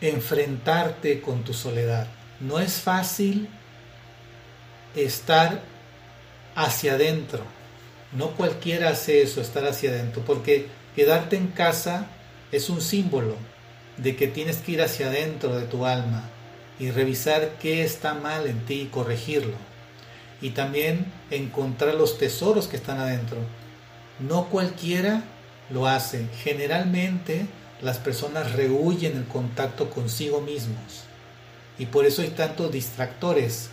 enfrentarte 0.00 1.20
con 1.20 1.44
tu 1.44 1.54
soledad. 1.54 2.08
No 2.40 2.58
es 2.58 2.74
fácil 2.74 3.48
estar 4.94 5.62
hacia 6.54 6.94
adentro. 6.94 7.55
No 8.12 8.30
cualquiera 8.30 8.90
hace 8.90 9.22
eso, 9.22 9.40
estar 9.40 9.66
hacia 9.66 9.90
adentro, 9.90 10.22
porque 10.24 10.66
quedarte 10.94 11.36
en 11.36 11.48
casa 11.48 12.06
es 12.52 12.70
un 12.70 12.80
símbolo 12.80 13.36
de 13.96 14.16
que 14.16 14.28
tienes 14.28 14.58
que 14.58 14.72
ir 14.72 14.82
hacia 14.82 15.08
adentro 15.08 15.56
de 15.58 15.66
tu 15.66 15.86
alma 15.86 16.28
y 16.78 16.90
revisar 16.90 17.56
qué 17.60 17.82
está 17.82 18.14
mal 18.14 18.46
en 18.46 18.64
ti 18.64 18.82
y 18.82 18.86
corregirlo. 18.86 19.56
Y 20.40 20.50
también 20.50 21.06
encontrar 21.30 21.94
los 21.94 22.18
tesoros 22.18 22.68
que 22.68 22.76
están 22.76 22.98
adentro. 23.00 23.38
No 24.20 24.46
cualquiera 24.46 25.24
lo 25.70 25.86
hace. 25.86 26.28
Generalmente 26.42 27.46
las 27.80 27.98
personas 27.98 28.52
rehuyen 28.52 29.16
el 29.16 29.24
contacto 29.24 29.90
consigo 29.90 30.40
mismos. 30.40 31.04
Y 31.78 31.86
por 31.86 32.06
eso 32.06 32.22
hay 32.22 32.28
tantos 32.28 32.70
distractores. 32.70 33.70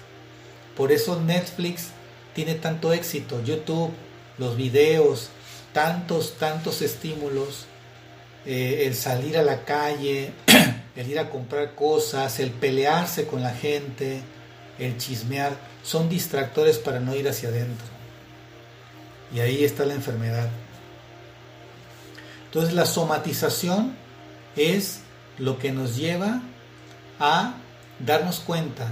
Por 0.75 0.91
eso 0.91 1.21
Netflix 1.21 1.89
tiene 2.33 2.55
tanto 2.55 2.93
éxito. 2.93 3.43
YouTube, 3.43 3.91
los 4.37 4.55
videos, 4.57 5.29
tantos, 5.73 6.37
tantos 6.37 6.81
estímulos 6.81 7.67
eh, 8.45 8.87
el 8.87 8.95
salir 8.95 9.37
a 9.37 9.41
la 9.41 9.63
calle, 9.63 10.33
el 10.95 11.09
ir 11.09 11.19
a 11.19 11.29
comprar 11.29 11.75
cosas, 11.75 12.39
el 12.39 12.51
pelearse 12.51 13.25
con 13.25 13.41
la 13.41 13.53
gente, 13.53 14.21
el 14.79 14.97
chismear, 14.97 15.53
son 15.81 16.09
distractores 16.09 16.77
para 16.77 16.99
no 16.99 17.15
ir 17.15 17.27
hacia 17.27 17.49
adentro. 17.49 17.85
Y 19.33 19.39
ahí 19.39 19.63
está 19.63 19.85
la 19.85 19.93
enfermedad. 19.93 20.49
Entonces 22.45 22.73
la 22.73 22.85
somatización 22.85 23.95
es 24.55 24.99
lo 25.39 25.57
que 25.57 25.71
nos 25.71 25.95
lleva 25.95 26.41
a 27.19 27.55
darnos 27.99 28.41
cuenta 28.41 28.89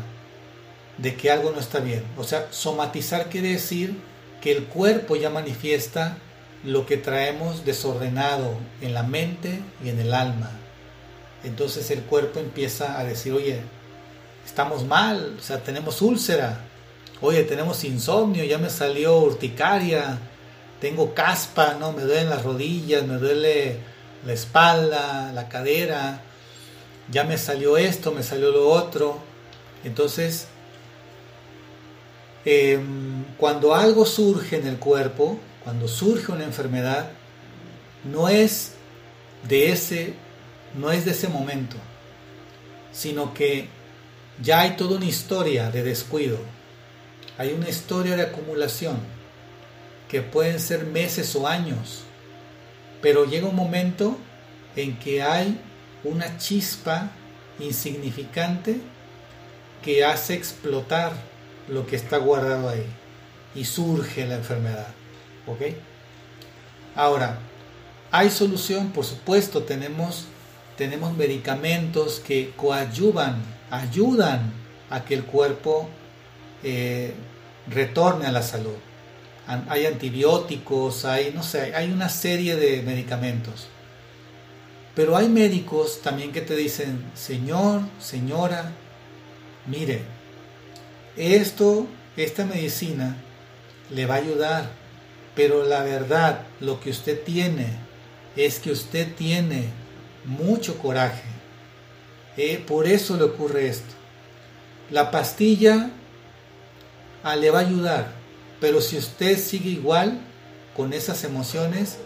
de 0.98 1.16
que 1.16 1.30
algo 1.30 1.52
no 1.52 1.60
está 1.60 1.80
bien. 1.80 2.04
O 2.18 2.24
sea, 2.24 2.48
somatizar 2.52 3.30
quiere 3.30 3.50
decir 3.50 4.02
que 4.42 4.52
el 4.52 4.66
cuerpo 4.66 5.16
ya 5.16 5.30
manifiesta 5.30 6.18
lo 6.64 6.86
que 6.86 6.98
traemos 6.98 7.66
desordenado 7.66 8.56
en 8.82 8.94
la 8.94 9.04
mente 9.04 9.60
y 9.84 9.90
en 9.90 10.00
el 10.00 10.14
alma. 10.14 10.52
Entonces 11.44 11.90
el 11.92 12.02
cuerpo 12.02 12.40
empieza 12.40 13.00
a 13.00 13.04
decir, 13.04 13.34
oye, 13.34 13.62
estamos 14.46 14.86
mal, 14.86 15.38
o 15.40 15.42
sea, 15.42 15.60
tenemos 15.60 16.02
úlcera, 16.02 16.60
oye, 17.22 17.44
tenemos 17.44 17.84
insomnio, 17.84 18.44
ya 18.44 18.58
me 18.58 18.70
salió 18.70 19.18
urticaria, 19.18 20.20
tengo 20.80 21.14
caspa, 21.14 21.76
¿no? 21.80 21.94
Me 21.94 22.04
duelen 22.04 22.30
las 22.30 22.44
rodillas, 22.44 23.06
me 23.06 23.16
duele 23.16 23.78
la 24.26 24.34
espalda, 24.34 25.32
la 25.34 25.48
cadera, 25.48 26.22
ya 27.10 27.24
me 27.24 27.38
salió 27.38 27.78
esto, 27.78 28.12
me 28.12 28.24
salió 28.24 28.52
lo 28.52 28.70
otro. 28.70 29.20
Entonces, 29.84 30.48
em, 32.46 33.11
cuando 33.42 33.74
algo 33.74 34.06
surge 34.06 34.58
en 34.58 34.68
el 34.68 34.78
cuerpo, 34.78 35.40
cuando 35.64 35.88
surge 35.88 36.32
una 36.32 36.44
enfermedad, 36.44 37.10
no 38.04 38.30
es 38.30 38.74
de 39.50 39.72
ese, 39.72 40.14
no 40.76 40.92
es 40.92 41.06
de 41.06 41.12
ese 41.12 41.28
momento, 41.28 41.76
sino 42.92 43.34
que 43.34 43.68
ya 44.44 44.60
hay 44.60 44.76
toda 44.76 44.98
una 44.98 45.08
historia 45.08 45.72
de 45.72 45.82
descuido, 45.82 46.38
hay 47.40 47.52
una 47.54 47.68
historia 47.68 48.16
de 48.16 48.22
acumulación, 48.22 49.00
que 50.08 50.22
pueden 50.22 50.60
ser 50.60 50.86
meses 50.86 51.36
o 51.36 51.48
años, 51.48 52.04
pero 53.02 53.26
llega 53.26 53.48
un 53.48 53.56
momento 53.56 54.18
en 54.76 55.00
que 55.00 55.24
hay 55.24 55.60
una 56.04 56.38
chispa 56.38 57.10
insignificante 57.58 58.82
que 59.82 60.06
hace 60.06 60.36
explotar 60.36 61.14
lo 61.68 61.88
que 61.88 61.96
está 61.96 62.18
guardado 62.18 62.70
ahí 62.70 62.86
y 63.56 63.66
surge 63.66 64.26
la 64.26 64.36
enfermedad. 64.36 64.88
¿Ok? 65.48 65.62
Ahora, 66.96 67.40
¿hay 68.12 68.30
solución? 68.30 68.92
Por 68.92 69.06
supuesto, 69.06 69.64
tenemos, 69.64 70.26
tenemos 70.78 71.16
medicamentos 71.16 72.20
que 72.20 72.52
coadyuvan, 72.56 73.42
ayudan 73.70 74.54
a 74.90 75.06
que 75.06 75.14
el 75.16 75.24
cuerpo 75.24 75.90
eh, 76.64 77.14
retorne 77.68 78.26
a 78.26 78.32
la 78.32 78.44
salud. 78.44 78.76
Hay 79.68 79.86
antibióticos, 79.86 81.04
hay, 81.04 81.34
no 81.34 81.44
sé, 81.44 81.76
hay 81.76 81.92
una 81.92 82.08
serie 82.08 82.56
de 82.56 82.84
medicamentos. 82.84 83.68
Pero 84.96 85.18
hay 85.18 85.28
médicos 85.28 86.02
también 86.02 86.32
que 86.32 86.42
te 86.42 86.56
dicen, 86.56 87.04
señor, 87.16 87.82
señora, 88.00 88.72
mire, 89.66 90.04
esto, 91.18 91.88
esta 92.16 92.46
medicina 92.46 93.18
le 93.94 94.06
va 94.06 94.16
a 94.16 94.20
ayudar, 94.20 94.70
pero 95.36 95.64
la 95.64 95.84
verdad, 95.84 96.42
lo 96.60 96.80
que 96.80 96.90
usted 96.90 97.24
tiene 97.24 97.68
es 98.36 98.60
que 98.60 98.72
usted 98.72 99.14
tiene 99.16 99.70
mucho 100.26 100.78
coraje. 100.78 101.24
Eh, 102.38 102.64
por 102.66 102.88
eso 102.88 103.18
le 103.18 103.24
ocurre 103.24 103.68
esto. 103.68 103.94
La 104.90 105.12
pastilla 105.12 105.90
ah, 107.24 107.36
le 107.36 107.50
va 107.50 107.60
a 107.60 107.68
ayudar, 107.68 108.12
pero 108.60 108.82
si 108.82 108.98
usted 108.98 109.38
sigue 109.38 109.70
igual 109.70 110.20
con 110.76 110.94
esas 110.94 111.24
emociones, 111.24 111.98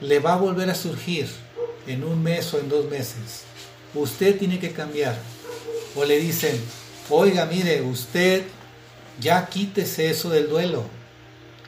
le 0.00 0.18
va 0.18 0.34
a 0.34 0.38
volver 0.38 0.70
a 0.70 0.74
surgir 0.74 1.28
en 1.86 2.04
un 2.04 2.22
mes 2.22 2.52
o 2.52 2.58
en 2.58 2.68
dos 2.68 2.86
meses. 2.90 3.44
Usted 3.94 4.38
tiene 4.38 4.58
que 4.58 4.72
cambiar. 4.72 5.16
O 5.94 6.04
le 6.04 6.18
dicen, 6.18 6.60
oiga, 7.08 7.46
mire, 7.46 7.80
usted 7.82 8.42
ya 9.18 9.46
quítese 9.46 10.10
eso 10.10 10.28
del 10.28 10.48
duelo. 10.48 10.84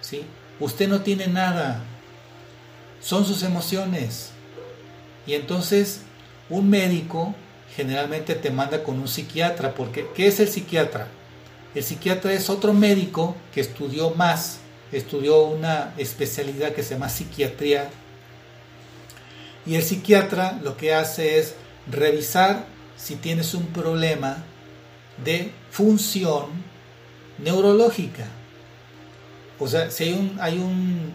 ¿Sí? 0.08 0.22
Usted 0.58 0.88
no 0.88 1.02
tiene 1.02 1.26
nada. 1.26 1.82
Son 3.00 3.26
sus 3.26 3.42
emociones. 3.42 4.30
Y 5.26 5.34
entonces 5.34 6.00
un 6.48 6.70
médico 6.70 7.34
generalmente 7.76 8.34
te 8.34 8.50
manda 8.50 8.82
con 8.82 8.98
un 8.98 9.06
psiquiatra, 9.06 9.74
porque 9.74 10.06
¿qué 10.14 10.28
es 10.28 10.40
el 10.40 10.48
psiquiatra? 10.48 11.08
El 11.74 11.84
psiquiatra 11.84 12.32
es 12.32 12.48
otro 12.48 12.72
médico 12.72 13.36
que 13.52 13.60
estudió 13.60 14.10
más, 14.10 14.60
estudió 14.92 15.42
una 15.42 15.92
especialidad 15.98 16.72
que 16.72 16.82
se 16.82 16.94
llama 16.94 17.10
psiquiatría. 17.10 17.90
Y 19.66 19.74
el 19.74 19.82
psiquiatra 19.82 20.58
lo 20.62 20.78
que 20.78 20.94
hace 20.94 21.38
es 21.38 21.54
revisar 21.86 22.64
si 22.96 23.16
tienes 23.16 23.52
un 23.52 23.66
problema 23.66 24.42
de 25.22 25.52
función 25.70 26.46
neurológica. 27.36 28.37
O 29.58 29.66
sea, 29.66 29.90
si 29.90 30.04
hay 30.04 30.12
un, 30.12 30.38
hay 30.40 30.58
un, 30.58 31.12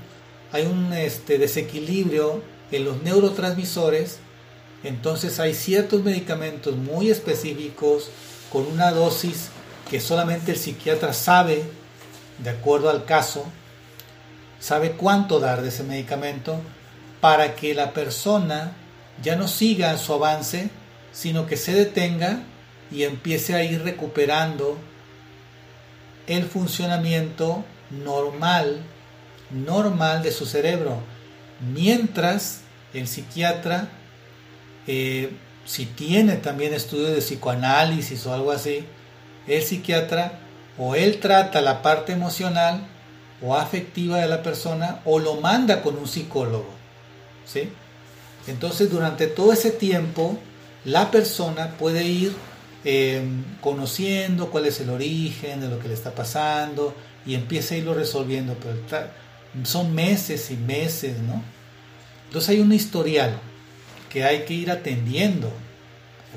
hay 0.51 0.65
un 0.65 0.93
este, 0.93 1.37
desequilibrio 1.37 2.41
en 2.71 2.85
los 2.85 3.01
neurotransmisores, 3.01 4.19
entonces 4.83 5.39
hay 5.39 5.53
ciertos 5.53 6.03
medicamentos 6.03 6.75
muy 6.75 7.09
específicos 7.09 8.09
con 8.51 8.67
una 8.67 8.91
dosis 8.91 9.49
que 9.89 9.99
solamente 9.99 10.51
el 10.51 10.57
psiquiatra 10.57 11.13
sabe, 11.13 11.63
de 12.39 12.49
acuerdo 12.49 12.89
al 12.89 13.05
caso, 13.05 13.45
sabe 14.59 14.91
cuánto 14.91 15.39
dar 15.39 15.61
de 15.61 15.69
ese 15.69 15.83
medicamento 15.83 16.59
para 17.21 17.55
que 17.55 17.73
la 17.73 17.93
persona 17.93 18.73
ya 19.21 19.35
no 19.35 19.47
siga 19.47 19.97
su 19.97 20.13
avance, 20.13 20.69
sino 21.11 21.45
que 21.45 21.57
se 21.57 21.73
detenga 21.73 22.43
y 22.91 23.03
empiece 23.03 23.55
a 23.55 23.63
ir 23.63 23.83
recuperando 23.83 24.77
el 26.27 26.43
funcionamiento 26.45 27.63
normal, 28.03 28.81
normal 29.51 30.23
de 30.23 30.31
su 30.31 30.45
cerebro, 30.45 30.99
mientras 31.73 32.61
el 32.93 33.07
psiquiatra 33.07 33.89
eh, 34.87 35.31
si 35.65 35.85
tiene 35.85 36.35
también 36.37 36.73
estudios 36.73 37.11
de 37.11 37.19
psicoanálisis 37.19 38.25
o 38.25 38.33
algo 38.33 38.51
así, 38.51 38.83
el 39.47 39.61
psiquiatra 39.61 40.39
o 40.77 40.95
él 40.95 41.19
trata 41.19 41.61
la 41.61 41.81
parte 41.81 42.13
emocional 42.13 42.85
o 43.41 43.55
afectiva 43.55 44.17
de 44.17 44.27
la 44.27 44.43
persona 44.43 45.01
o 45.05 45.19
lo 45.19 45.35
manda 45.35 45.81
con 45.81 45.97
un 45.97 46.07
psicólogo. 46.07 46.69
¿sí? 47.45 47.69
Entonces 48.47 48.89
durante 48.89 49.27
todo 49.27 49.53
ese 49.53 49.71
tiempo 49.71 50.37
la 50.85 51.11
persona 51.11 51.75
puede 51.77 52.03
ir 52.03 52.35
em, 52.83 53.43
conociendo 53.61 54.49
cuál 54.49 54.65
es 54.65 54.81
el 54.81 54.89
origen 54.89 55.61
de 55.61 55.69
lo 55.69 55.79
que 55.79 55.87
le 55.87 55.93
está 55.93 56.11
pasando 56.11 56.93
y 57.25 57.35
empieza 57.35 57.75
a 57.75 57.77
irlo 57.77 57.93
resolviendo, 57.93 58.55
pero 58.55 58.77
son 59.63 59.93
meses 59.93 60.51
y 60.51 60.55
meses, 60.55 61.19
¿no? 61.19 61.43
Entonces 62.27 62.49
hay 62.49 62.59
un 62.59 62.73
historial 62.73 63.39
que 64.09 64.23
hay 64.23 64.43
que 64.45 64.53
ir 64.53 64.71
atendiendo, 64.71 65.47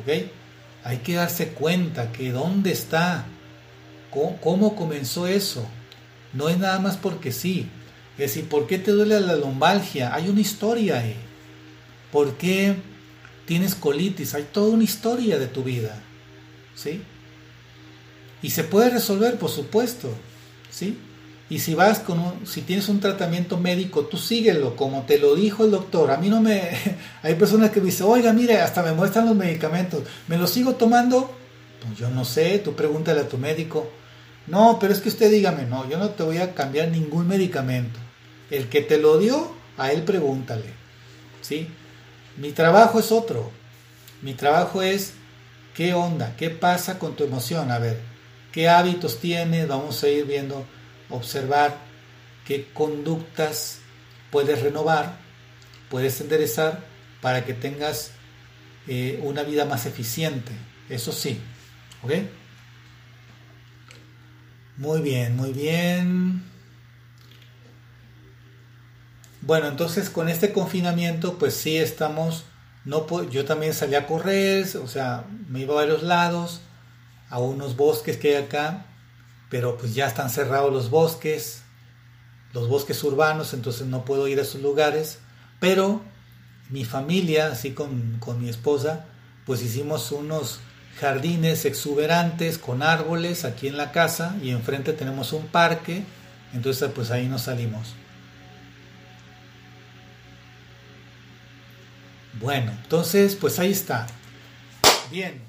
¿ok? 0.01 0.31
Hay 0.85 0.99
que 0.99 1.15
darse 1.15 1.49
cuenta 1.49 2.13
que 2.13 2.31
dónde 2.31 2.71
está, 2.71 3.27
cómo, 4.11 4.77
comenzó 4.77 5.27
eso. 5.27 5.67
No 6.33 6.49
es 6.49 6.59
nada 6.59 6.79
más 6.79 6.97
porque 6.97 7.33
sí. 7.33 7.69
Es 8.13 8.35
decir, 8.35 8.49
¿por 8.49 8.67
qué 8.67 8.79
te 8.79 8.93
duele 8.93 9.21
la 9.21 9.37
lombalgia? 9.37 10.15
Hay 10.15 10.29
una 10.29 10.41
historia 10.41 11.01
ahí. 11.01 11.17
¿Por 12.13 12.37
qué 12.37 12.77
tienes 13.47 13.75
colitis? 13.75 14.35
Hay 14.35 14.45
toda 14.53 14.71
una 14.71 14.85
historia 14.85 15.39
de 15.39 15.47
tu 15.47 15.63
vida. 15.63 15.99
¿Sí? 16.75 17.03
Y 18.43 18.51
se 18.51 18.65
puede 18.65 18.91
resolver, 18.91 19.39
por 19.39 19.51
supuesto. 19.51 20.11
¿Sí? 20.77 20.99
Y 21.49 21.61
si 21.61 21.75
vas 21.75 22.01
con 22.01 22.19
un, 22.19 22.47
si 22.47 22.61
tienes 22.61 22.91
un 22.91 23.01
tratamiento 23.01 23.57
médico, 23.57 24.05
tú 24.05 24.19
síguelo 24.19 24.77
como 24.77 25.05
te 25.05 25.19
lo 25.19 25.35
dijo 25.35 25.65
el 25.65 25.71
doctor. 25.71 26.11
A 26.11 26.19
mí 26.19 26.29
no 26.29 26.43
me, 26.43 26.71
hay 27.23 27.35
personas 27.37 27.71
que 27.71 27.81
me 27.81 27.87
dicen, 27.87 28.07
oiga, 28.07 28.35
mire, 28.35 28.61
hasta 28.61 28.83
me 28.83 28.93
muestran 28.93 29.25
los 29.25 29.35
medicamentos. 29.35 30.03
¿Me 30.29 30.37
los 30.37 30.51
sigo 30.51 30.75
tomando? 30.75 31.35
Pues 31.81 31.99
yo 31.99 32.11
no 32.11 32.27
sé, 32.27 32.59
tú 32.59 32.75
pregúntale 32.75 33.21
a 33.21 33.29
tu 33.29 33.39
médico. 33.39 33.91
No, 34.49 34.77
pero 34.79 34.93
es 34.93 35.01
que 35.01 35.09
usted 35.09 35.31
dígame, 35.31 35.63
no, 35.63 35.89
yo 35.89 35.97
no 35.97 36.11
te 36.11 36.25
voy 36.25 36.39
a 36.39 36.53
cambiar 36.53 36.89
ningún 36.89 37.27
medicamento. 37.27 37.99
El 38.51 38.69
que 38.69 38.83
te 38.83 38.99
lo 38.99 39.17
dio, 39.17 39.55
a 39.79 39.93
él 39.93 40.03
pregúntale. 40.03 40.75
¿Sí? 41.41 41.69
Mi 42.37 42.53
trabajo 42.53 43.01
es 43.01 43.11
otro. 43.13 43.51
Mi 44.21 44.35
trabajo 44.35 44.83
es, 44.83 45.15
¿qué 45.75 45.95
onda? 45.95 46.35
¿Qué 46.37 46.51
pasa 46.51 46.99
con 46.99 47.17
tu 47.17 47.25
emoción? 47.25 47.71
A 47.71 47.79
ver, 47.79 48.16
¿qué 48.57 48.71
hábitos 48.71 49.21
tienes? 49.21 49.69
Vamos 49.69 50.03
a 50.03 50.09
ir 50.09 50.25
viendo 50.25 50.65
observar 51.11 51.77
qué 52.47 52.67
conductas 52.73 53.81
puedes 54.31 54.63
renovar, 54.63 55.19
puedes 55.91 56.23
enderezar 56.23 56.83
para 57.21 57.45
que 57.45 57.53
tengas 57.53 58.13
eh, 58.89 59.21
una 59.23 59.43
vida 59.43 59.67
más 59.67 59.85
eficiente. 59.85 60.53
Eso 60.89 61.13
sí. 61.13 61.39
¿Ok? 62.03 62.13
Muy 64.79 65.03
bien, 65.03 65.37
muy 65.37 65.53
bien. 65.53 66.43
Bueno, 69.43 69.69
entonces 69.69 70.09
con 70.09 70.31
este 70.31 70.55
confinamiento, 70.55 71.37
pues 71.37 71.53
sí 71.53 71.77
estamos. 71.77 72.45
No, 72.87 73.07
yo 73.29 73.45
también 73.45 73.75
salí 73.75 73.97
a 73.97 74.07
correr, 74.07 74.67
o 74.83 74.89
sea, 74.89 75.27
me 75.51 75.61
iba 75.61 75.75
a 75.75 75.85
varios 75.85 76.03
lados, 76.03 76.63
a 77.29 77.39
unos 77.39 77.77
bosques 77.77 78.17
que 78.17 78.37
hay 78.37 78.45
acá, 78.45 78.87
pero 79.51 79.77
pues 79.79 79.95
ya 79.95 80.07
están 80.07 80.31
cerrados 80.31 80.73
los 80.73 80.91
bosques, 80.91 81.63
los 82.53 82.69
bosques 82.69 83.03
urbanos, 83.05 83.53
entonces 83.55 83.87
no 83.87 84.05
puedo 84.05 84.29
ir 84.29 84.39
a 84.39 84.43
esos 84.43 84.63
lugares, 84.63 85.19
pero 85.61 86.03
mi 86.71 86.85
familia, 86.85 87.49
así 87.49 87.73
con, 87.73 88.21
mi 88.41 88.49
esposa, 88.49 89.07
pues 89.45 89.63
hicimos 89.63 90.11
unos 90.13 90.61
jardines 90.99 91.65
exuberantes 91.65 92.59
con 92.59 92.83
árboles 92.83 93.45
aquí 93.45 93.69
en 93.69 93.77
la 93.77 93.93
casa 93.93 94.37
y 94.43 94.51
enfrente 94.51 94.93
tenemos 94.93 95.33
un 95.33 95.47
parque, 95.47 96.05
entonces 96.53 96.91
pues 96.95 97.11
ahí 97.11 97.29
nos 97.29 97.43
salimos. 97.43 97.95
Bueno, 102.41 102.73
entonces 102.73 103.37
pues 103.37 103.59
ahí 103.59 103.73
está. 103.73 104.07
Bien. 105.11 105.46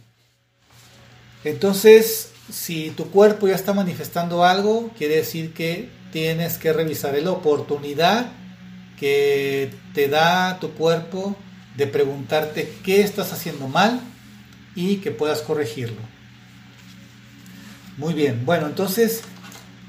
Entonces 1.44 2.32
si 2.52 2.92
tu 2.92 3.10
cuerpo 3.10 3.48
ya 3.48 3.56
está 3.56 3.74
manifestando 3.74 4.44
algo, 4.44 4.92
quiere 4.98 5.18
decir 5.18 5.54
que 5.54 5.90
tienes 6.12 6.58
que 6.58 6.74
revisar 6.74 7.16
la 7.22 7.32
oportunidad 7.32 8.32
que 9.00 9.72
te 9.94 10.08
da 10.08 10.60
tu 10.60 10.72
cuerpo 10.72 11.36
de 11.76 11.88
preguntarte 11.88 12.74
qué 12.84 13.02
estás 13.02 13.34
haciendo 13.34 13.68
mal 13.68 14.02
y 14.76 14.98
que 14.98 15.12
puedas 15.12 15.42
corregirlo. 15.42 16.02
Muy 17.98 18.14
bien, 18.14 18.46
bueno, 18.46 18.68
entonces 18.68 19.24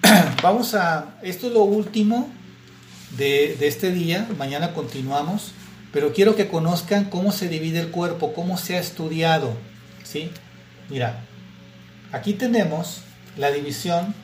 vamos 0.42 0.74
a, 0.74 1.18
esto 1.22 1.46
es 1.46 1.52
lo 1.52 1.62
último 1.62 2.28
de, 3.16 3.56
de 3.58 3.68
este 3.68 3.92
día, 3.92 4.28
mañana 4.36 4.74
continuamos, 4.74 5.52
pero 5.92 6.12
quiero 6.12 6.36
que 6.36 6.48
conozcan 6.48 7.06
cómo 7.06 7.32
se 7.32 7.48
divide 7.48 7.80
el 7.80 7.90
cuerpo, 7.90 8.34
cómo 8.34 8.58
se 8.58 8.76
ha 8.76 8.80
estudiado, 8.80 9.56
¿sí? 10.04 10.30
Mira, 10.90 11.27
Aquí 12.10 12.32
tenemos 12.32 13.02
la 13.36 13.50
división, 13.50 14.14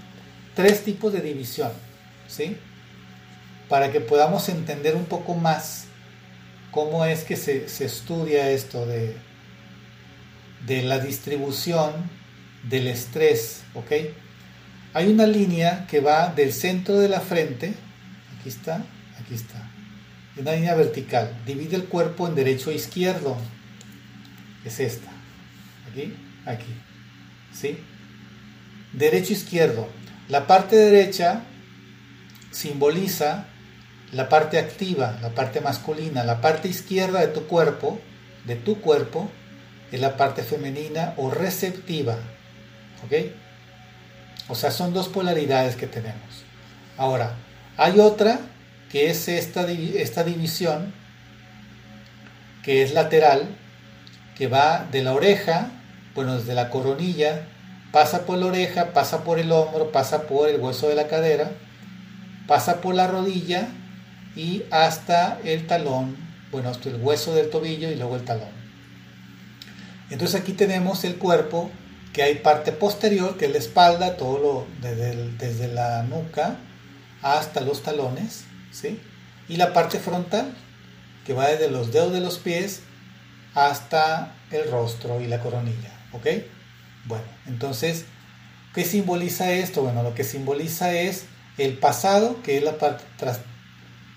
tres 0.55 0.85
tipos 0.85 1.12
de 1.12 1.20
división, 1.20 1.70
¿sí? 2.28 2.57
Para 3.68 3.93
que 3.93 4.01
podamos 4.01 4.49
entender 4.49 4.97
un 4.97 5.05
poco 5.05 5.35
más 5.35 5.87
cómo 6.70 7.05
es 7.05 7.24
que 7.24 7.37
se, 7.37 7.66
estudia 7.85 8.51
esto 8.51 8.87
de, 8.87 9.16
de 10.66 10.82
la 10.82 10.99
distribución 10.99 11.93
del 12.62 12.87
estrés, 12.87 13.62
¿ok? 13.74 13.93
Hay 14.95 15.09
una 15.09 15.26
línea 15.26 15.87
que 15.87 16.01
va 16.01 16.28
del 16.28 16.53
centro 16.53 16.99
de 16.99 17.09
la 17.11 17.20
frente, 17.20 17.74
aquí 18.39 18.49
está, 18.49 18.82
aquí 19.20 19.35
está, 19.35 19.70
una 20.39 20.53
línea 20.53 20.74
vertical, 20.74 21.37
divide 21.45 21.76
el 21.76 21.85
cuerpo 21.85 22.26
en 22.26 22.35
derecho 22.35 22.70
e 22.70 22.76
izquierdo, 22.76 23.37
es 24.64 24.80
esta, 24.80 25.11
aquí, 25.91 26.14
aquí. 26.47 26.72
¿Sí? 27.55 27.79
Derecho 28.93 29.33
izquierdo. 29.33 29.89
La 30.29 30.47
parte 30.47 30.77
derecha 30.77 31.43
simboliza 32.51 33.47
la 34.13 34.29
parte 34.29 34.59
activa, 34.59 35.19
la 35.21 35.31
parte 35.31 35.61
masculina. 35.61 36.25
La 36.25 36.41
parte 36.41 36.69
izquierda 36.69 37.21
de 37.21 37.29
tu 37.29 37.47
cuerpo, 37.47 38.01
de 38.45 38.57
tu 38.57 38.81
cuerpo, 38.81 39.31
es 39.91 40.01
la 40.01 40.17
parte 40.17 40.43
femenina 40.43 41.15
o 41.17 41.31
receptiva. 41.31 42.17
¿Ok? 43.05 43.13
O 44.49 44.55
sea, 44.55 44.71
son 44.71 44.93
dos 44.93 45.09
polaridades 45.09 45.77
que 45.77 45.87
tenemos. 45.87 46.45
Ahora, 46.97 47.35
hay 47.77 47.99
otra 47.99 48.39
que 48.91 49.11
es 49.11 49.27
esta, 49.29 49.69
esta 49.69 50.23
división, 50.23 50.95
que 52.63 52.83
es 52.83 52.95
lateral, 52.95 53.49
que 54.37 54.47
va 54.47 54.87
de 54.91 55.03
la 55.03 55.13
oreja 55.13 55.71
bueno, 56.15 56.37
desde 56.37 56.55
la 56.55 56.71
coronilla, 56.71 57.47
pasa 57.93 58.27
por 58.27 58.39
la 58.39 58.47
oreja, 58.47 58.93
pasa 58.93 59.25
por 59.25 59.39
el 59.39 59.53
hombro, 59.53 59.93
pasa 59.93 60.23
por 60.23 60.49
el 60.49 60.61
hueso 60.61 60.89
de 60.89 60.95
la 60.95 61.07
cadera, 61.07 61.53
pasa 62.47 62.81
por 62.81 62.95
la 62.95 63.07
rodilla 63.07 63.69
y 64.37 64.65
hasta 64.71 65.39
el 65.45 65.67
talón, 65.67 66.17
bueno, 66.51 66.71
hasta 66.71 66.89
el 66.89 66.97
hueso 66.97 67.35
del 67.35 67.51
tobillo 67.51 67.91
y 67.91 67.97
luego 67.97 68.17
el 68.17 68.25
talón. 68.25 68.49
Entonces 70.11 70.41
aquí 70.41 70.53
tenemos 70.53 71.05
el 71.05 71.17
cuerpo, 71.17 71.71
que 72.12 72.23
hay 72.23 72.37
parte 72.37 72.71
posterior, 72.71 73.37
que 73.37 73.47
es 73.47 73.53
la 73.53 73.59
espalda, 73.59 74.17
todo 74.17 74.39
lo 74.39 74.67
desde, 74.81 75.33
desde 75.33 75.69
la 75.69 76.05
nuca 76.05 76.59
hasta 77.23 77.62
los 77.62 77.83
talones, 77.83 78.45
¿sí? 78.71 79.01
Y 79.49 79.57
la 79.57 79.73
parte 79.73 79.99
frontal, 79.99 80.55
que 81.27 81.33
va 81.33 81.49
desde 81.49 81.71
los 81.71 81.91
dedos 81.91 82.12
de 82.12 82.21
los 82.21 82.39
pies 82.39 82.83
hasta 83.55 84.35
el 84.51 84.71
rostro 84.71 85.21
y 85.21 85.27
la 85.27 85.41
coronilla. 85.41 85.94
¿Ok? 86.15 86.27
Bueno, 87.07 87.25
entonces, 87.47 88.05
¿qué 88.75 88.85
simboliza 88.85 89.53
esto? 89.53 89.83
Bueno, 89.83 90.03
lo 90.03 90.15
que 90.15 90.25
simboliza 90.25 90.95
es 90.95 91.27
el 91.59 91.77
pasado, 91.79 92.43
que 92.43 92.57
es 92.57 92.62
la 92.62 92.79
parte 92.79 93.05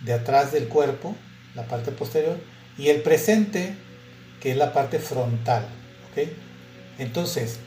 de 0.01 0.13
atrás 0.13 0.51
del 0.51 0.67
cuerpo, 0.67 1.15
la 1.55 1.63
parte 1.67 1.91
posterior, 1.91 2.39
y 2.77 2.89
el 2.89 3.01
presente, 3.01 3.75
que 4.41 4.51
es 4.51 4.57
la 4.57 4.73
parte 4.73 4.99
frontal. 4.99 5.65
¿Ok? 6.11 6.29
Entonces, 6.99 7.57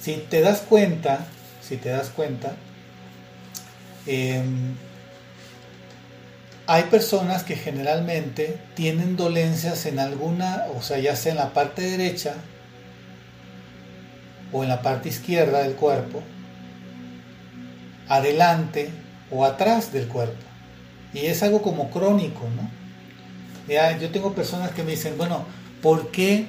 si 0.00 0.14
te 0.16 0.40
das 0.40 0.60
cuenta, 0.60 1.26
si 1.62 1.76
te 1.76 1.88
das 1.88 2.10
cuenta, 2.10 2.56
em, 4.06 4.74
hay 6.66 6.82
personas 6.84 7.44
que 7.44 7.54
generalmente 7.54 8.58
tienen 8.74 9.16
dolencias 9.16 9.86
en 9.86 10.00
alguna, 10.00 10.66
o 10.76 10.82
sea, 10.82 10.98
ya 10.98 11.14
sea 11.14 11.32
en 11.32 11.38
la 11.38 11.52
parte 11.52 11.82
derecha 11.82 12.34
o 14.56 14.62
en 14.62 14.70
la 14.70 14.80
parte 14.80 15.10
izquierda 15.10 15.62
del 15.62 15.74
cuerpo, 15.74 16.22
adelante 18.08 18.90
o 19.30 19.44
atrás 19.44 19.92
del 19.92 20.08
cuerpo. 20.08 20.46
Y 21.12 21.26
es 21.26 21.42
algo 21.42 21.60
como 21.60 21.90
crónico, 21.90 22.48
¿no? 22.56 22.70
Ya, 23.68 23.98
yo 23.98 24.10
tengo 24.10 24.32
personas 24.32 24.70
que 24.70 24.82
me 24.82 24.92
dicen, 24.92 25.18
bueno, 25.18 25.44
¿por 25.82 26.10
qué 26.10 26.46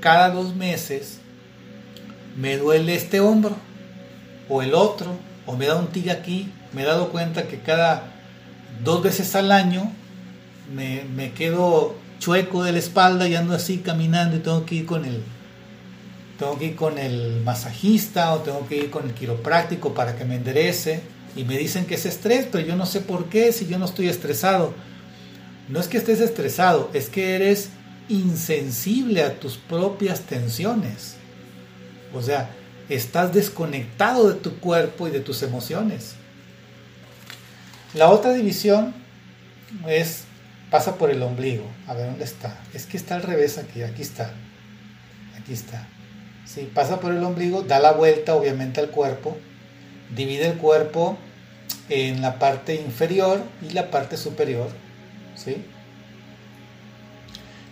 cada 0.00 0.28
dos 0.30 0.54
meses 0.54 1.20
me 2.36 2.58
duele 2.58 2.94
este 2.94 3.20
hombro 3.20 3.56
o 4.50 4.60
el 4.60 4.74
otro, 4.74 5.16
o 5.46 5.56
me 5.56 5.66
da 5.66 5.76
un 5.76 5.86
tig 5.86 6.10
aquí, 6.10 6.52
me 6.74 6.82
he 6.82 6.84
dado 6.84 7.08
cuenta 7.08 7.48
que 7.48 7.60
cada 7.60 8.12
dos 8.84 9.02
veces 9.02 9.34
al 9.34 9.50
año 9.50 9.90
me, 10.74 11.04
me 11.04 11.32
quedo 11.32 11.94
chueco 12.18 12.64
de 12.64 12.72
la 12.72 12.80
espalda 12.80 13.26
y 13.26 13.34
ando 13.34 13.54
así 13.54 13.78
caminando 13.78 14.36
y 14.36 14.40
tengo 14.40 14.66
que 14.66 14.74
ir 14.74 14.86
con 14.86 15.06
el 15.06 15.22
tengo 16.38 16.58
que 16.58 16.66
ir 16.66 16.76
con 16.76 16.98
el 16.98 17.40
masajista 17.42 18.34
o 18.34 18.40
tengo 18.40 18.66
que 18.68 18.76
ir 18.76 18.90
con 18.90 19.06
el 19.06 19.14
quiropráctico 19.14 19.94
para 19.94 20.16
que 20.16 20.24
me 20.24 20.36
enderece 20.36 21.00
y 21.34 21.44
me 21.44 21.58
dicen 21.58 21.86
que 21.86 21.94
es 21.94 22.06
estrés, 22.06 22.46
pero 22.50 22.66
yo 22.66 22.76
no 22.76 22.86
sé 22.86 23.00
por 23.00 23.28
qué 23.28 23.52
si 23.52 23.66
yo 23.66 23.78
no 23.78 23.84
estoy 23.84 24.08
estresado. 24.08 24.74
No 25.68 25.80
es 25.80 25.88
que 25.88 25.98
estés 25.98 26.20
estresado, 26.20 26.90
es 26.94 27.08
que 27.08 27.34
eres 27.34 27.70
insensible 28.08 29.22
a 29.22 29.38
tus 29.38 29.56
propias 29.56 30.20
tensiones. 30.20 31.16
O 32.14 32.22
sea, 32.22 32.50
estás 32.88 33.32
desconectado 33.32 34.28
de 34.28 34.36
tu 34.36 34.58
cuerpo 34.60 35.08
y 35.08 35.10
de 35.10 35.20
tus 35.20 35.42
emociones. 35.42 36.14
La 37.94 38.10
otra 38.10 38.32
división 38.32 38.94
es 39.88 40.24
pasa 40.70 40.96
por 40.96 41.10
el 41.10 41.22
ombligo. 41.22 41.66
A 41.86 41.94
ver 41.94 42.06
dónde 42.06 42.24
está. 42.24 42.60
Es 42.74 42.86
que 42.86 42.96
está 42.96 43.16
al 43.16 43.22
revés 43.22 43.58
aquí. 43.58 43.82
Aquí 43.82 44.02
está. 44.02 44.32
Aquí 45.38 45.52
está. 45.52 45.86
Sí, 46.46 46.70
pasa 46.72 47.00
por 47.00 47.12
el 47.12 47.22
ombligo, 47.24 47.62
da 47.62 47.80
la 47.80 47.92
vuelta 47.92 48.34
obviamente 48.34 48.80
al 48.80 48.90
cuerpo, 48.90 49.36
divide 50.14 50.46
el 50.46 50.58
cuerpo 50.58 51.18
en 51.88 52.22
la 52.22 52.38
parte 52.38 52.76
inferior 52.76 53.42
y 53.60 53.72
la 53.72 53.90
parte 53.90 54.16
superior. 54.16 54.68
¿Sí? 55.34 55.64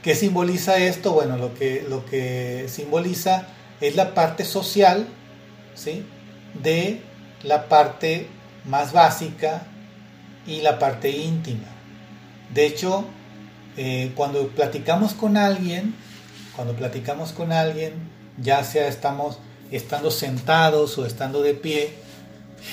¿Qué 0.03 0.15
simboliza 0.15 0.77
esto? 0.77 1.13
Bueno, 1.13 1.37
lo 1.37 1.55
que, 1.55 1.87
lo 1.89 2.05
que 2.05 2.67
simboliza 2.69 3.47
es 3.81 3.97
la 3.97 4.13
parte 4.13 4.45
social 4.45 5.07
¿sí? 5.75 6.05
de 6.63 7.01
la 7.43 7.69
parte 7.69 8.27
más 8.65 8.93
básica 8.93 9.63
y 10.47 10.61
la 10.61 10.79
parte 10.79 11.11
íntima. 11.11 11.69
De 12.53 12.67
hecho, 12.67 13.07
eh, 13.77 14.13
cuando 14.15 14.49
platicamos 14.49 15.15
con 15.15 15.37
alguien, 15.37 15.95
cuando 16.55 16.75
platicamos 16.75 17.33
con 17.33 17.53
alguien, 17.53 17.95
ya 18.39 18.63
sea 18.65 18.89
estamos 18.89 19.39
estando 19.71 20.11
sentados 20.11 20.99
o 20.99 21.07
estando 21.07 21.43
de 21.43 21.55
pie, 21.55 21.95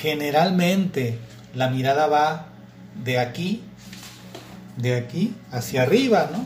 generalmente 0.02 1.18
la 1.54 1.70
mirada 1.70 2.08
va 2.08 2.48
de 3.04 3.20
aquí, 3.20 3.64
de 4.78 4.96
aquí 4.96 5.36
hacia 5.52 5.84
arriba, 5.84 6.30
¿no? 6.32 6.46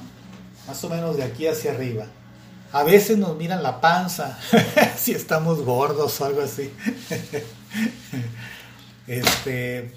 Más 0.68 0.84
o 0.84 0.89
menos 0.89 1.18
de 1.18 1.24
aquí 1.24 1.47
hacia 1.47 1.72
arriba. 1.72 2.05
A 2.72 2.84
veces 2.84 3.18
nos 3.18 3.38
miran 3.38 3.63
la 3.63 3.80
panza, 3.80 4.38
si 4.97 5.11
estamos 5.13 5.61
gordos 5.61 6.20
o 6.20 6.26
algo 6.26 6.41
así. 6.41 6.74
este, 9.07 9.93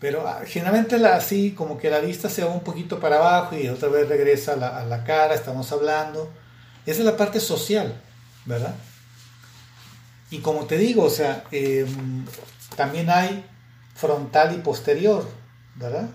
pero 0.00 0.26
ah, 0.26 0.42
generalmente 0.46 0.96
así, 1.06 1.52
como 1.52 1.78
que 1.78 1.90
la 1.90 2.00
vista 2.00 2.28
se 2.28 2.44
va 2.44 2.50
un 2.50 2.60
poquito 2.60 3.00
para 3.00 3.16
abajo 3.16 3.56
y 3.56 3.68
otra 3.68 3.88
vez 3.88 4.08
regresa 4.08 4.52
a 4.52 4.84
la, 4.84 5.04
cara, 5.04 5.34
estamos 5.34 5.70
hablando. 5.72 6.30
Esa 6.84 7.00
es 7.00 7.06
la 7.06 7.16
parte 7.16 7.40
social, 7.40 8.00
¿verdad? 8.46 8.74
Y 10.30 10.38
como 10.38 10.64
te 10.64 10.78
digo, 10.78 11.04
o 11.04 11.10
sea, 11.10 11.44
em, 11.50 12.24
también 12.74 13.10
hay 13.10 13.44
frontal 13.94 14.54
y 14.54 14.58
posterior, 14.58 15.28
¿verdad? 15.76 16.08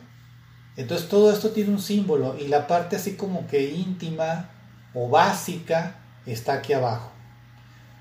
Entonces 0.75 1.07
todo 1.07 1.32
esto 1.32 1.51
tiene 1.51 1.71
un 1.71 1.82
símbolo 1.82 2.38
y 2.39 2.47
la 2.47 2.67
parte 2.67 2.95
así 2.95 3.15
como 3.15 3.47
que 3.47 3.71
íntima 3.71 4.49
o 4.93 5.09
básica 5.09 5.97
está 6.25 6.53
aquí 6.53 6.73
abajo. 6.73 7.11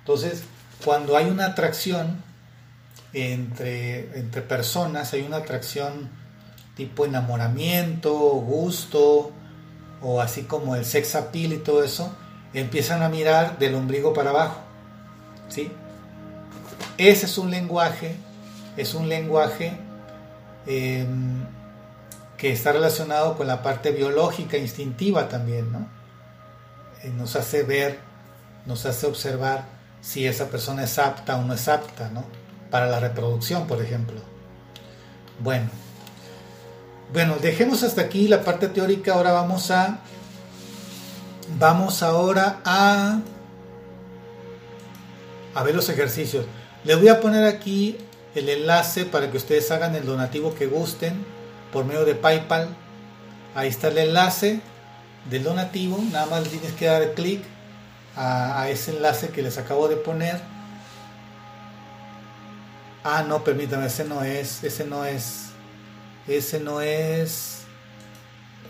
Entonces, 0.00 0.42
cuando 0.84 1.16
hay 1.16 1.26
una 1.26 1.46
atracción, 1.46 2.22
entre, 3.12 4.18
entre 4.18 4.42
personas, 4.42 5.12
hay 5.12 5.22
una 5.22 5.38
atracción 5.38 6.10
tipo 6.76 7.04
enamoramiento, 7.04 8.12
gusto, 8.12 9.32
o 10.00 10.20
así 10.20 10.42
como 10.42 10.76
el 10.76 10.84
sex 10.84 11.14
appeal 11.14 11.52
y 11.52 11.58
todo 11.58 11.82
eso, 11.84 12.14
empiezan 12.54 13.02
a 13.02 13.08
mirar 13.08 13.58
del 13.58 13.74
ombligo 13.74 14.12
para 14.12 14.30
abajo. 14.30 14.60
¿sí? 15.48 15.70
Ese 16.98 17.26
es 17.26 17.38
un 17.38 17.50
lenguaje, 17.50 18.16
es 18.76 18.94
un 18.94 19.08
lenguaje 19.08 19.78
em, 20.66 21.44
que 22.36 22.52
está 22.52 22.72
relacionado 22.72 23.36
con 23.36 23.46
la 23.46 23.62
parte 23.62 23.90
biológica, 23.90 24.56
instintiva 24.56 25.28
también, 25.28 25.70
¿no? 25.72 25.88
Eh, 27.02 27.10
nos 27.16 27.36
hace 27.36 27.62
ver, 27.62 27.98
nos 28.66 28.86
hace 28.86 29.06
observar 29.06 29.64
si 30.00 30.26
esa 30.26 30.48
persona 30.48 30.84
es 30.84 30.98
apta 30.98 31.36
o 31.36 31.42
no 31.42 31.54
es 31.54 31.68
apta, 31.68 32.10
¿no? 32.10 32.24
para 32.70 32.86
la 32.86 33.00
reproducción, 33.00 33.66
por 33.66 33.82
ejemplo. 33.82 34.20
Bueno, 35.40 35.68
bueno, 37.12 37.36
dejemos 37.40 37.82
hasta 37.82 38.02
aquí 38.02 38.28
la 38.28 38.44
parte 38.44 38.68
teórica. 38.68 39.14
Ahora 39.14 39.32
vamos 39.32 39.70
a, 39.70 39.98
vamos 41.58 42.02
ahora 42.02 42.60
a, 42.64 43.20
ver 45.64 45.74
los 45.74 45.88
ejercicios. 45.88 46.46
Les 46.84 46.98
voy 46.98 47.08
a 47.08 47.20
poner 47.20 47.44
aquí 47.44 47.98
el 48.34 48.48
enlace 48.48 49.04
para 49.04 49.30
que 49.30 49.36
ustedes 49.36 49.70
hagan 49.70 49.94
el 49.94 50.06
donativo 50.06 50.54
que 50.54 50.66
gusten 50.66 51.24
por 51.72 51.84
medio 51.84 52.04
de 52.04 52.14
PayPal. 52.14 52.68
Ahí 53.54 53.68
está 53.68 53.88
el 53.88 53.98
enlace 53.98 54.60
del 55.28 55.44
donativo. 55.44 55.98
Nada 56.10 56.26
más 56.26 56.44
tienes 56.44 56.72
que 56.72 56.86
dar 56.86 57.12
clic 57.14 57.42
a, 58.16 58.68
ese 58.68 58.92
enlace 58.92 59.28
que 59.28 59.42
les 59.42 59.58
acabo 59.58 59.88
de 59.88 59.96
poner 59.96 60.40
Ah, 63.02 63.24
no, 63.26 63.42
permítame, 63.42 63.86
ese 63.86 64.04
no 64.04 64.22
es, 64.22 64.62
ese 64.62 64.84
no 64.84 65.06
es, 65.06 65.46
ese 66.28 66.60
no 66.60 66.82
es, 66.82 67.62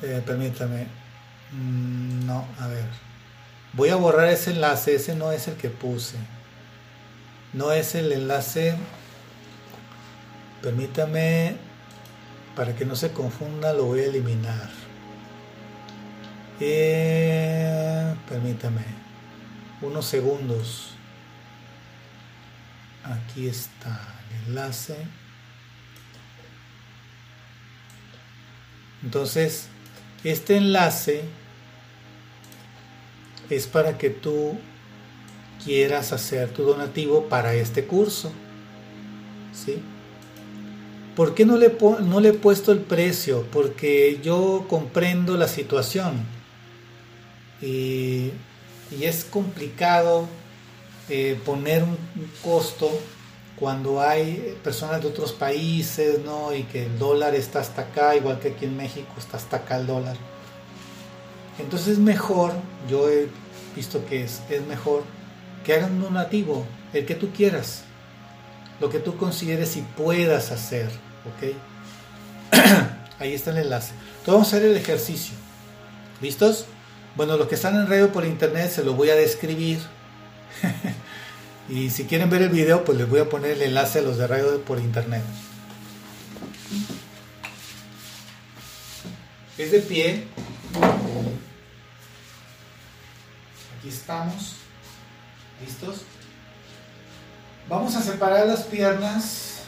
eh, 0.03 0.23
permítame, 0.25 0.87
no, 1.53 2.47
a 2.59 2.69
ver, 2.69 2.87
voy 3.73 3.89
a 3.91 3.97
borrar 3.97 4.29
ese 4.29 4.53
enlace, 4.53 4.95
ese 4.95 5.15
no 5.15 5.33
es 5.33 5.49
el 5.49 5.55
que 5.55 5.69
puse, 5.69 6.17
no 7.53 7.73
es 7.73 7.95
el 7.95 8.13
enlace, 8.13 8.77
permítame, 10.63 11.57
para 12.55 12.75
que 12.75 12.85
no 12.85 12.97
se 12.97 13.13
confunda 13.13 13.73
lo 13.73 13.87
voy 13.87 14.01
a 14.01 14.07
eliminar. 14.07 14.71
Eh, 16.61 18.15
permítame, 18.29 18.85
unos 19.81 20.05
segundos. 20.05 20.95
Aquí 23.03 23.49
está 23.49 23.99
enlace. 24.47 24.97
Entonces, 29.03 29.69
este 30.23 30.59
enlace 30.59 31.25
es 33.51 33.67
para 33.67 33.99
que 33.99 34.11
tú 34.11 34.59
quieras 35.65 36.13
hacer 36.13 36.51
tu 36.51 36.63
donativo 36.63 37.25
para 37.25 37.55
este 37.55 37.85
curso. 37.85 38.33
¿Sí? 39.53 39.83
¿Por 41.17 41.35
qué 41.35 41.45
no 41.45 41.57
le, 41.57 41.77
no 42.03 42.21
le 42.21 42.31
he 42.31 42.33
puesto 42.33 42.73
el 42.73 42.79
precio? 42.79 43.47
Porque 43.53 44.21
yo 44.23 44.65
comprendo 44.69 45.37
la 45.37 45.49
situación 45.49 46.25
y, 47.61 48.33
es 49.01 49.25
complicado 49.25 50.27
eh, 51.09 51.39
poner 51.45 51.85
un 51.85 51.97
costo 52.43 52.91
cuando 53.57 54.01
hay 54.01 54.57
personas 54.65 55.03
de 55.03 55.09
otros 55.09 55.33
países, 55.33 56.21
¿no? 56.25 56.55
Y 56.55 56.65
que 56.65 56.87
el 56.87 56.99
dólar 56.99 57.35
está 57.35 57.61
hasta 57.61 57.83
acá, 57.83 58.17
igual 58.17 58.41
que 58.41 58.49
aquí 58.49 58.65
en 58.65 58.77
México 58.77 59.13
está 59.19 59.37
hasta 59.37 59.59
acá 59.59 59.77
el 59.77 59.87
dólar. 59.87 60.17
Entonces 61.61 61.89
es 61.89 61.99
mejor, 61.99 62.53
yo 62.89 63.09
he 63.09 63.29
visto 63.77 64.05
que 64.07 64.25
es, 64.25 64.43
es 64.51 64.67
mejor 64.67 65.05
que 65.65 65.75
hagan 65.75 65.93
un 65.93 66.03
donativo, 66.03 66.67
el 66.93 67.07
que 67.07 67.15
tú 67.15 67.31
quieras, 67.33 67.83
lo 68.81 68.91
que 68.91 68.99
tú 68.99 69.17
consideres 69.17 69.77
y 69.77 69.83
puedas 69.83 70.51
hacer, 70.51 70.89
¿ok? 71.27 71.55
Ahí 73.19 73.35
está 73.35 73.51
el 73.51 73.59
enlace. 73.59 73.93
Entonces 73.93 74.27
vamos 74.27 74.53
a 74.53 74.57
hacer 74.57 74.69
el 74.69 74.77
ejercicio. 74.77 75.35
¿Listos? 76.21 76.67
Bueno, 77.17 77.37
los 77.37 77.49
que 77.49 77.55
están 77.55 77.77
en 77.77 77.87
radio 77.87 78.13
por 78.13 78.25
internet 78.25 78.71
se 78.71 78.85
lo 78.85 78.95
voy 78.95 79.11
a 79.11 79.15
describir. 79.15 79.81
Y 81.71 81.91
si 81.91 82.05
quieren 82.05 82.29
ver 82.29 82.43
el 82.43 82.49
video, 82.49 82.85
pues 82.85 82.99
les 82.99 83.09
voy 83.09 83.21
a 83.21 83.29
poner 83.29 83.53
el 83.53 83.63
enlace 83.63 84.01
a 84.01 84.03
los 84.03 84.19
de 84.19 84.27
radio 84.27 84.61
por 84.63 84.81
internet. 84.81 85.23
Es 89.57 89.71
de 89.71 89.79
pie. 89.79 90.25
Aquí 93.81 93.89
estamos. 93.89 94.57
¿Listos? 95.65 96.03
Vamos 97.67 97.97
a 97.97 98.03
separar 98.03 98.47
las 98.47 98.65
piernas 98.65 99.63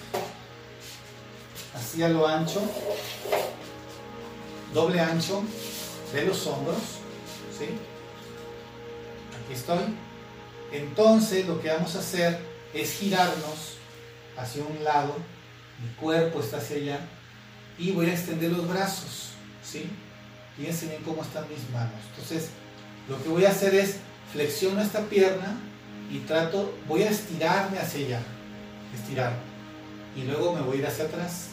así 1.74 2.02
a 2.02 2.10
lo 2.10 2.28
ancho, 2.28 2.60
doble 4.74 5.00
ancho 5.00 5.42
de 6.12 6.26
los 6.26 6.46
hombros. 6.46 6.76
¿sí? 7.58 7.64
Aquí 9.42 9.54
estoy. 9.54 9.96
Entonces 10.72 11.46
lo 11.46 11.58
que 11.62 11.70
vamos 11.70 11.96
a 11.96 12.00
hacer 12.00 12.38
es 12.74 12.92
girarnos 12.92 13.78
hacia 14.36 14.62
un 14.62 14.84
lado, 14.84 15.16
mi 15.82 15.88
cuerpo 15.94 16.40
está 16.40 16.58
hacia 16.58 16.76
allá, 16.76 17.00
y 17.78 17.92
voy 17.92 18.10
a 18.10 18.12
extender 18.12 18.52
los 18.52 18.68
brazos, 18.68 19.30
¿sí? 19.64 19.88
Fíjense 20.58 20.86
bien 20.88 21.02
cómo 21.02 21.22
están 21.22 21.48
mis 21.48 21.70
manos. 21.70 21.94
Entonces, 22.10 22.50
lo 23.08 23.22
que 23.22 23.28
voy 23.28 23.44
a 23.44 23.50
hacer 23.50 23.74
es 23.74 23.96
flexiono 24.32 24.80
esta 24.80 25.00
pierna 25.02 25.56
y 26.10 26.18
trato, 26.20 26.74
voy 26.86 27.02
a 27.02 27.10
estirarme 27.10 27.78
hacia 27.78 28.06
allá, 28.06 28.22
estirar, 28.94 29.32
y 30.16 30.22
luego 30.22 30.54
me 30.54 30.60
voy 30.60 30.76
a 30.76 30.80
ir 30.80 30.86
hacia 30.86 31.04
atrás, 31.04 31.48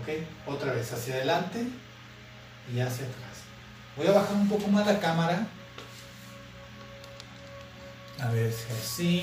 ¿ok? 0.00 0.52
Otra 0.52 0.72
vez, 0.72 0.92
hacia 0.92 1.14
adelante 1.14 1.66
y 2.74 2.80
hacia 2.80 3.06
atrás. 3.06 3.26
Voy 3.96 4.06
a 4.06 4.12
bajar 4.12 4.34
un 4.36 4.48
poco 4.48 4.68
más 4.68 4.86
la 4.86 5.00
cámara. 5.00 5.46
A 8.20 8.30
ver 8.30 8.52
así. 8.78 9.20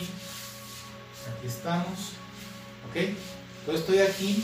Aquí 1.37 1.47
estamos. 1.47 2.13
¿Ok? 2.89 2.95
Entonces 3.59 3.81
estoy 3.81 3.99
aquí. 3.99 4.43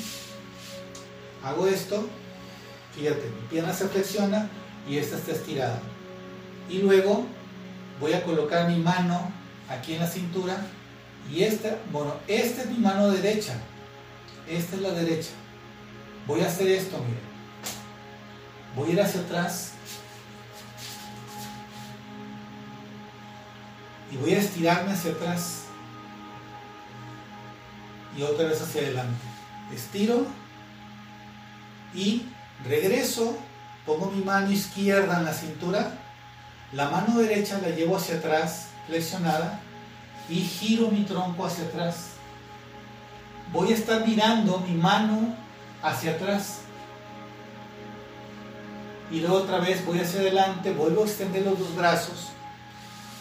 Hago 1.43 1.67
esto. 1.67 2.07
Fíjate, 2.95 3.27
mi 3.27 3.47
pierna 3.49 3.73
se 3.73 3.88
flexiona 3.88 4.49
y 4.88 4.97
esta 4.97 5.17
está 5.17 5.32
estirada. 5.32 5.80
Y 6.70 6.80
luego 6.80 7.26
voy 7.99 8.13
a 8.13 8.24
colocar 8.24 8.70
mi 8.70 8.78
mano 8.78 9.32
aquí 9.70 9.93
en 9.93 9.99
la 9.99 10.07
cintura. 10.07 10.57
Y 11.32 11.43
esta, 11.43 11.78
bueno, 11.91 12.13
esta 12.28 12.63
es 12.63 12.70
mi 12.70 12.78
mano 12.78 13.09
derecha. 13.09 13.53
Esta 14.47 14.76
es 14.76 14.82
la 14.82 14.91
derecha. 14.91 15.32
Voy 16.28 16.41
a 16.41 16.47
hacer 16.47 16.67
esto, 16.70 16.97
miren. 16.97 17.30
Voy 18.76 18.89
a 18.89 18.93
ir 18.93 19.01
hacia 19.01 19.22
atrás 19.22 19.74
y 24.11 24.17
voy 24.17 24.34
a 24.34 24.39
estirarme 24.39 24.91
hacia 24.91 25.11
atrás 25.11 25.63
y 28.17 28.24
otra 28.24 28.47
vez 28.47 28.61
hacia 28.61 28.82
adelante. 28.82 29.26
Estiro 29.74 30.26
y 31.93 32.24
regreso, 32.63 33.38
pongo 33.86 34.11
mi 34.11 34.24
mano 34.24 34.51
izquierda 34.51 35.20
en 35.20 35.26
la 35.26 35.34
cintura, 35.34 35.99
la 36.74 36.89
mano 36.89 37.20
derecha 37.20 37.59
la 37.61 37.70
llevo 37.70 37.97
hacia 37.97 38.15
atrás, 38.15 38.67
flexionada, 38.88 39.59
y 40.30 40.41
giro 40.41 40.89
mi 40.89 41.03
tronco 41.03 41.45
hacia 41.45 41.65
atrás. 41.65 42.11
Voy 43.51 43.72
a 43.72 43.76
estar 43.76 44.05
mirando 44.07 44.59
mi 44.59 44.76
mano 44.76 45.36
hacia 45.82 46.11
atrás. 46.11 46.59
Y 49.11 49.22
luego 49.22 49.38
otra 49.38 49.57
vez 49.57 49.84
voy 49.86 49.99
hacia 49.99 50.20
adelante, 50.20 50.72
vuelvo 50.72 51.03
a 51.03 51.05
extender 51.07 51.43
los 51.43 51.57
dos 51.57 51.76
brazos 51.76 52.30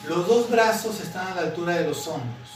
los 0.07 0.27
dos 0.27 0.51
brazos 0.51 1.01
están 1.01 1.27
a 1.29 1.35
la 1.35 1.41
altura 1.43 1.75
de 1.77 1.85
los 1.85 2.07
hombros. 2.07 2.49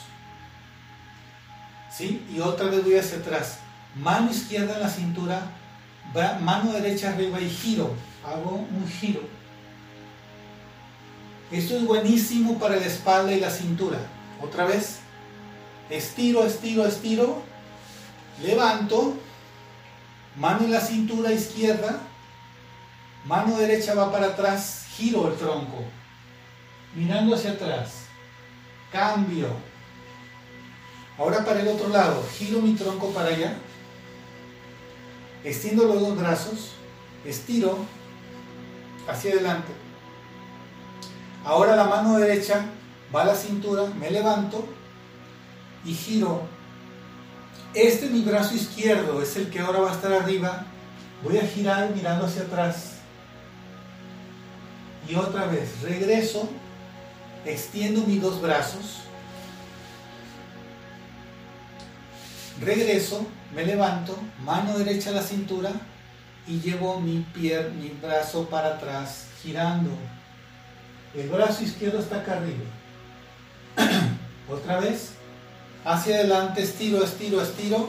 ¿Sí? 1.90 2.24
Y 2.32 2.40
otra 2.40 2.66
vez 2.66 2.84
voy 2.84 2.96
hacia 2.96 3.18
atrás. 3.18 3.58
Mano 3.96 4.30
izquierda 4.30 4.74
en 4.74 4.80
la 4.80 4.88
cintura, 4.88 5.42
mano 6.40 6.72
derecha 6.72 7.10
arriba 7.10 7.40
y 7.40 7.50
giro. 7.50 7.94
Hago 8.24 8.66
un 8.70 8.88
giro. 8.88 9.20
Esto 11.52 11.76
es 11.76 11.84
buenísimo 11.84 12.58
para 12.58 12.76
la 12.76 12.86
espalda 12.86 13.32
y 13.32 13.40
la 13.40 13.50
cintura. 13.50 13.98
Otra 14.40 14.64
vez. 14.64 15.00
Estiro, 15.90 16.44
estiro, 16.44 16.86
estiro. 16.86 17.42
Levanto. 18.42 19.14
Mano 20.36 20.64
en 20.64 20.70
la 20.70 20.80
cintura 20.80 21.30
izquierda. 21.32 22.00
Mano 23.26 23.58
derecha 23.58 23.94
va 23.94 24.10
para 24.10 24.28
atrás. 24.28 24.86
Giro 24.96 25.28
el 25.28 25.36
tronco 25.36 25.84
mirando 26.94 27.34
hacia 27.34 27.52
atrás. 27.52 28.04
Cambio. 28.90 29.48
Ahora 31.18 31.44
para 31.44 31.60
el 31.60 31.68
otro 31.68 31.88
lado, 31.88 32.24
giro 32.36 32.60
mi 32.60 32.74
tronco 32.74 33.10
para 33.10 33.28
allá. 33.28 33.54
Extiendo 35.44 35.84
los 35.84 36.00
dos 36.00 36.16
brazos. 36.16 36.72
Estiro 37.24 37.78
hacia 39.08 39.32
adelante. 39.32 39.72
Ahora 41.44 41.76
la 41.76 41.84
mano 41.84 42.18
derecha 42.18 42.64
va 43.14 43.22
a 43.22 43.26
la 43.26 43.34
cintura, 43.34 43.86
me 43.98 44.10
levanto 44.10 44.64
y 45.84 45.92
giro. 45.92 46.42
Este 47.74 48.06
mi 48.06 48.22
brazo 48.22 48.54
izquierdo, 48.54 49.20
es 49.22 49.36
el 49.36 49.50
que 49.50 49.60
ahora 49.60 49.80
va 49.80 49.90
a 49.90 49.94
estar 49.94 50.12
arriba. 50.12 50.66
Voy 51.24 51.38
a 51.38 51.46
girar 51.46 51.90
mirando 51.94 52.26
hacia 52.26 52.42
atrás. 52.42 52.92
Y 55.08 55.14
otra 55.14 55.46
vez, 55.46 55.80
regreso 55.82 56.48
extiendo 57.44 58.02
mis 58.06 58.22
dos 58.22 58.40
brazos, 58.40 59.00
regreso, 62.60 63.26
me 63.54 63.64
levanto, 63.64 64.16
mano 64.44 64.78
derecha 64.78 65.10
a 65.10 65.14
la 65.14 65.22
cintura 65.22 65.72
y 66.46 66.60
llevo 66.60 67.00
mi, 67.00 67.26
pie, 67.34 67.68
mi 67.70 67.88
brazo 67.88 68.48
para 68.48 68.76
atrás, 68.76 69.26
girando. 69.42 69.90
El 71.14 71.28
brazo 71.28 71.62
izquierdo 71.62 71.98
está 71.98 72.20
acá 72.20 72.38
arriba. 72.38 72.64
Otra 74.48 74.80
vez, 74.80 75.10
hacia 75.84 76.16
adelante, 76.16 76.62
estiro, 76.62 77.04
estiro, 77.04 77.42
estiro. 77.42 77.88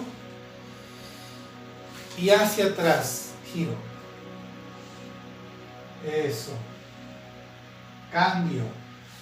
Y 2.17 2.29
hacia 2.29 2.65
atrás, 2.65 3.29
giro. 3.53 3.75
Eso. 6.05 6.51
Cambio. 8.11 8.63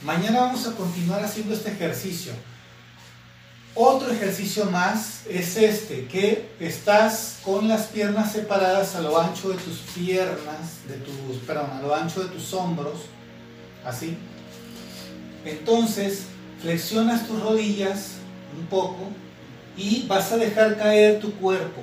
Mañana 0.02 0.42
vamos 0.42 0.68
a 0.68 0.74
continuar 0.74 1.24
haciendo 1.24 1.54
este 1.54 1.72
ejercicio. 1.72 2.34
Otro 3.74 4.12
ejercicio 4.12 4.66
más 4.66 5.22
es 5.30 5.56
este, 5.56 6.08
que 6.08 6.50
estás 6.60 7.40
con 7.44 7.70
las 7.70 7.84
piernas 7.84 8.34
separadas 8.34 8.96
a 8.96 9.02
lo 9.02 9.18
ancho 9.18 9.50
de 9.50 9.58
tus 9.58 9.78
piernas, 9.96 10.86
de 10.88 10.96
tus, 10.96 11.38
perdón, 11.48 11.72
a 11.72 11.82
lo 11.82 11.96
ancho 11.96 12.22
de 12.22 12.30
tus 12.30 12.54
hombros, 12.54 13.04
así. 13.86 14.18
Entonces, 15.46 16.28
flexionas 16.62 17.28
tus 17.28 17.42
rodillas 17.42 18.18
un 18.58 18.66
poco 18.68 19.10
y 19.76 20.06
vas 20.08 20.32
a 20.32 20.38
dejar 20.38 20.78
caer 20.78 21.20
tu 21.20 21.34
cuerpo. 21.34 21.82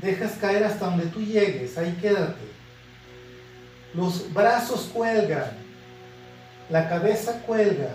Dejas 0.00 0.32
caer 0.40 0.62
hasta 0.64 0.86
donde 0.86 1.06
tú 1.06 1.20
llegues, 1.20 1.76
ahí 1.76 1.96
quédate. 2.00 2.46
Los 3.94 4.32
brazos 4.32 4.90
cuelgan, 4.92 5.50
la 6.70 6.88
cabeza 6.88 7.40
cuelga, 7.40 7.94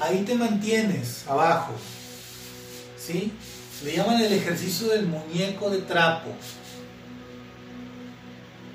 ahí 0.00 0.24
te 0.24 0.34
mantienes 0.34 1.24
abajo, 1.28 1.74
¿sí? 2.98 3.32
Le 3.84 3.96
llaman 3.96 4.20
el 4.20 4.32
ejercicio 4.32 4.88
del 4.88 5.06
muñeco 5.06 5.70
de 5.70 5.82
trapo. 5.82 6.30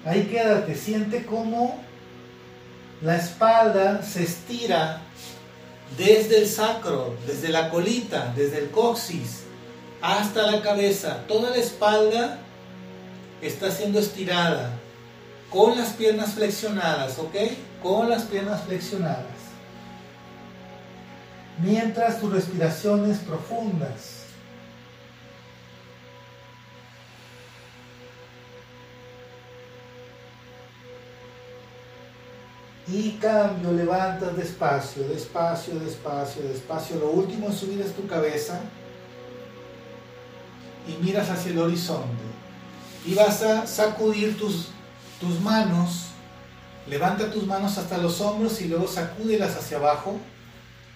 Ahí 0.05 0.26
quédate, 0.26 0.76
siente 0.76 1.26
cómo 1.26 1.84
la 3.01 3.15
espalda 3.15 4.03
se 4.03 4.23
estira 4.23 5.01
desde 5.97 6.39
el 6.39 6.47
sacro, 6.47 7.15
desde 7.26 7.49
la 7.49 7.69
colita, 7.69 8.34
desde 8.35 8.59
el 8.59 8.71
coxis 8.71 9.43
hasta 10.01 10.51
la 10.51 10.61
cabeza. 10.61 11.23
Toda 11.27 11.51
la 11.51 11.57
espalda 11.57 12.39
está 13.41 13.71
siendo 13.71 13.99
estirada 13.99 14.71
con 15.49 15.77
las 15.77 15.89
piernas 15.89 16.34
flexionadas, 16.34 17.17
¿ok? 17.19 17.35
Con 17.81 18.09
las 18.09 18.23
piernas 18.23 18.61
flexionadas. 18.63 19.26
Mientras 21.61 22.19
tu 22.19 22.30
respiración 22.30 23.09
es 23.09 23.17
profundas. 23.19 24.18
Y 32.91 33.11
cambio, 33.21 33.71
levantas 33.71 34.35
despacio, 34.35 35.07
despacio, 35.07 35.79
despacio, 35.79 36.41
despacio. 36.43 36.97
Lo 36.97 37.11
último 37.11 37.49
es 37.49 37.55
subir 37.55 37.81
es 37.81 37.93
tu 37.93 38.07
cabeza 38.07 38.59
y 40.87 41.03
miras 41.03 41.29
hacia 41.29 41.51
el 41.51 41.59
horizonte. 41.59 42.23
Y 43.05 43.13
vas 43.13 43.43
a 43.43 43.67
sacudir 43.67 44.37
tus 44.37 44.69
tus 45.19 45.39
manos, 45.41 46.05
levanta 46.87 47.29
tus 47.31 47.45
manos 47.45 47.77
hasta 47.77 47.97
los 47.97 48.21
hombros 48.21 48.61
y 48.61 48.67
luego 48.67 48.87
sacúdelas 48.87 49.55
hacia 49.55 49.77
abajo, 49.77 50.17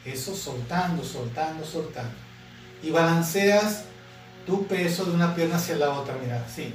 eso 0.05 0.35
soltando, 0.35 1.03
soltando, 1.03 1.65
soltando. 1.65 2.13
Y 2.81 2.89
balanceas 2.89 3.83
tu 4.45 4.65
peso 4.65 5.05
de 5.05 5.11
una 5.11 5.35
pierna 5.35 5.57
hacia 5.57 5.75
la 5.75 5.91
otra, 5.91 6.15
mira, 6.21 6.43
así, 6.45 6.73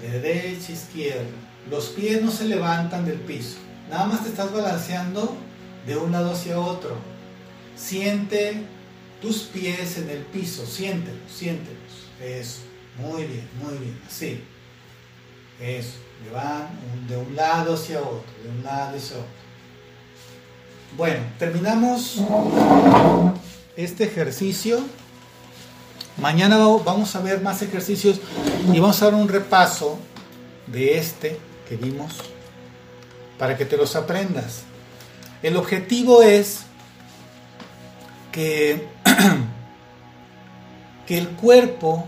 de 0.00 0.20
derecha, 0.20 0.72
izquierda. 0.72 1.28
Los 1.70 1.88
pies 1.88 2.22
no 2.22 2.30
se 2.30 2.46
levantan 2.46 3.04
del 3.04 3.18
piso, 3.20 3.58
nada 3.90 4.06
más 4.06 4.22
te 4.22 4.30
estás 4.30 4.52
balanceando 4.52 5.36
de 5.86 5.96
un 5.96 6.12
lado 6.12 6.32
hacia 6.32 6.58
otro. 6.58 6.96
Siente 7.76 8.64
tus 9.20 9.42
pies 9.42 9.98
en 9.98 10.10
el 10.10 10.18
piso, 10.18 10.66
siéntelos, 10.66 11.20
siéntelos. 11.32 11.78
Eso, 12.22 12.60
muy 12.98 13.24
bien, 13.24 13.48
muy 13.62 13.78
bien, 13.78 14.00
así. 14.06 14.42
Eso 15.60 15.98
van 16.32 16.68
de 17.08 17.16
un 17.16 17.36
lado 17.36 17.74
hacia 17.74 18.00
otro, 18.00 18.32
de 18.42 18.50
un 18.50 18.62
lado 18.64 18.96
hacia 18.96 19.16
otro. 19.16 19.28
Bueno, 20.96 21.20
terminamos 21.38 22.16
este 23.76 24.04
ejercicio. 24.04 24.80
Mañana 26.16 26.58
vamos 26.58 27.14
a 27.14 27.20
ver 27.20 27.40
más 27.40 27.62
ejercicios 27.62 28.20
y 28.72 28.80
vamos 28.80 29.00
a 29.00 29.04
dar 29.06 29.14
un 29.14 29.28
repaso 29.28 29.98
de 30.66 30.98
este 30.98 31.38
que 31.68 31.76
vimos 31.76 32.12
para 33.38 33.56
que 33.56 33.64
te 33.64 33.76
los 33.76 33.96
aprendas. 33.96 34.62
El 35.42 35.56
objetivo 35.56 36.22
es 36.22 36.62
que, 38.32 38.88
que 41.06 41.18
el 41.18 41.28
cuerpo, 41.30 42.06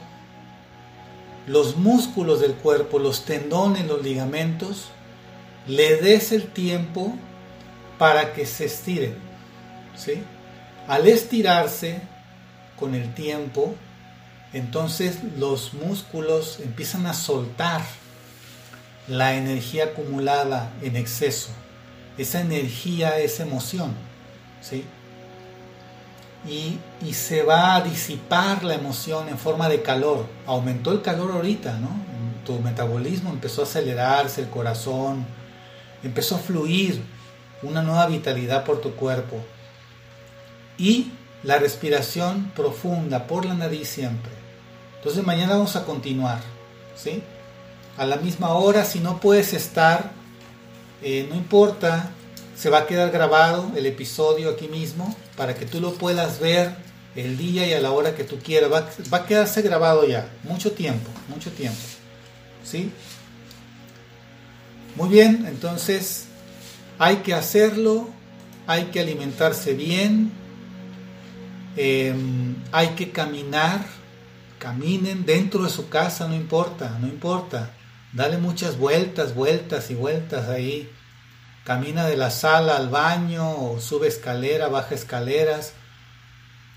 los 1.47 1.77
músculos 1.77 2.41
del 2.41 2.55
cuerpo, 2.55 2.99
los 2.99 3.25
tendones, 3.25 3.87
los 3.87 4.03
ligamentos, 4.03 4.89
le 5.67 5.97
des 5.97 6.33
el 6.33 6.49
tiempo 6.49 7.15
para 7.99 8.33
que 8.33 8.47
se 8.47 8.65
estiren. 8.65 9.17
¿sí? 9.95 10.23
Al 10.89 11.07
estirarse 11.07 12.01
con 12.79 12.95
el 12.95 13.15
tiempo, 13.15 13.75
entonces 14.53 15.19
los 15.39 15.75
músculos 15.75 16.59
empiezan 16.61 17.07
a 17.07 17.15
soltar 17.15 17.83
la 19.09 19.35
energía 19.35 19.85
acumulada 19.85 20.73
en 20.83 20.97
exceso. 20.97 21.51
Esa 22.19 22.41
energía 22.41 23.19
es 23.19 23.41
emoción. 23.41 23.95
¿sí? 24.61 24.85
Y, 26.47 26.79
y, 27.07 27.13
se 27.13 27.43
va 27.43 27.77
a 27.77 27.81
disipar 27.83 28.65
la 28.65 28.75
emoción 28.75 29.29
en 29.29 29.39
forma 29.39 29.69
de 29.69 29.83
calor. 29.83 30.27
Aumentó 30.47 30.93
el 30.93 31.03
calor 31.03 31.33
ahorita, 31.33 31.79
¿no? 31.79 31.91
Tu 32.47 32.59
metabolismo 32.61 33.31
empezó 33.31 33.61
a 33.61 33.65
acelerarse, 33.65 34.41
el 34.41 34.49
corazón 34.49 35.27
empezó 36.03 36.37
a 36.37 36.39
fluir 36.39 37.03
una 37.63 37.83
nueva 37.83 38.07
vitalidad 38.07 38.65
por 38.65 38.81
tu 38.81 38.93
cuerpo. 38.95 39.37
Y 40.79 41.13
la 41.43 41.59
respiración 41.59 42.53
profunda 42.57 43.27
por 43.27 43.45
la 43.45 43.55
nariz 43.55 43.89
siempre. 43.89 44.33
Entonces 44.97 45.25
mañana 45.25 45.55
vamos 45.55 45.77
a 45.77 45.85
continuar, 45.85 46.41
¿sí? 46.95 47.23
A 47.97 48.07
la 48.07 48.17
misma 48.17 48.51
hora, 48.55 48.85
si 48.85 49.01
no 49.01 49.21
puedes 49.21 49.53
estar, 49.53 50.13
eh, 51.03 51.27
no 51.29 51.37
importa, 51.37 52.11
se 52.57 52.69
va 52.69 52.81
a 52.81 52.87
quedar 52.87 53.11
grabado 53.11 53.71
el 53.75 53.87
episodio 53.87 54.51
aquí 54.51 54.69
mismo 54.69 55.17
para 55.37 55.55
que 55.55 55.65
tú 55.65 55.81
lo 55.81 55.95
puedas 55.95 56.41
ver 56.41 56.75
el 57.17 57.39
día 57.39 57.67
y 57.67 57.73
a 57.73 57.81
la 57.81 57.91
hora 57.93 58.15
que 58.15 58.25
tú 58.25 58.39
quieras. 58.39 58.71
Va, 58.71 59.17
a 59.17 59.27
quedarse 59.27 59.63
grabado 59.63 60.07
ya, 60.07 60.29
mucho 60.45 60.73
tiempo, 60.73 61.11
mucho 61.29 61.51
tiempo, 61.51 61.81
¿sí? 62.63 62.93
Muy 64.97 65.09
bien, 65.09 65.47
entonces 65.49 66.27
hay 66.99 67.17
que 67.17 67.33
hacerlo, 67.33 68.11
hay 68.67 68.85
que 68.87 69.01
alimentarse 69.01 69.73
bien, 69.73 70.31
em, 71.77 72.57
hay 72.73 72.89
que 72.89 73.11
caminar, 73.11 73.87
caminen 74.59 75.25
dentro 75.25 75.63
de 75.65 75.71
su 75.71 75.89
casa, 75.89 76.29
no 76.29 76.35
importa, 76.35 76.99
no 77.01 77.07
importa. 77.07 77.71
Dale 78.13 78.39
muchas 78.39 78.77
vueltas, 78.77 79.35
vueltas 79.35 79.91
y 79.91 79.95
vueltas 79.95 80.49
ahí. 80.49 80.91
Camina 81.65 82.07
de 82.07 82.17
la 82.17 82.31
sala 82.31 82.77
al 82.77 82.89
baño 82.89 83.49
o 83.49 83.81
sube 83.81 84.09
escalera, 84.09 84.69
baja 84.69 84.95
escaleras. 84.95 85.75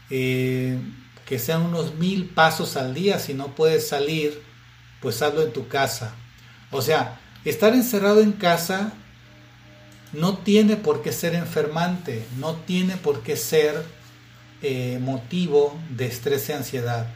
Eh, 0.09 0.79
que 1.25 1.39
sean 1.39 1.63
unos 1.63 1.95
mil 1.95 2.29
pasos 2.29 2.77
al 2.77 2.93
día. 2.93 3.19
Si 3.19 3.33
no 3.33 3.55
puedes 3.55 3.87
salir, 3.87 4.41
pues 5.01 5.21
hazlo 5.21 5.41
en 5.41 5.53
tu 5.53 5.67
casa. 5.67 6.13
O 6.71 6.81
sea, 6.81 7.19
estar 7.45 7.73
encerrado 7.73 8.21
en 8.21 8.33
casa 8.33 8.93
no 10.11 10.37
tiene 10.37 10.75
por 10.75 11.01
qué 11.01 11.11
ser 11.11 11.33
enfermante, 11.33 12.23
no 12.37 12.55
tiene 12.55 12.97
por 12.97 13.23
qué 13.23 13.35
ser 13.35 13.83
eh, 14.61 14.99
motivo 15.01 15.77
de 15.89 16.05
estrés 16.05 16.47
y 16.49 16.53
ansiedad. 16.53 17.07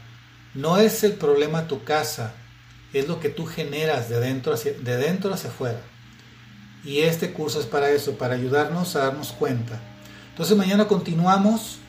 No 0.53 0.77
es 0.77 1.03
el 1.03 1.13
problema 1.13 1.67
tu 1.67 1.83
casa, 1.83 2.33
es 2.93 3.07
lo 3.07 3.19
que 3.19 3.29
tú 3.29 3.45
generas 3.45 4.09
de 4.09 4.19
dentro 4.19 4.53
hacia, 4.53 4.73
de 4.73 4.97
dentro 4.97 5.33
hacia 5.33 5.49
afuera. 5.49 5.81
Y 6.83 6.99
este 6.99 7.33
curso 7.33 7.59
es 7.59 7.65
para 7.65 7.89
eso, 7.89 8.17
para 8.17 8.35
ayudarnos 8.35 8.95
a 8.95 8.99
darnos 8.99 9.31
cuenta. 9.33 9.79
Entonces 10.29 10.55
mañana 10.55 10.87
continuamos. 10.87 11.79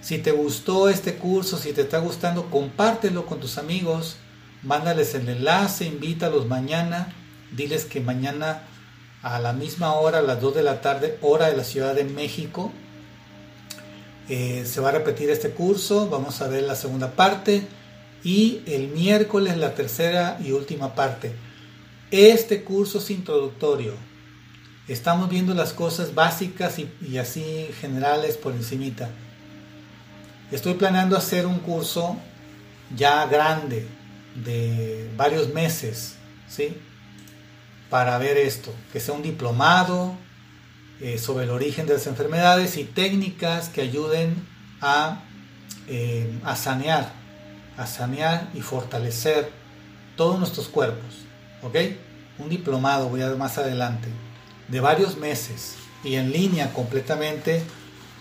Si 0.00 0.18
te 0.18 0.30
gustó 0.30 0.88
este 0.88 1.16
curso, 1.16 1.58
si 1.58 1.72
te 1.72 1.82
está 1.82 1.98
gustando, 1.98 2.50
compártelo 2.50 3.26
con 3.26 3.40
tus 3.40 3.58
amigos, 3.58 4.16
mándales 4.62 5.14
el 5.14 5.28
enlace, 5.28 5.84
invítalos 5.84 6.46
mañana, 6.46 7.12
diles 7.52 7.84
que 7.84 8.00
mañana 8.00 8.62
a 9.22 9.40
la 9.40 9.52
misma 9.52 9.92
hora, 9.94 10.18
a 10.18 10.22
las 10.22 10.40
2 10.40 10.54
de 10.54 10.62
la 10.62 10.80
tarde, 10.80 11.18
hora 11.20 11.48
de 11.48 11.56
la 11.56 11.64
Ciudad 11.64 11.94
de 11.94 12.04
México. 12.04 12.72
Eh, 14.28 14.64
se 14.66 14.80
va 14.80 14.90
a 14.90 14.92
repetir 14.92 15.30
este 15.30 15.50
curso, 15.50 16.08
vamos 16.08 16.40
a 16.40 16.48
ver 16.48 16.62
la 16.62 16.76
segunda 16.76 17.12
parte 17.12 17.66
y 18.24 18.62
el 18.66 18.88
miércoles 18.88 19.56
la 19.56 19.74
tercera 19.74 20.38
y 20.44 20.52
última 20.52 20.94
parte. 20.94 21.32
Este 22.10 22.64
curso 22.64 22.98
es 22.98 23.10
introductorio. 23.10 23.94
Estamos 24.88 25.28
viendo 25.28 25.54
las 25.54 25.72
cosas 25.72 26.14
básicas 26.14 26.78
y, 26.78 27.18
así 27.18 27.68
generales 27.80 28.36
por 28.36 28.54
encimita. 28.54 29.10
Estoy 30.50 30.74
planeando 30.74 31.16
hacer 31.16 31.46
un 31.46 31.58
curso 31.58 32.16
ya 32.96 33.26
grande 33.26 33.86
de 34.34 35.10
varios 35.16 35.52
meses, 35.52 36.16
¿sí? 36.48 36.74
para 37.90 38.18
ver 38.18 38.36
esto, 38.36 38.74
que 38.92 39.00
sea 39.00 39.14
un 39.14 39.22
diplomado 39.22 40.14
eh, 41.00 41.18
sobre 41.18 41.44
el 41.44 41.50
origen 41.50 41.86
de 41.86 41.94
las 41.94 42.06
enfermedades 42.06 42.76
y 42.76 42.84
técnicas 42.84 43.68
que 43.68 43.82
ayuden 43.82 44.34
a, 44.80 45.22
eh, 45.86 46.30
a 46.44 46.56
sanear, 46.56 47.12
a 47.78 47.86
sanear 47.86 48.50
y 48.52 48.60
fortalecer 48.60 49.50
todos 50.16 50.38
nuestros 50.38 50.68
cuerpos. 50.68 51.24
¿Ok? 51.62 51.76
Un 52.38 52.50
diplomado, 52.50 53.08
voy 53.08 53.22
a 53.22 53.28
ver 53.28 53.38
más 53.38 53.56
adelante, 53.56 54.08
de 54.68 54.80
varios 54.80 55.16
meses 55.16 55.76
y 56.04 56.16
en 56.16 56.30
línea 56.30 56.72
completamente. 56.72 57.62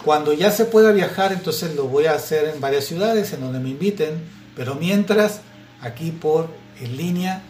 Cuando 0.06 0.32
ya 0.32 0.52
se 0.52 0.66
pueda 0.66 0.92
viajar, 0.92 1.34
entonces 1.34 1.76
lo 1.76 1.88
voy 1.88 2.06
a 2.06 2.14
hacer 2.14 2.54
en 2.54 2.62
varias 2.62 2.86
ciudades 2.86 3.34
en 3.34 3.42
donde 3.42 3.60
me 3.60 3.70
inviten, 3.70 4.24
pero 4.56 4.76
mientras, 4.76 5.42
aquí 5.82 6.12
por 6.12 6.50
en 6.80 6.96
línea 6.96 7.42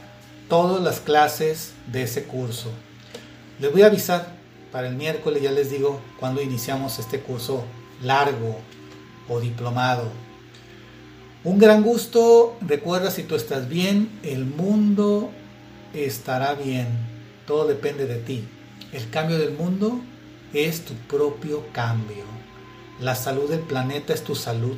todas 0.50 0.82
las 0.82 1.00
clases 1.00 1.74
de 1.92 2.04
ese 2.04 2.24
curso. 2.24 2.72
Les 3.60 3.72
voy 3.72 3.82
a 3.82 3.88
avisar 3.88 4.36
para 4.72 4.88
el 4.88 4.96
miércoles, 4.96 5.42
ya 5.42 5.52
les 5.52 5.70
digo, 5.70 6.02
cuando 6.20 6.42
iniciamos 6.42 7.00
este 7.00 7.20
curso 7.20 7.66
largo 8.02 8.60
o 9.28 9.40
diplomado. 9.40 10.10
Un 11.48 11.60
gran 11.60 11.82
gusto, 11.82 12.58
recuerda 12.60 13.10
si 13.10 13.24
tú 13.24 13.36
estás 13.36 13.70
bien, 13.70 14.20
el 14.22 14.44
mundo 14.44 15.32
estará 15.94 16.56
bien, 16.56 16.90
todo 17.46 17.66
depende 17.66 18.06
de 18.06 18.18
ti. 18.18 18.44
El 18.92 19.10
cambio 19.10 19.40
del 19.40 19.54
mundo 19.54 20.02
es 20.54 20.84
tu 20.84 20.94
propio 20.94 21.64
cambio. 21.72 22.26
La 23.00 23.16
salud 23.16 23.50
del 23.50 23.62
planeta 23.62 24.14
es 24.14 24.26
tu 24.26 24.36
salud. 24.36 24.78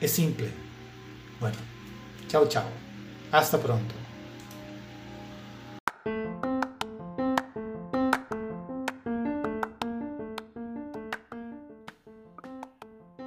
Es 0.00 0.10
simple. 0.10 0.48
Bueno, 1.38 1.58
chao, 2.26 2.48
chao. 2.48 2.66
Hasta 3.30 3.56
pronto. 3.58 4.01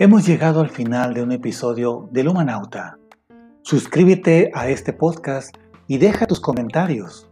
Hemos 0.06 0.27
llegado 0.27 0.61
al 0.61 0.69
final 0.69 1.15
de 1.15 1.23
un 1.23 1.32
episodio 1.32 2.07
del 2.11 2.27
Humanauta. 2.27 2.99
Suscríbete 3.64 4.52
a 4.53 4.69
este 4.69 4.94
podcast 4.94 5.57
y 5.88 5.98
deja 5.98 6.27
tus 6.27 6.40
comentarios. 6.40 7.27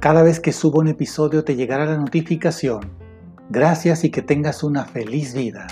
Cada 0.00 0.24
vez 0.24 0.40
que 0.40 0.50
subo 0.50 0.80
un 0.80 0.88
episodio 0.88 1.44
te 1.44 1.54
llegará 1.54 1.86
la 1.86 1.96
notificación. 1.96 2.80
Gracias 3.48 4.02
y 4.02 4.10
que 4.10 4.22
tengas 4.22 4.64
una 4.64 4.86
feliz 4.86 5.34
vida. 5.34 5.68